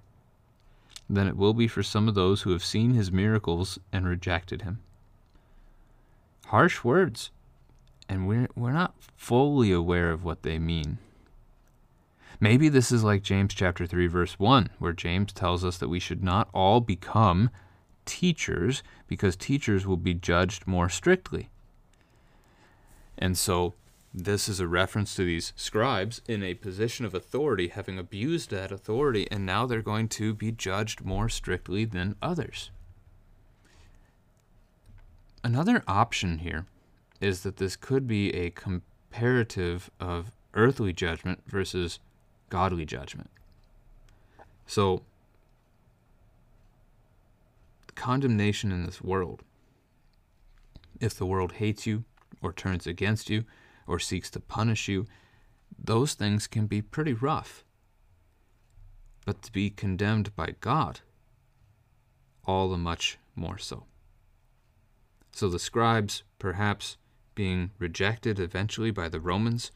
than 1.09 1.27
it 1.27 1.37
will 1.37 1.53
be 1.53 1.67
for 1.67 1.83
some 1.83 2.07
of 2.07 2.15
those 2.15 2.41
who 2.41 2.51
have 2.51 2.63
seen 2.63 2.93
his 2.93 3.11
miracles 3.11 3.77
and 3.91 4.07
rejected 4.07 4.63
him. 4.63 4.79
Harsh 6.47 6.83
words, 6.83 7.29
and 8.09 8.27
we're, 8.27 8.47
we're 8.55 8.71
not 8.71 8.95
fully 9.15 9.71
aware 9.71 10.11
of 10.11 10.23
what 10.23 10.43
they 10.43 10.57
mean. 10.57 10.97
Maybe 12.39 12.69
this 12.69 12.91
is 12.91 13.03
like 13.03 13.21
James 13.21 13.53
chapter 13.53 13.85
3 13.85 14.07
verse 14.07 14.39
1 14.39 14.69
where 14.79 14.93
James 14.93 15.31
tells 15.31 15.63
us 15.63 15.77
that 15.77 15.87
we 15.87 15.99
should 15.99 16.23
not 16.23 16.49
all 16.53 16.81
become 16.81 17.49
teachers 18.05 18.83
because 19.07 19.35
teachers 19.35 19.85
will 19.85 19.97
be 19.97 20.13
judged 20.13 20.67
more 20.67 20.89
strictly. 20.89 21.49
And 23.17 23.37
so 23.37 23.73
this 24.13 24.47
is 24.47 24.59
a 24.59 24.67
reference 24.67 25.15
to 25.15 25.25
these 25.25 25.53
scribes 25.55 26.21
in 26.27 26.43
a 26.43 26.53
position 26.53 27.05
of 27.05 27.15
authority 27.15 27.69
having 27.69 27.97
abused 27.97 28.51
that 28.51 28.71
authority 28.71 29.27
and 29.31 29.45
now 29.45 29.65
they're 29.65 29.81
going 29.81 30.07
to 30.09 30.33
be 30.33 30.51
judged 30.51 31.03
more 31.03 31.29
strictly 31.29 31.85
than 31.85 32.15
others. 32.21 32.69
Another 35.43 35.83
option 35.87 36.39
here 36.39 36.65
is 37.19 37.41
that 37.43 37.57
this 37.57 37.75
could 37.75 38.07
be 38.07 38.33
a 38.33 38.49
comparative 38.51 39.89
of 39.99 40.31
earthly 40.53 40.93
judgment 40.93 41.41
versus 41.47 41.99
godly 42.49 42.85
judgment. 42.85 43.29
So 44.67 45.01
condemnation 47.95 48.71
in 48.71 48.85
this 48.85 49.01
world. 49.01 49.43
If 50.99 51.15
the 51.15 51.25
world 51.25 51.53
hates 51.53 51.85
you, 51.85 52.03
or 52.41 52.53
turns 52.53 52.85
against 52.87 53.29
you, 53.29 53.45
or 53.87 53.99
seeks 53.99 54.29
to 54.31 54.39
punish 54.39 54.87
you, 54.87 55.05
those 55.77 56.13
things 56.13 56.47
can 56.47 56.67
be 56.67 56.81
pretty 56.81 57.13
rough. 57.13 57.63
But 59.25 59.41
to 59.43 59.51
be 59.51 59.69
condemned 59.69 60.35
by 60.35 60.55
God, 60.59 60.99
all 62.45 62.69
the 62.69 62.77
much 62.77 63.17
more 63.35 63.57
so. 63.57 63.85
So 65.31 65.49
the 65.49 65.59
scribes, 65.59 66.23
perhaps 66.37 66.97
being 67.35 67.71
rejected 67.79 68.39
eventually 68.39 68.91
by 68.91 69.09
the 69.09 69.19
Romans, 69.19 69.71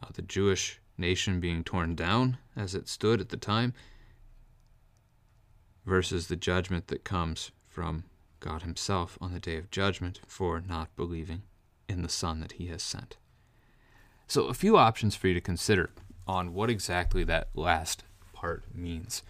uh, 0.00 0.06
the 0.14 0.22
Jewish 0.22 0.80
nation 0.96 1.40
being 1.40 1.64
torn 1.64 1.94
down 1.94 2.38
as 2.56 2.74
it 2.74 2.88
stood 2.88 3.20
at 3.20 3.28
the 3.28 3.36
time, 3.36 3.74
versus 5.84 6.28
the 6.28 6.36
judgment 6.36 6.86
that 6.86 7.04
comes 7.04 7.50
from 7.74 8.04
God 8.38 8.62
Himself 8.62 9.18
on 9.20 9.32
the 9.32 9.40
day 9.40 9.56
of 9.56 9.70
judgment 9.70 10.20
for 10.28 10.60
not 10.60 10.94
believing 10.94 11.42
in 11.88 12.02
the 12.02 12.08
Son 12.08 12.38
that 12.38 12.52
He 12.52 12.68
has 12.68 12.82
sent. 12.82 13.16
So, 14.28 14.44
a 14.44 14.54
few 14.54 14.76
options 14.76 15.16
for 15.16 15.26
you 15.26 15.34
to 15.34 15.40
consider 15.40 15.90
on 16.26 16.54
what 16.54 16.70
exactly 16.70 17.24
that 17.24 17.48
last 17.54 18.04
part 18.32 18.62
means. 18.72 19.22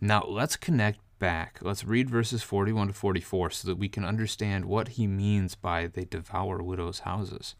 Now, 0.00 0.24
let's 0.24 0.56
connect 0.56 0.98
back. 1.20 1.60
Let's 1.62 1.84
read 1.84 2.10
verses 2.10 2.42
41 2.42 2.88
to 2.88 2.92
44 2.92 3.50
so 3.50 3.68
that 3.68 3.78
we 3.78 3.88
can 3.88 4.04
understand 4.04 4.64
what 4.64 4.88
he 4.88 5.06
means 5.06 5.54
by 5.54 5.86
they 5.86 6.04
devour 6.04 6.60
widows' 6.60 7.00
houses. 7.00 7.54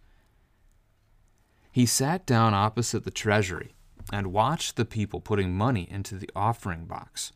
He 1.70 1.86
sat 1.86 2.26
down 2.26 2.52
opposite 2.52 3.04
the 3.04 3.12
treasury 3.12 3.74
and 4.12 4.32
watched 4.32 4.74
the 4.74 4.84
people 4.84 5.20
putting 5.20 5.56
money 5.56 5.88
into 5.88 6.16
the 6.16 6.28
offering 6.34 6.86
box. 6.86 7.32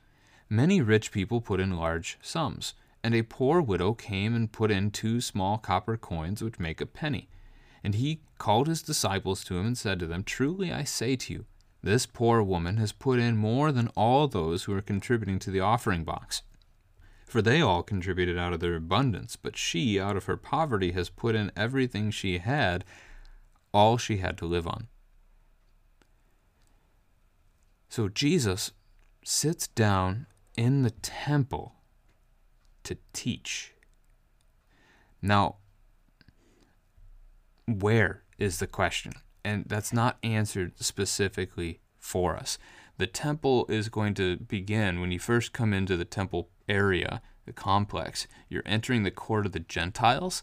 Many 0.51 0.83
rich 0.83 1.13
people 1.13 1.41
put 1.41 1.61
in 1.61 1.77
large 1.77 2.19
sums, 2.21 2.75
and 3.07 3.15
a 3.15 3.23
poor 3.23 3.63
widow 3.63 3.95
came 3.95 4.35
and 4.35 4.51
put 4.51 4.69
in 4.69 4.91
two 4.91 5.21
small 5.21 5.59
copper 5.59 5.97
coins 5.97 6.43
which 6.43 6.59
make 6.59 6.81
a 6.81 6.87
penny. 6.87 7.29
And 7.85 7.95
he 7.95 8.23
called 8.37 8.67
his 8.67 8.83
disciples 8.83 9.45
to 9.45 9.57
him 9.57 9.65
and 9.65 9.79
said 9.79 10.01
to 10.01 10.09
them, 10.09 10.25
Truly 10.25 10.73
I 10.73 10.83
say 10.83 11.15
to 11.15 11.33
you, 11.33 11.45
this 11.85 12.05
poor 12.05 12.43
woman 12.43 12.79
has 12.79 12.91
put 12.91 13.21
in 13.21 13.37
more 13.37 13.71
than 13.71 13.93
all 13.95 14.27
those 14.27 14.65
who 14.65 14.73
are 14.73 14.83
contributing 14.83 15.39
to 15.39 15.53
the 15.53 15.61
offering 15.61 16.03
box. 16.03 16.43
For 17.27 17.41
they 17.41 17.61
all 17.61 17.85
contributed 17.85 18.37
out 18.37 18.53
of 18.53 18.59
their 18.59 18.75
abundance, 18.75 19.37
but 19.37 19.57
she, 19.57 20.01
out 20.01 20.17
of 20.17 20.25
her 20.25 20.37
poverty, 20.37 20.91
has 20.91 21.09
put 21.09 21.37
in 21.37 21.53
everything 21.57 22.11
she 22.11 22.39
had, 22.39 22.85
all 23.73 23.99
she 23.99 24.17
had 24.17 24.37
to 24.39 24.47
live 24.47 24.67
on. 24.67 24.89
So 27.89 28.09
Jesus 28.09 28.73
sits 29.23 29.69
down 29.69 30.27
in 30.57 30.83
the 30.83 30.91
temple 30.91 31.76
to 32.87 32.97
teach. 33.13 33.75
Now, 35.23 35.57
where 37.67 38.23
is 38.39 38.59
the 38.59 38.67
question? 38.67 39.13
And 39.45 39.65
that's 39.67 39.93
not 39.93 40.19
answered 40.23 40.73
specifically 40.79 41.81
for 41.99 42.37
us. 42.37 42.59
The 42.99 43.07
temple 43.07 43.67
is 43.69 43.89
going 43.89 44.15
to 44.15 44.37
begin 44.37 45.01
when 45.01 45.13
you 45.13 45.19
first 45.19 45.53
come 45.53 45.73
into 45.73 45.97
the 45.97 46.05
temple 46.05 46.49
area, 46.69 47.21
the 47.45 47.53
complex. 47.53 48.27
You're 48.49 48.63
entering 48.65 49.03
the 49.03 49.11
court 49.11 49.47
of 49.47 49.53
the 49.53 49.61
Gentiles. 49.61 50.43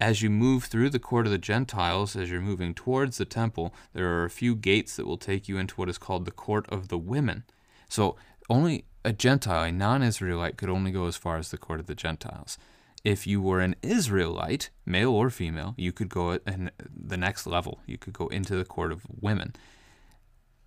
As 0.00 0.22
you 0.22 0.30
move 0.30 0.64
through 0.64 0.90
the 0.90 0.98
court 1.00 1.26
of 1.26 1.32
the 1.32 1.38
Gentiles, 1.38 2.14
as 2.14 2.30
you're 2.30 2.40
moving 2.40 2.74
towards 2.74 3.18
the 3.18 3.24
temple, 3.24 3.74
there 3.94 4.08
are 4.08 4.24
a 4.24 4.30
few 4.30 4.54
gates 4.54 4.96
that 4.96 5.06
will 5.06 5.16
take 5.16 5.48
you 5.48 5.58
into 5.58 5.74
what 5.74 5.88
is 5.88 5.98
called 5.98 6.24
the 6.24 6.30
court 6.30 6.68
of 6.68 6.88
the 6.88 6.98
women. 6.98 7.44
So 7.88 8.16
only 8.48 8.84
a 9.04 9.12
Gentile, 9.12 9.64
a 9.64 9.72
non 9.72 10.02
Israelite, 10.02 10.56
could 10.56 10.68
only 10.68 10.90
go 10.90 11.06
as 11.06 11.16
far 11.16 11.36
as 11.36 11.50
the 11.50 11.58
court 11.58 11.80
of 11.80 11.86
the 11.86 11.94
Gentiles. 11.94 12.58
If 13.04 13.26
you 13.26 13.40
were 13.40 13.60
an 13.60 13.76
Israelite, 13.82 14.70
male 14.84 15.12
or 15.12 15.30
female, 15.30 15.74
you 15.76 15.92
could 15.92 16.08
go 16.08 16.32
in 16.46 16.70
the 16.94 17.16
next 17.16 17.46
level. 17.46 17.80
You 17.86 17.96
could 17.96 18.12
go 18.12 18.26
into 18.28 18.56
the 18.56 18.64
court 18.64 18.92
of 18.92 19.06
women. 19.20 19.54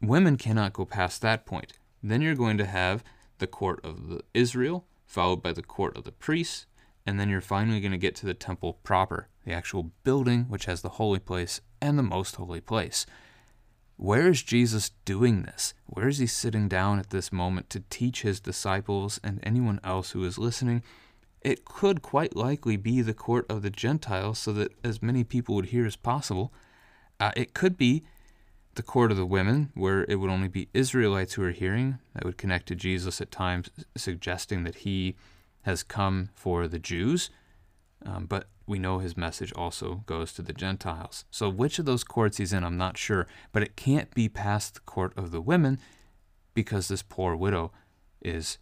Women 0.01 0.37
cannot 0.37 0.73
go 0.73 0.85
past 0.85 1.21
that 1.21 1.45
point. 1.45 1.73
Then 2.01 2.21
you're 2.21 2.35
going 2.35 2.57
to 2.57 2.65
have 2.65 3.03
the 3.37 3.47
court 3.47 3.83
of 3.83 4.07
the 4.07 4.21
Israel, 4.33 4.85
followed 5.05 5.43
by 5.43 5.51
the 5.51 5.61
court 5.61 5.97
of 5.97 6.03
the 6.03 6.11
priests, 6.11 6.65
and 7.05 7.19
then 7.19 7.29
you're 7.29 7.41
finally 7.41 7.79
going 7.79 7.91
to 7.91 7.97
get 7.97 8.15
to 8.15 8.25
the 8.25 8.33
temple 8.33 8.79
proper, 8.83 9.27
the 9.45 9.53
actual 9.53 9.91
building 10.03 10.45
which 10.45 10.65
has 10.65 10.81
the 10.81 10.89
holy 10.89 11.19
place 11.19 11.61
and 11.81 11.97
the 11.97 12.03
most 12.03 12.35
holy 12.35 12.61
place. 12.61 13.05
Where 14.01 14.29
is 14.29 14.41
Jesus 14.41 14.89
doing 15.05 15.43
this? 15.43 15.75
Where 15.85 16.07
is 16.07 16.17
he 16.17 16.25
sitting 16.25 16.67
down 16.67 16.97
at 16.97 17.11
this 17.11 17.31
moment 17.31 17.69
to 17.69 17.83
teach 17.91 18.23
his 18.23 18.39
disciples 18.39 19.19
and 19.23 19.39
anyone 19.43 19.79
else 19.83 20.09
who 20.09 20.25
is 20.25 20.39
listening? 20.39 20.81
It 21.41 21.65
could 21.65 22.01
quite 22.01 22.35
likely 22.35 22.77
be 22.77 23.03
the 23.03 23.13
court 23.13 23.45
of 23.47 23.61
the 23.61 23.69
Gentiles 23.69 24.39
so 24.39 24.53
that 24.53 24.73
as 24.83 25.03
many 25.03 25.23
people 25.23 25.53
would 25.53 25.67
hear 25.67 25.85
as 25.85 25.95
possible. 25.95 26.51
Uh, 27.19 27.31
it 27.35 27.53
could 27.53 27.77
be 27.77 28.03
the 28.73 28.81
court 28.81 29.11
of 29.11 29.17
the 29.17 29.25
women, 29.25 29.71
where 29.75 30.03
it 30.09 30.15
would 30.15 30.31
only 30.31 30.47
be 30.47 30.69
Israelites 30.73 31.35
who 31.35 31.43
are 31.43 31.51
hearing. 31.51 31.99
That 32.15 32.25
would 32.25 32.39
connect 32.39 32.69
to 32.69 32.75
Jesus 32.75 33.21
at 33.21 33.29
times, 33.29 33.69
suggesting 33.95 34.63
that 34.63 34.77
he 34.77 35.15
has 35.61 35.83
come 35.83 36.29
for 36.33 36.67
the 36.67 36.79
Jews. 36.79 37.29
Um, 38.05 38.25
but 38.25 38.47
we 38.65 38.79
know 38.79 38.99
his 38.99 39.17
message 39.17 39.53
also 39.53 40.03
goes 40.05 40.33
to 40.33 40.41
the 40.41 40.53
Gentiles. 40.53 41.25
So, 41.29 41.49
which 41.49 41.77
of 41.77 41.85
those 41.85 42.03
courts 42.03 42.37
he's 42.37 42.53
in, 42.53 42.63
I'm 42.63 42.77
not 42.77 42.97
sure, 42.97 43.27
but 43.51 43.63
it 43.63 43.75
can't 43.75 44.13
be 44.13 44.29
past 44.29 44.75
the 44.75 44.79
court 44.81 45.13
of 45.17 45.31
the 45.31 45.41
women 45.41 45.79
because 46.53 46.87
this 46.87 47.03
poor 47.03 47.35
widow 47.35 47.71
is 48.21 48.57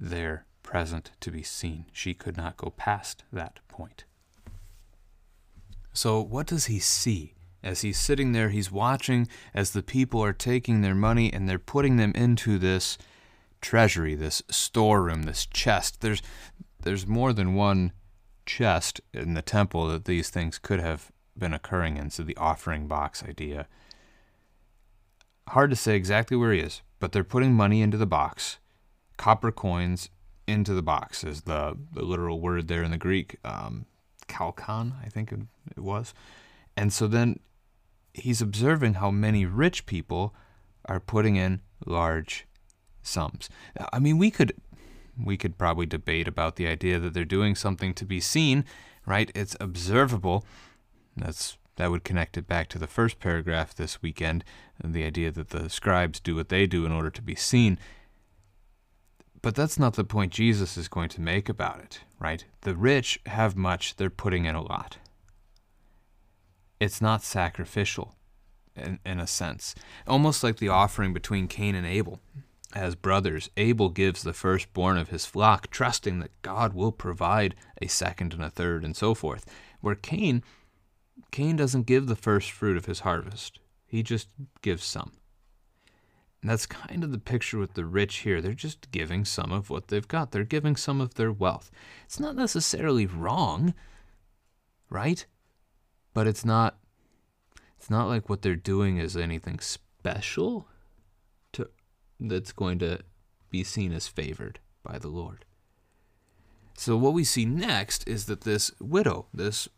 there 0.00 0.46
present 0.62 1.12
to 1.20 1.30
be 1.30 1.42
seen. 1.42 1.86
She 1.92 2.14
could 2.14 2.36
not 2.36 2.56
go 2.56 2.70
past 2.70 3.24
that 3.32 3.60
point. 3.68 4.04
So, 5.92 6.20
what 6.20 6.46
does 6.46 6.66
he 6.66 6.78
see? 6.78 7.34
As 7.62 7.82
he's 7.82 7.98
sitting 7.98 8.32
there, 8.32 8.48
he's 8.48 8.72
watching 8.72 9.28
as 9.54 9.70
the 9.70 9.84
people 9.84 10.20
are 10.24 10.32
taking 10.32 10.80
their 10.80 10.96
money 10.96 11.32
and 11.32 11.48
they're 11.48 11.60
putting 11.60 11.96
them 11.96 12.12
into 12.16 12.58
this 12.58 12.98
treasury, 13.60 14.16
this 14.16 14.42
storeroom, 14.50 15.22
this 15.22 15.46
chest. 15.46 16.00
There's 16.00 16.22
there's 16.82 17.06
more 17.06 17.32
than 17.32 17.54
one 17.54 17.92
chest 18.46 19.00
in 19.12 19.34
the 19.34 19.42
temple 19.42 19.86
that 19.88 20.04
these 20.04 20.30
things 20.30 20.58
could 20.58 20.80
have 20.80 21.10
been 21.36 21.54
occurring 21.54 21.96
in. 21.96 22.10
So 22.10 22.22
the 22.22 22.36
offering 22.36 22.86
box 22.86 23.22
idea. 23.22 23.66
Hard 25.48 25.70
to 25.70 25.76
say 25.76 25.96
exactly 25.96 26.36
where 26.36 26.52
he 26.52 26.60
is, 26.60 26.82
but 27.00 27.12
they're 27.12 27.24
putting 27.24 27.54
money 27.54 27.82
into 27.82 27.96
the 27.96 28.06
box. 28.06 28.58
Copper 29.16 29.52
coins 29.52 30.08
into 30.46 30.74
the 30.74 30.82
box 30.82 31.24
is 31.24 31.42
the, 31.42 31.76
the 31.92 32.02
literal 32.02 32.40
word 32.40 32.68
there 32.68 32.82
in 32.82 32.90
the 32.90 32.98
Greek. 32.98 33.36
Um, 33.44 33.86
I 34.34 35.08
think 35.10 35.30
it 35.30 35.80
was. 35.80 36.14
And 36.76 36.92
so 36.92 37.06
then 37.06 37.40
he's 38.14 38.40
observing 38.40 38.94
how 38.94 39.10
many 39.10 39.44
rich 39.44 39.84
people 39.84 40.34
are 40.86 41.00
putting 41.00 41.36
in 41.36 41.60
large 41.84 42.46
sums. 43.02 43.48
I 43.92 43.98
mean, 43.98 44.18
we 44.18 44.30
could 44.30 44.54
we 45.18 45.36
could 45.36 45.58
probably 45.58 45.86
debate 45.86 46.28
about 46.28 46.56
the 46.56 46.66
idea 46.66 46.98
that 46.98 47.14
they're 47.14 47.24
doing 47.24 47.54
something 47.54 47.94
to 47.94 48.04
be 48.04 48.20
seen, 48.20 48.64
right? 49.06 49.30
It's 49.34 49.56
observable. 49.60 50.44
That's 51.16 51.58
that 51.76 51.90
would 51.90 52.04
connect 52.04 52.36
it 52.36 52.46
back 52.46 52.68
to 52.68 52.78
the 52.78 52.86
first 52.86 53.18
paragraph 53.18 53.74
this 53.74 54.02
weekend, 54.02 54.44
the 54.82 55.04
idea 55.04 55.30
that 55.30 55.50
the 55.50 55.70
scribes 55.70 56.20
do 56.20 56.36
what 56.36 56.50
they 56.50 56.66
do 56.66 56.84
in 56.84 56.92
order 56.92 57.10
to 57.10 57.22
be 57.22 57.34
seen. 57.34 57.78
But 59.40 59.54
that's 59.54 59.78
not 59.78 59.94
the 59.94 60.04
point 60.04 60.32
Jesus 60.32 60.76
is 60.76 60.88
going 60.88 61.08
to 61.10 61.20
make 61.20 61.48
about 61.48 61.80
it, 61.80 62.00
right? 62.20 62.44
The 62.60 62.76
rich 62.76 63.20
have 63.26 63.56
much, 63.56 63.96
they're 63.96 64.10
putting 64.10 64.44
in 64.44 64.54
a 64.54 64.62
lot. 64.62 64.98
It's 66.78 67.00
not 67.00 67.22
sacrificial, 67.22 68.14
in, 68.76 68.98
in 69.04 69.18
a 69.18 69.26
sense. 69.26 69.74
Almost 70.06 70.44
like 70.44 70.58
the 70.58 70.68
offering 70.68 71.12
between 71.12 71.48
Cain 71.48 71.74
and 71.74 71.86
Abel. 71.86 72.20
As 72.74 72.94
brothers, 72.94 73.50
Abel 73.56 73.90
gives 73.90 74.22
the 74.22 74.32
firstborn 74.32 74.96
of 74.96 75.10
his 75.10 75.26
flock, 75.26 75.70
trusting 75.70 76.20
that 76.20 76.40
God 76.40 76.72
will 76.72 76.92
provide 76.92 77.54
a 77.80 77.86
second 77.86 78.32
and 78.32 78.42
a 78.42 78.50
third 78.50 78.84
and 78.84 78.96
so 78.96 79.14
forth. 79.14 79.44
Where 79.80 79.94
Cain, 79.94 80.42
Cain 81.30 81.56
doesn't 81.56 81.86
give 81.86 82.06
the 82.06 82.16
first 82.16 82.50
fruit 82.50 82.76
of 82.76 82.86
his 82.86 83.00
harvest. 83.00 83.58
He 83.86 84.02
just 84.02 84.28
gives 84.62 84.84
some. 84.84 85.12
And 86.40 86.50
that's 86.50 86.66
kind 86.66 87.04
of 87.04 87.12
the 87.12 87.18
picture 87.18 87.58
with 87.58 87.74
the 87.74 87.84
rich 87.84 88.18
here. 88.18 88.40
They're 88.40 88.54
just 88.54 88.90
giving 88.90 89.24
some 89.24 89.52
of 89.52 89.70
what 89.70 89.88
they've 89.88 90.08
got. 90.08 90.32
They're 90.32 90.42
giving 90.42 90.74
some 90.74 91.00
of 91.00 91.14
their 91.14 91.30
wealth. 91.30 91.70
It's 92.04 92.18
not 92.18 92.34
necessarily 92.34 93.06
wrong, 93.06 93.74
right? 94.90 95.24
But 96.14 96.26
it's 96.26 96.44
not 96.44 96.78
it's 97.78 97.90
not 97.90 98.06
like 98.06 98.28
what 98.28 98.42
they're 98.42 98.56
doing 98.56 98.98
is 98.98 99.16
anything 99.16 99.58
special 99.58 100.68
that's 102.28 102.52
going 102.52 102.78
to 102.80 103.00
be 103.50 103.64
seen 103.64 103.92
as 103.92 104.08
favored 104.08 104.60
by 104.82 104.98
the 104.98 105.08
Lord. 105.08 105.44
So 106.74 106.96
what 106.96 107.12
we 107.12 107.24
see 107.24 107.44
next 107.44 108.06
is 108.08 108.26
that 108.26 108.42
this 108.42 108.72
widow, 108.80 109.26
this 109.32 109.68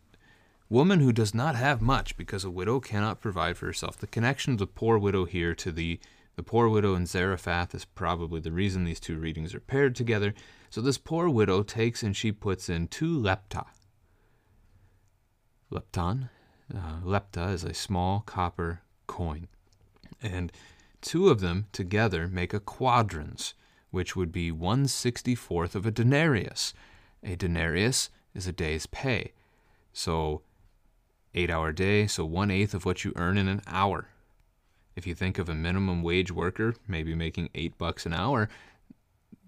woman 0.69 1.01
who 1.01 1.13
does 1.13 1.35
not 1.35 1.57
have 1.57 1.83
much 1.83 2.17
because 2.17 2.45
a 2.45 2.51
widow 2.51 2.81
cannot 2.81 3.21
provide 3.21 3.57
for 3.57 3.67
herself. 3.67 3.99
The 3.99 4.07
connection 4.07 4.55
of 4.55 4.59
the 4.59 4.67
poor 4.67 4.99
widow 4.99 5.25
here 5.25 5.55
to 5.55 5.73
the 5.73 6.01
the 6.37 6.43
poor 6.43 6.69
widow 6.69 6.97
in 6.97 7.07
Zarephath 7.07 7.77
is 7.77 7.85
probably 7.85 8.41
the 8.41 8.51
reason 8.51 8.85
these 8.85 8.99
two 8.99 9.17
readings 9.17 9.55
are 9.55 9.61
paired 9.61 9.95
together. 9.95 10.35
So 10.69 10.81
this 10.81 10.99
poor 10.99 11.29
widow 11.29 11.63
takes 11.63 12.03
and 12.03 12.17
she 12.17 12.33
puts 12.33 12.69
in 12.69 12.89
two 12.89 13.17
lepta. 13.21 13.67
Lepton. 15.71 16.31
Uh, 16.75 17.01
lepta 17.05 17.53
is 17.53 17.63
a 17.63 17.73
small 17.73 18.21
copper 18.21 18.81
coin. 19.07 19.47
And 20.21 20.51
two 21.05 21.29
of 21.29 21.41
them 21.41 21.67
together 21.71 22.27
make 22.27 22.55
a 22.55 22.59
quadrans, 22.59 23.55
which 23.91 24.17
would 24.17 24.33
be 24.33 24.51
one 24.51 24.89
sixty 24.89 25.35
fourth 25.35 25.77
of 25.77 25.87
a 25.87 25.91
denarius. 25.91 26.73
A 27.23 27.37
denarius 27.37 28.09
is 28.35 28.49
a 28.49 28.53
day's 28.53 28.87
pay. 28.87 29.33
So, 29.93 30.43
eight 31.35 31.51
hour 31.51 31.71
day, 31.73 32.07
so 32.07 32.25
one 32.25 32.51
eighth 32.51 32.75
of 32.75 32.85
what 32.85 33.05
you 33.05 33.13
earn 33.17 33.39
in 33.39 33.49
an 33.49 33.63
hour. 33.67 34.09
If 34.97 35.07
you 35.07 35.15
think 35.15 35.39
of 35.39 35.49
a 35.49 35.55
minimum 35.55 36.03
wage 36.03 36.33
worker, 36.33 36.75
maybe 36.89 37.15
making 37.15 37.51
eight 37.55 37.77
bucks 37.77 38.07
an 38.07 38.15
hour, 38.15 38.49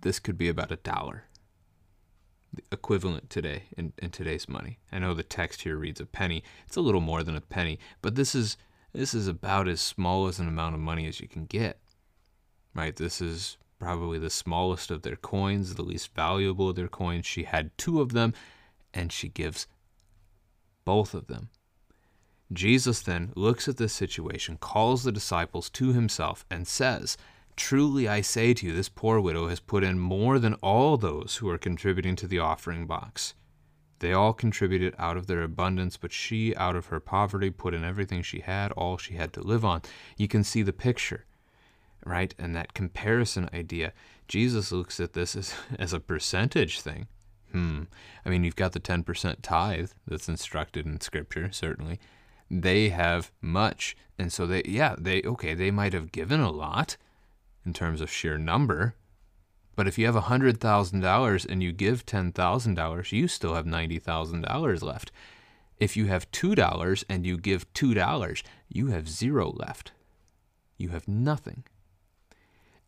this 0.03 0.19
could 0.19 0.37
be 0.37 0.49
about 0.49 0.71
a 0.71 0.77
dollar. 0.77 1.25
Equivalent 2.71 3.31
today 3.31 3.65
in, 3.77 3.93
in 3.99 4.11
today's 4.11 4.49
money. 4.49 4.79
I 4.93 4.99
know 4.99 5.15
the 5.15 5.23
text 5.23 5.63
here 5.63 5.77
reads 5.77 6.01
a 6.01 6.07
penny. 6.07 6.43
It's 6.67 6.77
a 6.77 6.81
little 6.81 7.01
more 7.01 7.23
than 7.23 7.37
a 7.37 7.41
penny, 7.41 7.79
but 8.03 8.15
this 8.15 8.35
is 8.35 8.57
this 8.97 9.15
is 9.15 9.29
about 9.29 9.69
as 9.69 9.81
small 9.81 10.27
as 10.27 10.39
an 10.39 10.49
amount 10.49 10.75
of 10.75 10.81
money 10.81 11.07
as 11.07 11.21
you 11.21 11.29
can 11.29 11.45
get. 11.45 11.79
Right? 12.75 12.95
This 12.95 13.21
is 13.21 13.57
probably 13.79 14.19
the 14.19 14.31
smallest 14.31 14.91
of 14.91 15.03
their 15.03 15.17
coins, 15.17 15.75
the 15.75 15.83
least 15.83 16.15
valuable 16.15 16.71
of 16.71 16.77
their 16.77 16.89
coins. 16.89 17.27
She 17.27 17.45
had 17.45 17.77
two 17.79 18.01
of 18.01 18.13
them, 18.13 18.35
and 18.93 19.13
she 19.13 19.29
gives 19.29 19.67
both 20.85 21.15
of 21.15 21.27
them 21.27 21.51
Jesus 22.53 23.01
then 23.01 23.33
looks 23.35 23.67
at 23.67 23.77
this 23.77 23.93
situation, 23.93 24.57
calls 24.57 25.03
the 25.03 25.11
disciples 25.11 25.69
to 25.71 25.93
himself, 25.93 26.45
and 26.51 26.67
says, 26.67 27.17
Truly 27.57 28.07
I 28.07 28.21
say 28.21 28.55
to 28.55 28.67
you, 28.67 28.73
this 28.73 28.89
poor 28.89 29.19
widow 29.19 29.49
has 29.49 29.59
put 29.59 29.83
in 29.83 29.99
more 29.99 30.39
than 30.39 30.55
all 30.55 30.97
those 30.97 31.37
who 31.37 31.49
are 31.49 31.59
contributing 31.59 32.15
to 32.17 32.29
the 32.29 32.39
offering 32.39 32.87
box. 32.87 33.35
They 33.99 34.13
all 34.13 34.33
contributed 34.33 34.95
out 34.99 35.17
of 35.17 35.27
their 35.27 35.43
abundance, 35.43 35.97
but 35.97 36.13
she, 36.13 36.55
out 36.57 36.77
of 36.77 36.87
her 36.87 37.01
poverty, 37.01 37.51
put 37.51 37.75
in 37.75 37.85
everything 37.85 38.23
she 38.23 38.41
had, 38.41 38.73
all 38.73 38.97
she 38.99 39.15
had 39.15 39.33
to 39.35 39.41
live 39.41 39.65
on. 39.65 39.83
You 40.17 40.29
can 40.29 40.45
see 40.45 40.63
the 40.63 40.73
picture, 40.73 41.25
right? 42.05 42.35
And 42.39 42.55
that 42.55 42.75
comparison 42.75 43.49
idea. 43.53 43.93
Jesus 44.29 44.73
looks 44.73 45.01
at 45.01 45.13
this 45.13 45.35
as, 45.37 45.55
as 45.79 45.93
a 45.93 46.01
percentage 46.01 46.81
thing. 46.81 47.07
Hmm. 47.53 47.85
I 48.25 48.29
mean, 48.29 48.45
you've 48.45 48.57
got 48.57 48.73
the 48.73 48.81
10% 48.81 49.37
tithe 49.43 49.91
that's 50.07 50.29
instructed 50.29 50.85
in 50.85 51.01
Scripture, 51.01 51.51
certainly 51.53 52.01
they 52.51 52.91
have 52.91 53.33
much. 53.41 53.97
And 54.19 54.33
so 54.33 54.47
they, 54.47 54.63
yeah, 54.65 54.95
they, 54.99 55.23
okay, 55.23 55.55
they 55.55 55.71
might 55.71 55.93
have 55.93 56.13
given 56.13 56.41
a 56.41 56.51
lot 56.51 56.97
in 57.65 57.73
terms 57.73 58.01
of 58.01 58.11
sheer 58.11 58.39
number. 58.39 58.95
But 59.77 59.87
if 59.87 59.99
you 59.99 60.07
have 60.07 60.15
$100,000 60.15 61.47
and 61.47 61.63
you 61.63 61.73
give 61.73 62.07
$10,000, 62.07 63.13
you 63.13 63.29
still 63.29 63.55
have 63.55 63.67
$90,000 63.67 64.83
left. 64.83 65.13
If 65.79 65.97
you 65.97 66.07
have 66.07 66.31
$2 66.33 67.05
and 67.09 67.27
you 67.27 67.37
give 67.37 67.73
$2, 67.75 68.43
you 68.69 68.87
have 68.89 69.09
zero 69.09 69.51
left. 69.51 69.93
You 70.79 70.89
have 70.89 71.07
nothing. 71.07 71.65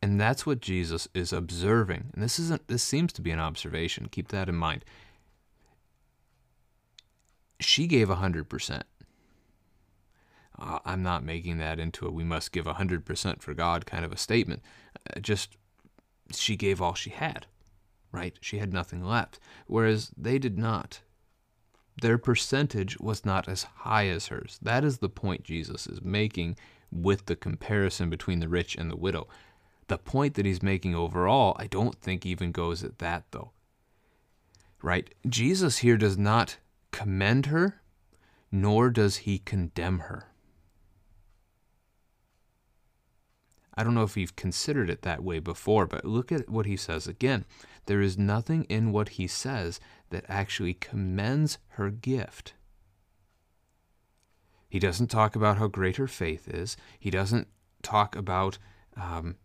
And 0.00 0.20
that's 0.20 0.46
what 0.46 0.60
Jesus 0.60 1.08
is 1.12 1.32
observing. 1.32 2.10
And 2.14 2.22
this 2.22 2.38
isn't 2.38 2.68
this 2.68 2.84
seems 2.84 3.12
to 3.14 3.22
be 3.22 3.32
an 3.32 3.40
observation. 3.40 4.08
Keep 4.10 4.28
that 4.28 4.48
in 4.48 4.54
mind. 4.54 4.84
She 7.60 7.88
gave 7.88 8.08
100% 8.08 8.82
uh, 10.58 10.78
I'm 10.84 11.02
not 11.02 11.24
making 11.24 11.58
that 11.58 11.78
into 11.78 12.06
a 12.06 12.10
we 12.10 12.24
must 12.24 12.52
give 12.52 12.66
100% 12.66 13.42
for 13.42 13.54
God 13.54 13.86
kind 13.86 14.04
of 14.04 14.12
a 14.12 14.16
statement. 14.16 14.62
Uh, 14.96 15.20
just 15.20 15.56
she 16.32 16.56
gave 16.56 16.80
all 16.80 16.94
she 16.94 17.10
had, 17.10 17.46
right? 18.12 18.36
She 18.40 18.58
had 18.58 18.72
nothing 18.72 19.04
left. 19.04 19.38
Whereas 19.66 20.10
they 20.16 20.38
did 20.38 20.58
not. 20.58 21.00
Their 22.00 22.18
percentage 22.18 22.98
was 22.98 23.24
not 23.24 23.48
as 23.48 23.64
high 23.64 24.06
as 24.08 24.28
hers. 24.28 24.58
That 24.62 24.84
is 24.84 24.98
the 24.98 25.08
point 25.08 25.42
Jesus 25.42 25.86
is 25.86 26.00
making 26.02 26.56
with 26.92 27.26
the 27.26 27.36
comparison 27.36 28.08
between 28.08 28.40
the 28.40 28.48
rich 28.48 28.76
and 28.76 28.90
the 28.90 28.96
widow. 28.96 29.26
The 29.88 29.98
point 29.98 30.34
that 30.34 30.46
he's 30.46 30.62
making 30.62 30.94
overall, 30.94 31.56
I 31.58 31.66
don't 31.66 31.96
think 31.96 32.24
even 32.24 32.52
goes 32.52 32.84
at 32.84 32.98
that 32.98 33.24
though. 33.30 33.50
Right? 34.80 35.12
Jesus 35.28 35.78
here 35.78 35.96
does 35.96 36.16
not 36.16 36.58
commend 36.92 37.46
her, 37.46 37.80
nor 38.52 38.90
does 38.90 39.18
he 39.18 39.38
condemn 39.38 40.00
her. 40.00 40.27
I 43.78 43.84
don't 43.84 43.94
know 43.94 44.02
if 44.02 44.16
you've 44.16 44.34
considered 44.34 44.90
it 44.90 45.02
that 45.02 45.22
way 45.22 45.38
before, 45.38 45.86
but 45.86 46.04
look 46.04 46.32
at 46.32 46.48
what 46.48 46.66
he 46.66 46.76
says 46.76 47.06
again. 47.06 47.44
There 47.86 48.00
is 48.00 48.18
nothing 48.18 48.64
in 48.64 48.90
what 48.90 49.10
he 49.10 49.28
says 49.28 49.78
that 50.10 50.24
actually 50.28 50.74
commends 50.74 51.58
her 51.68 51.88
gift. 51.88 52.54
He 54.68 54.80
doesn't 54.80 55.12
talk 55.12 55.36
about 55.36 55.58
how 55.58 55.68
great 55.68 55.94
her 55.94 56.08
faith 56.08 56.48
is. 56.48 56.76
He 56.98 57.08
doesn't 57.08 57.46
talk 57.80 58.16
about 58.16 58.58
um, 58.96 59.36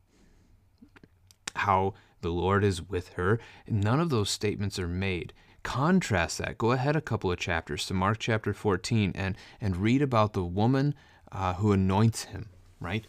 how 1.58 1.94
the 2.22 2.32
Lord 2.32 2.64
is 2.64 2.82
with 2.82 3.10
her. 3.10 3.40
None 3.68 4.00
of 4.00 4.10
those 4.10 4.32
statements 4.32 4.80
are 4.80 4.88
made. 4.88 5.32
Contrast 5.62 6.40
that. 6.40 6.58
Go 6.58 6.72
ahead 6.72 6.96
a 6.96 7.02
couple 7.02 7.32
of 7.32 7.38
chapters 7.38 7.86
to 7.86 7.94
Mark 7.94 8.18
chapter 8.18 8.52
14 8.52 9.12
and, 9.14 9.38
and 9.62 9.78
read 9.78 10.02
about 10.02 10.34
the 10.34 10.44
woman 10.44 10.96
uh, 11.32 11.54
who 11.54 11.72
anoints 11.72 12.24
him, 12.24 12.50
right? 12.80 13.06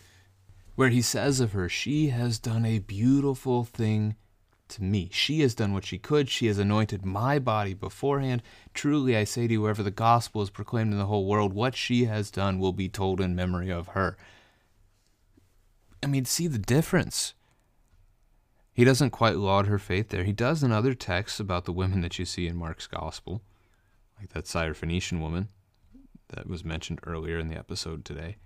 Where 0.75 0.89
he 0.89 1.03
says 1.03 1.41
of 1.41 1.53
her, 1.53 1.69
She 1.69 2.09
has 2.09 2.39
done 2.39 2.65
a 2.65 2.79
beautiful 2.79 3.65
thing 3.65 4.17
to 4.69 4.83
me. 4.83 5.09
She 5.13 5.41
has 5.41 5.55
done 5.55 5.73
what 5.73 5.85
she 5.85 5.99
could. 5.99 6.29
She 6.29 6.47
has 6.47 6.59
anointed 6.59 7.05
my 7.05 7.39
body 7.39 7.75
beforehand. 7.75 8.43
Truly, 8.73 9.17
I 9.17 9.25
say 9.25 9.47
to 9.47 9.53
you, 9.53 9.63
wherever 9.63 9.83
the 9.83 9.91
gospel 9.91 10.43
is 10.43 10.51
proclaimed 10.51 10.93
in 10.93 10.99
the 10.99 11.07
whole 11.07 11.27
world, 11.27 11.53
what 11.53 11.77
she 11.77 12.07
has 12.07 12.31
done 12.31 12.59
will 12.59 12.73
be 12.73 12.89
told 12.89 13.21
in 13.21 13.37
memory 13.37 13.71
of 13.71 13.89
her. 13.89 14.17
I 16.03 16.07
mean, 16.07 16.25
see 16.25 16.47
the 16.47 16.59
difference. 16.59 17.35
He 18.73 18.85
doesn't 18.85 19.11
quite 19.11 19.37
laud 19.37 19.67
her 19.67 19.79
faith 19.79 20.09
there. 20.09 20.25
He 20.25 20.33
does 20.33 20.63
in 20.63 20.73
other 20.73 20.95
texts 20.95 21.39
about 21.39 21.65
the 21.65 21.73
women 21.73 22.01
that 22.01 22.19
you 22.19 22.25
see 22.25 22.47
in 22.47 22.57
Mark's 22.57 22.89
gospel, 22.89 23.43
like 24.19 24.31
that 24.31 24.47
Syrophoenician 24.47 25.21
woman 25.21 25.49
that 26.29 26.49
was 26.49 26.65
mentioned 26.65 26.99
earlier 27.05 27.39
in 27.39 27.49
the 27.49 27.57
episode 27.57 28.05
today 28.05 28.37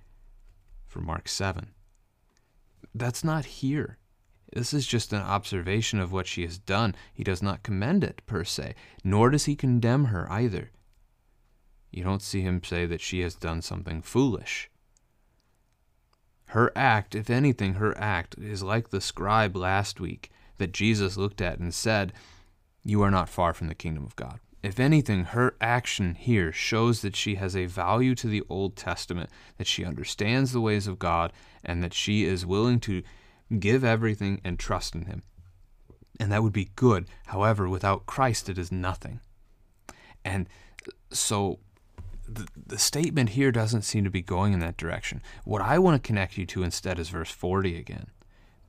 from 0.87 1.07
Mark 1.07 1.29
7. 1.29 1.71
That's 2.95 3.25
not 3.25 3.45
here. 3.45 3.99
This 4.53 4.73
is 4.73 4.87
just 4.87 5.13
an 5.13 5.23
observation 5.23 6.01
of 6.01 6.11
what 6.11 6.27
she 6.27 6.43
has 6.43 6.59
done. 6.59 6.95
He 7.13 7.23
does 7.23 7.43
not 7.43 7.63
commend 7.63 8.03
it, 8.03 8.23
per 8.27 8.45
se, 8.45 8.75
nor 9.05 9.31
does 9.31 9.45
he 9.45 9.55
condemn 9.55 10.07
her 10.07 10.31
either. 10.33 10.71
You 11.91 12.03
don't 12.03 12.23
see 12.23 12.43
him 12.43 12.63
say 12.63 12.87
that 12.87 13.01
she 13.01 13.21
has 13.21 13.35
done 13.35 13.63
something 13.63 14.03
foolish. 14.03 14.71
Her 16.47 16.73
act, 16.75 17.15
if 17.15 17.29
anything, 17.29 17.75
her 17.75 17.97
act 17.99 18.37
is 18.39 18.63
like 18.63 18.89
the 18.89 19.03
scribe 19.03 19.55
last 19.55 20.01
week 20.01 20.31
that 20.57 20.73
Jesus 20.73 21.19
looked 21.19 21.43
at 21.43 21.59
and 21.59 21.75
said, 21.75 22.13
You 22.83 23.03
are 23.03 23.11
not 23.11 23.29
far 23.29 23.53
from 23.53 23.69
the 23.69 23.75
kingdom 23.75 24.05
of 24.05 24.17
God. 24.17 24.41
If 24.63 24.81
anything, 24.81 25.25
her 25.25 25.55
action 25.61 26.15
here 26.15 26.53
shows 26.53 27.03
that 27.03 27.15
she 27.15 27.37
has 27.37 27.55
a 27.55 27.67
value 27.67 28.15
to 28.17 28.27
the 28.27 28.43
Old 28.49 28.77
Testament, 28.77 29.31
that 29.57 29.69
she 29.69 29.85
understands 29.85 30.53
the 30.53 30.61
ways 30.61 30.87
of 30.87 30.99
God, 30.99 31.33
and 31.65 31.83
that 31.83 31.95
she 31.95 32.25
is 32.25 32.45
willing 32.45 32.81
to 32.81 33.03
give 33.59 33.85
everything 33.85 34.41
and 34.45 34.59
trust 34.59 34.95
in 34.95 35.05
Him. 35.05 35.23
And 36.19 36.33
that 36.33 36.43
would 36.43 36.53
be 36.53 36.71
good. 36.75 37.07
However, 37.27 37.69
without 37.69 38.07
Christ, 38.07 38.49
it 38.49 38.59
is 38.59 38.73
nothing. 38.73 39.21
And 40.25 40.49
so 41.13 41.61
the, 42.29 42.49
the 42.67 42.79
statement 42.79 43.31
here 43.31 43.53
doesn't 43.53 43.83
seem 43.83 44.03
to 44.05 44.11
be 44.11 44.23
going 44.23 44.53
in 44.53 44.61
that 44.61 44.77
direction. 44.77 45.23
What 45.45 45.63
I 45.63 45.79
want 45.79 46.03
to 46.03 46.07
connect 46.07 46.37
you 46.37 46.47
to 46.47 46.65
instead 46.65 46.99
is 46.99 47.09
verse 47.09 47.31
40 47.31 47.79
again. 47.79 48.09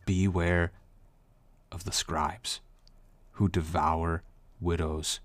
Beware 0.05 0.71
of 1.71 1.83
the 1.83 1.91
scribes 1.91 2.61
who 3.33 3.49
devour 3.49 4.23
widows' 4.61 5.19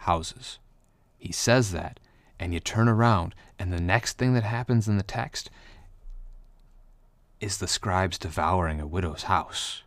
houses. 0.00 0.58
He 1.18 1.32
says 1.32 1.72
that, 1.72 2.00
and 2.38 2.52
you 2.52 2.60
turn 2.60 2.88
around, 2.88 3.34
and 3.58 3.72
the 3.72 3.80
next 3.80 4.18
thing 4.18 4.34
that 4.34 4.44
happens 4.44 4.88
in 4.88 4.96
the 4.96 5.02
text 5.02 5.50
is 7.40 7.58
the 7.58 7.68
scribes 7.68 8.18
devouring 8.18 8.80
a 8.80 8.86
widow's 8.86 9.24
house. 9.24 9.82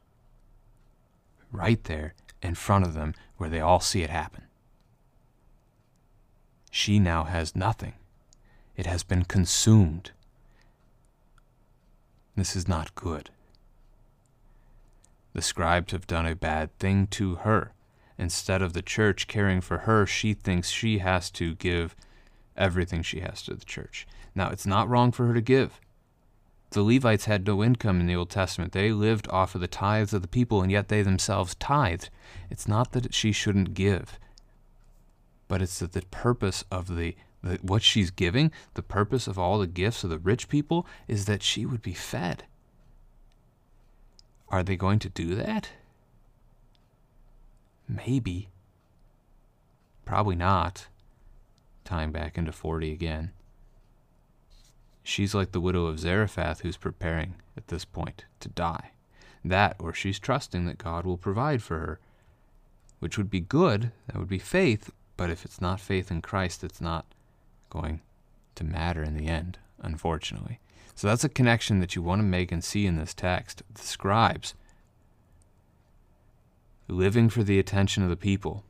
Right 1.51 1.83
there 1.83 2.13
in 2.41 2.55
front 2.55 2.85
of 2.85 2.93
them, 2.93 3.13
where 3.37 3.49
they 3.49 3.59
all 3.59 3.79
see 3.79 4.01
it 4.01 4.09
happen 4.09 4.43
she 6.75 6.97
now 6.97 7.23
has 7.25 7.55
nothing. 7.55 7.93
It 8.75 8.87
has 8.87 9.03
been 9.03 9.25
consumed. 9.25 10.09
This 12.35 12.55
is 12.55 12.67
not 12.67 12.95
good. 12.95 13.29
The 15.33 15.43
scribes 15.43 15.91
have 15.91 16.07
done 16.07 16.25
a 16.25 16.35
bad 16.35 16.75
thing 16.79 17.05
to 17.11 17.35
her. 17.35 17.72
Instead 18.17 18.61
of 18.61 18.73
the 18.73 18.81
church 18.81 19.27
caring 19.27 19.61
for 19.61 19.79
her, 19.79 20.05
she 20.05 20.33
thinks 20.33 20.69
she 20.69 20.99
has 20.99 21.29
to 21.31 21.55
give 21.55 21.95
everything 22.55 23.01
she 23.01 23.21
has 23.21 23.41
to 23.43 23.53
the 23.53 23.65
church. 23.65 24.07
Now, 24.35 24.49
it's 24.49 24.65
not 24.65 24.89
wrong 24.89 25.11
for 25.11 25.25
her 25.27 25.33
to 25.33 25.41
give. 25.41 25.79
The 26.71 26.83
Levites 26.83 27.25
had 27.25 27.45
no 27.45 27.63
income 27.63 27.99
in 27.99 28.07
the 28.07 28.15
Old 28.15 28.29
Testament. 28.29 28.71
They 28.71 28.91
lived 28.91 29.27
off 29.29 29.53
of 29.55 29.61
the 29.61 29.67
tithes 29.67 30.13
of 30.13 30.21
the 30.21 30.27
people, 30.27 30.61
and 30.61 30.71
yet 30.71 30.87
they 30.87 31.01
themselves 31.01 31.55
tithed. 31.55 32.09
It's 32.49 32.67
not 32.67 32.93
that 32.93 33.13
she 33.13 33.31
shouldn't 33.31 33.73
give 33.73 34.19
but 35.53 35.61
it's 35.61 35.77
that 35.77 35.91
the 35.91 36.01
purpose 36.09 36.63
of 36.71 36.95
the, 36.95 37.15
the 37.43 37.59
what 37.61 37.83
she's 37.83 38.09
giving, 38.09 38.51
the 38.73 38.81
purpose 38.81 39.27
of 39.27 39.37
all 39.37 39.59
the 39.59 39.67
gifts 39.67 40.03
of 40.03 40.09
the 40.09 40.17
rich 40.17 40.49
people 40.49 40.87
is 41.07 41.25
that 41.25 41.43
she 41.43 41.63
would 41.63 41.83
be 41.83 41.93
fed. 41.93 42.45
Are 44.49 44.63
they 44.63 44.75
going 44.75 44.97
to 44.97 45.09
do 45.09 45.35
that? 45.35 45.69
Maybe. 47.87 48.49
Probably 50.05 50.35
not. 50.35 50.87
Time 51.83 52.11
back 52.11 52.37
into 52.37 52.51
40 52.51 52.91
again. 52.91 53.31
She's 55.03 55.35
like 55.35 55.51
the 55.51 55.59
widow 55.59 55.85
of 55.85 55.99
Zarephath 55.99 56.61
who's 56.61 56.77
preparing 56.77 57.35
at 57.57 57.67
this 57.67 57.83
point 57.85 58.25
to 58.39 58.49
die. 58.49 58.91
That, 59.43 59.75
or 59.79 59.93
she's 59.93 60.19
trusting 60.19 60.65
that 60.65 60.77
God 60.77 61.05
will 61.05 61.17
provide 61.17 61.61
for 61.61 61.77
her, 61.77 61.99
which 62.99 63.17
would 63.17 63.29
be 63.29 63.41
good, 63.41 63.91
that 64.07 64.17
would 64.17 64.29
be 64.29 64.39
faith, 64.39 64.91
but 65.17 65.29
if 65.29 65.43
it's 65.43 65.59
not 65.59 65.81
faith 65.81 66.09
in 66.09 66.21
Christ, 66.21 66.63
it's 66.63 66.79
not 66.79 67.05
going 67.69 67.99
to 68.55 68.63
matter 68.63 69.03
in 69.03 69.17
the 69.17 69.27
end, 69.27 69.59
unfortunately. 69.81 70.59
So 70.95 71.07
that's 71.07 71.25
a 71.25 71.29
connection 71.29 71.79
that 71.81 71.95
you 71.95 72.01
want 72.01 72.19
to 72.19 72.23
make 72.23 72.51
and 72.51 72.63
see 72.63 72.85
in 72.85 72.95
this 72.95 73.13
text. 73.13 73.63
The 73.73 73.81
scribes 73.81 74.53
living 76.93 77.29
for 77.29 77.43
the 77.43 77.59
attention 77.59 78.03
of 78.03 78.09
the 78.09 78.15
people, 78.15 78.63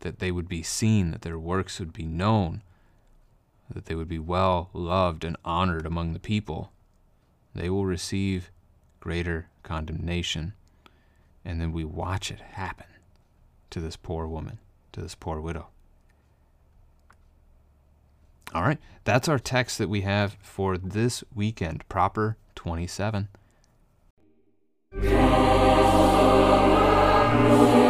that 0.00 0.18
they 0.18 0.30
would 0.30 0.48
be 0.48 0.62
seen, 0.62 1.10
that 1.10 1.22
their 1.22 1.38
works 1.38 1.78
would 1.78 1.92
be 1.92 2.06
known, 2.06 2.62
that 3.68 3.86
they 3.86 3.94
would 3.94 4.08
be 4.08 4.18
well 4.18 4.70
loved 4.72 5.24
and 5.24 5.36
honored 5.44 5.86
among 5.86 6.12
the 6.12 6.18
people, 6.18 6.72
they 7.54 7.68
will 7.68 7.86
receive 7.86 8.50
greater 9.00 9.48
condemnation. 9.62 10.54
And 11.44 11.60
then 11.60 11.72
we 11.72 11.84
watch 11.84 12.30
it 12.30 12.40
happen 12.40 12.86
to 13.70 13.80
this 13.80 13.96
poor 13.96 14.26
woman 14.26 14.58
to 14.94 15.00
this 15.00 15.14
poor 15.14 15.40
widow. 15.40 15.66
All 18.54 18.62
right, 18.62 18.78
that's 19.02 19.28
our 19.28 19.38
text 19.38 19.78
that 19.78 19.88
we 19.88 20.02
have 20.02 20.36
for 20.40 20.78
this 20.78 21.24
weekend, 21.34 21.86
Proper 21.88 22.36
27. 22.54 23.28
Lord. 27.56 27.83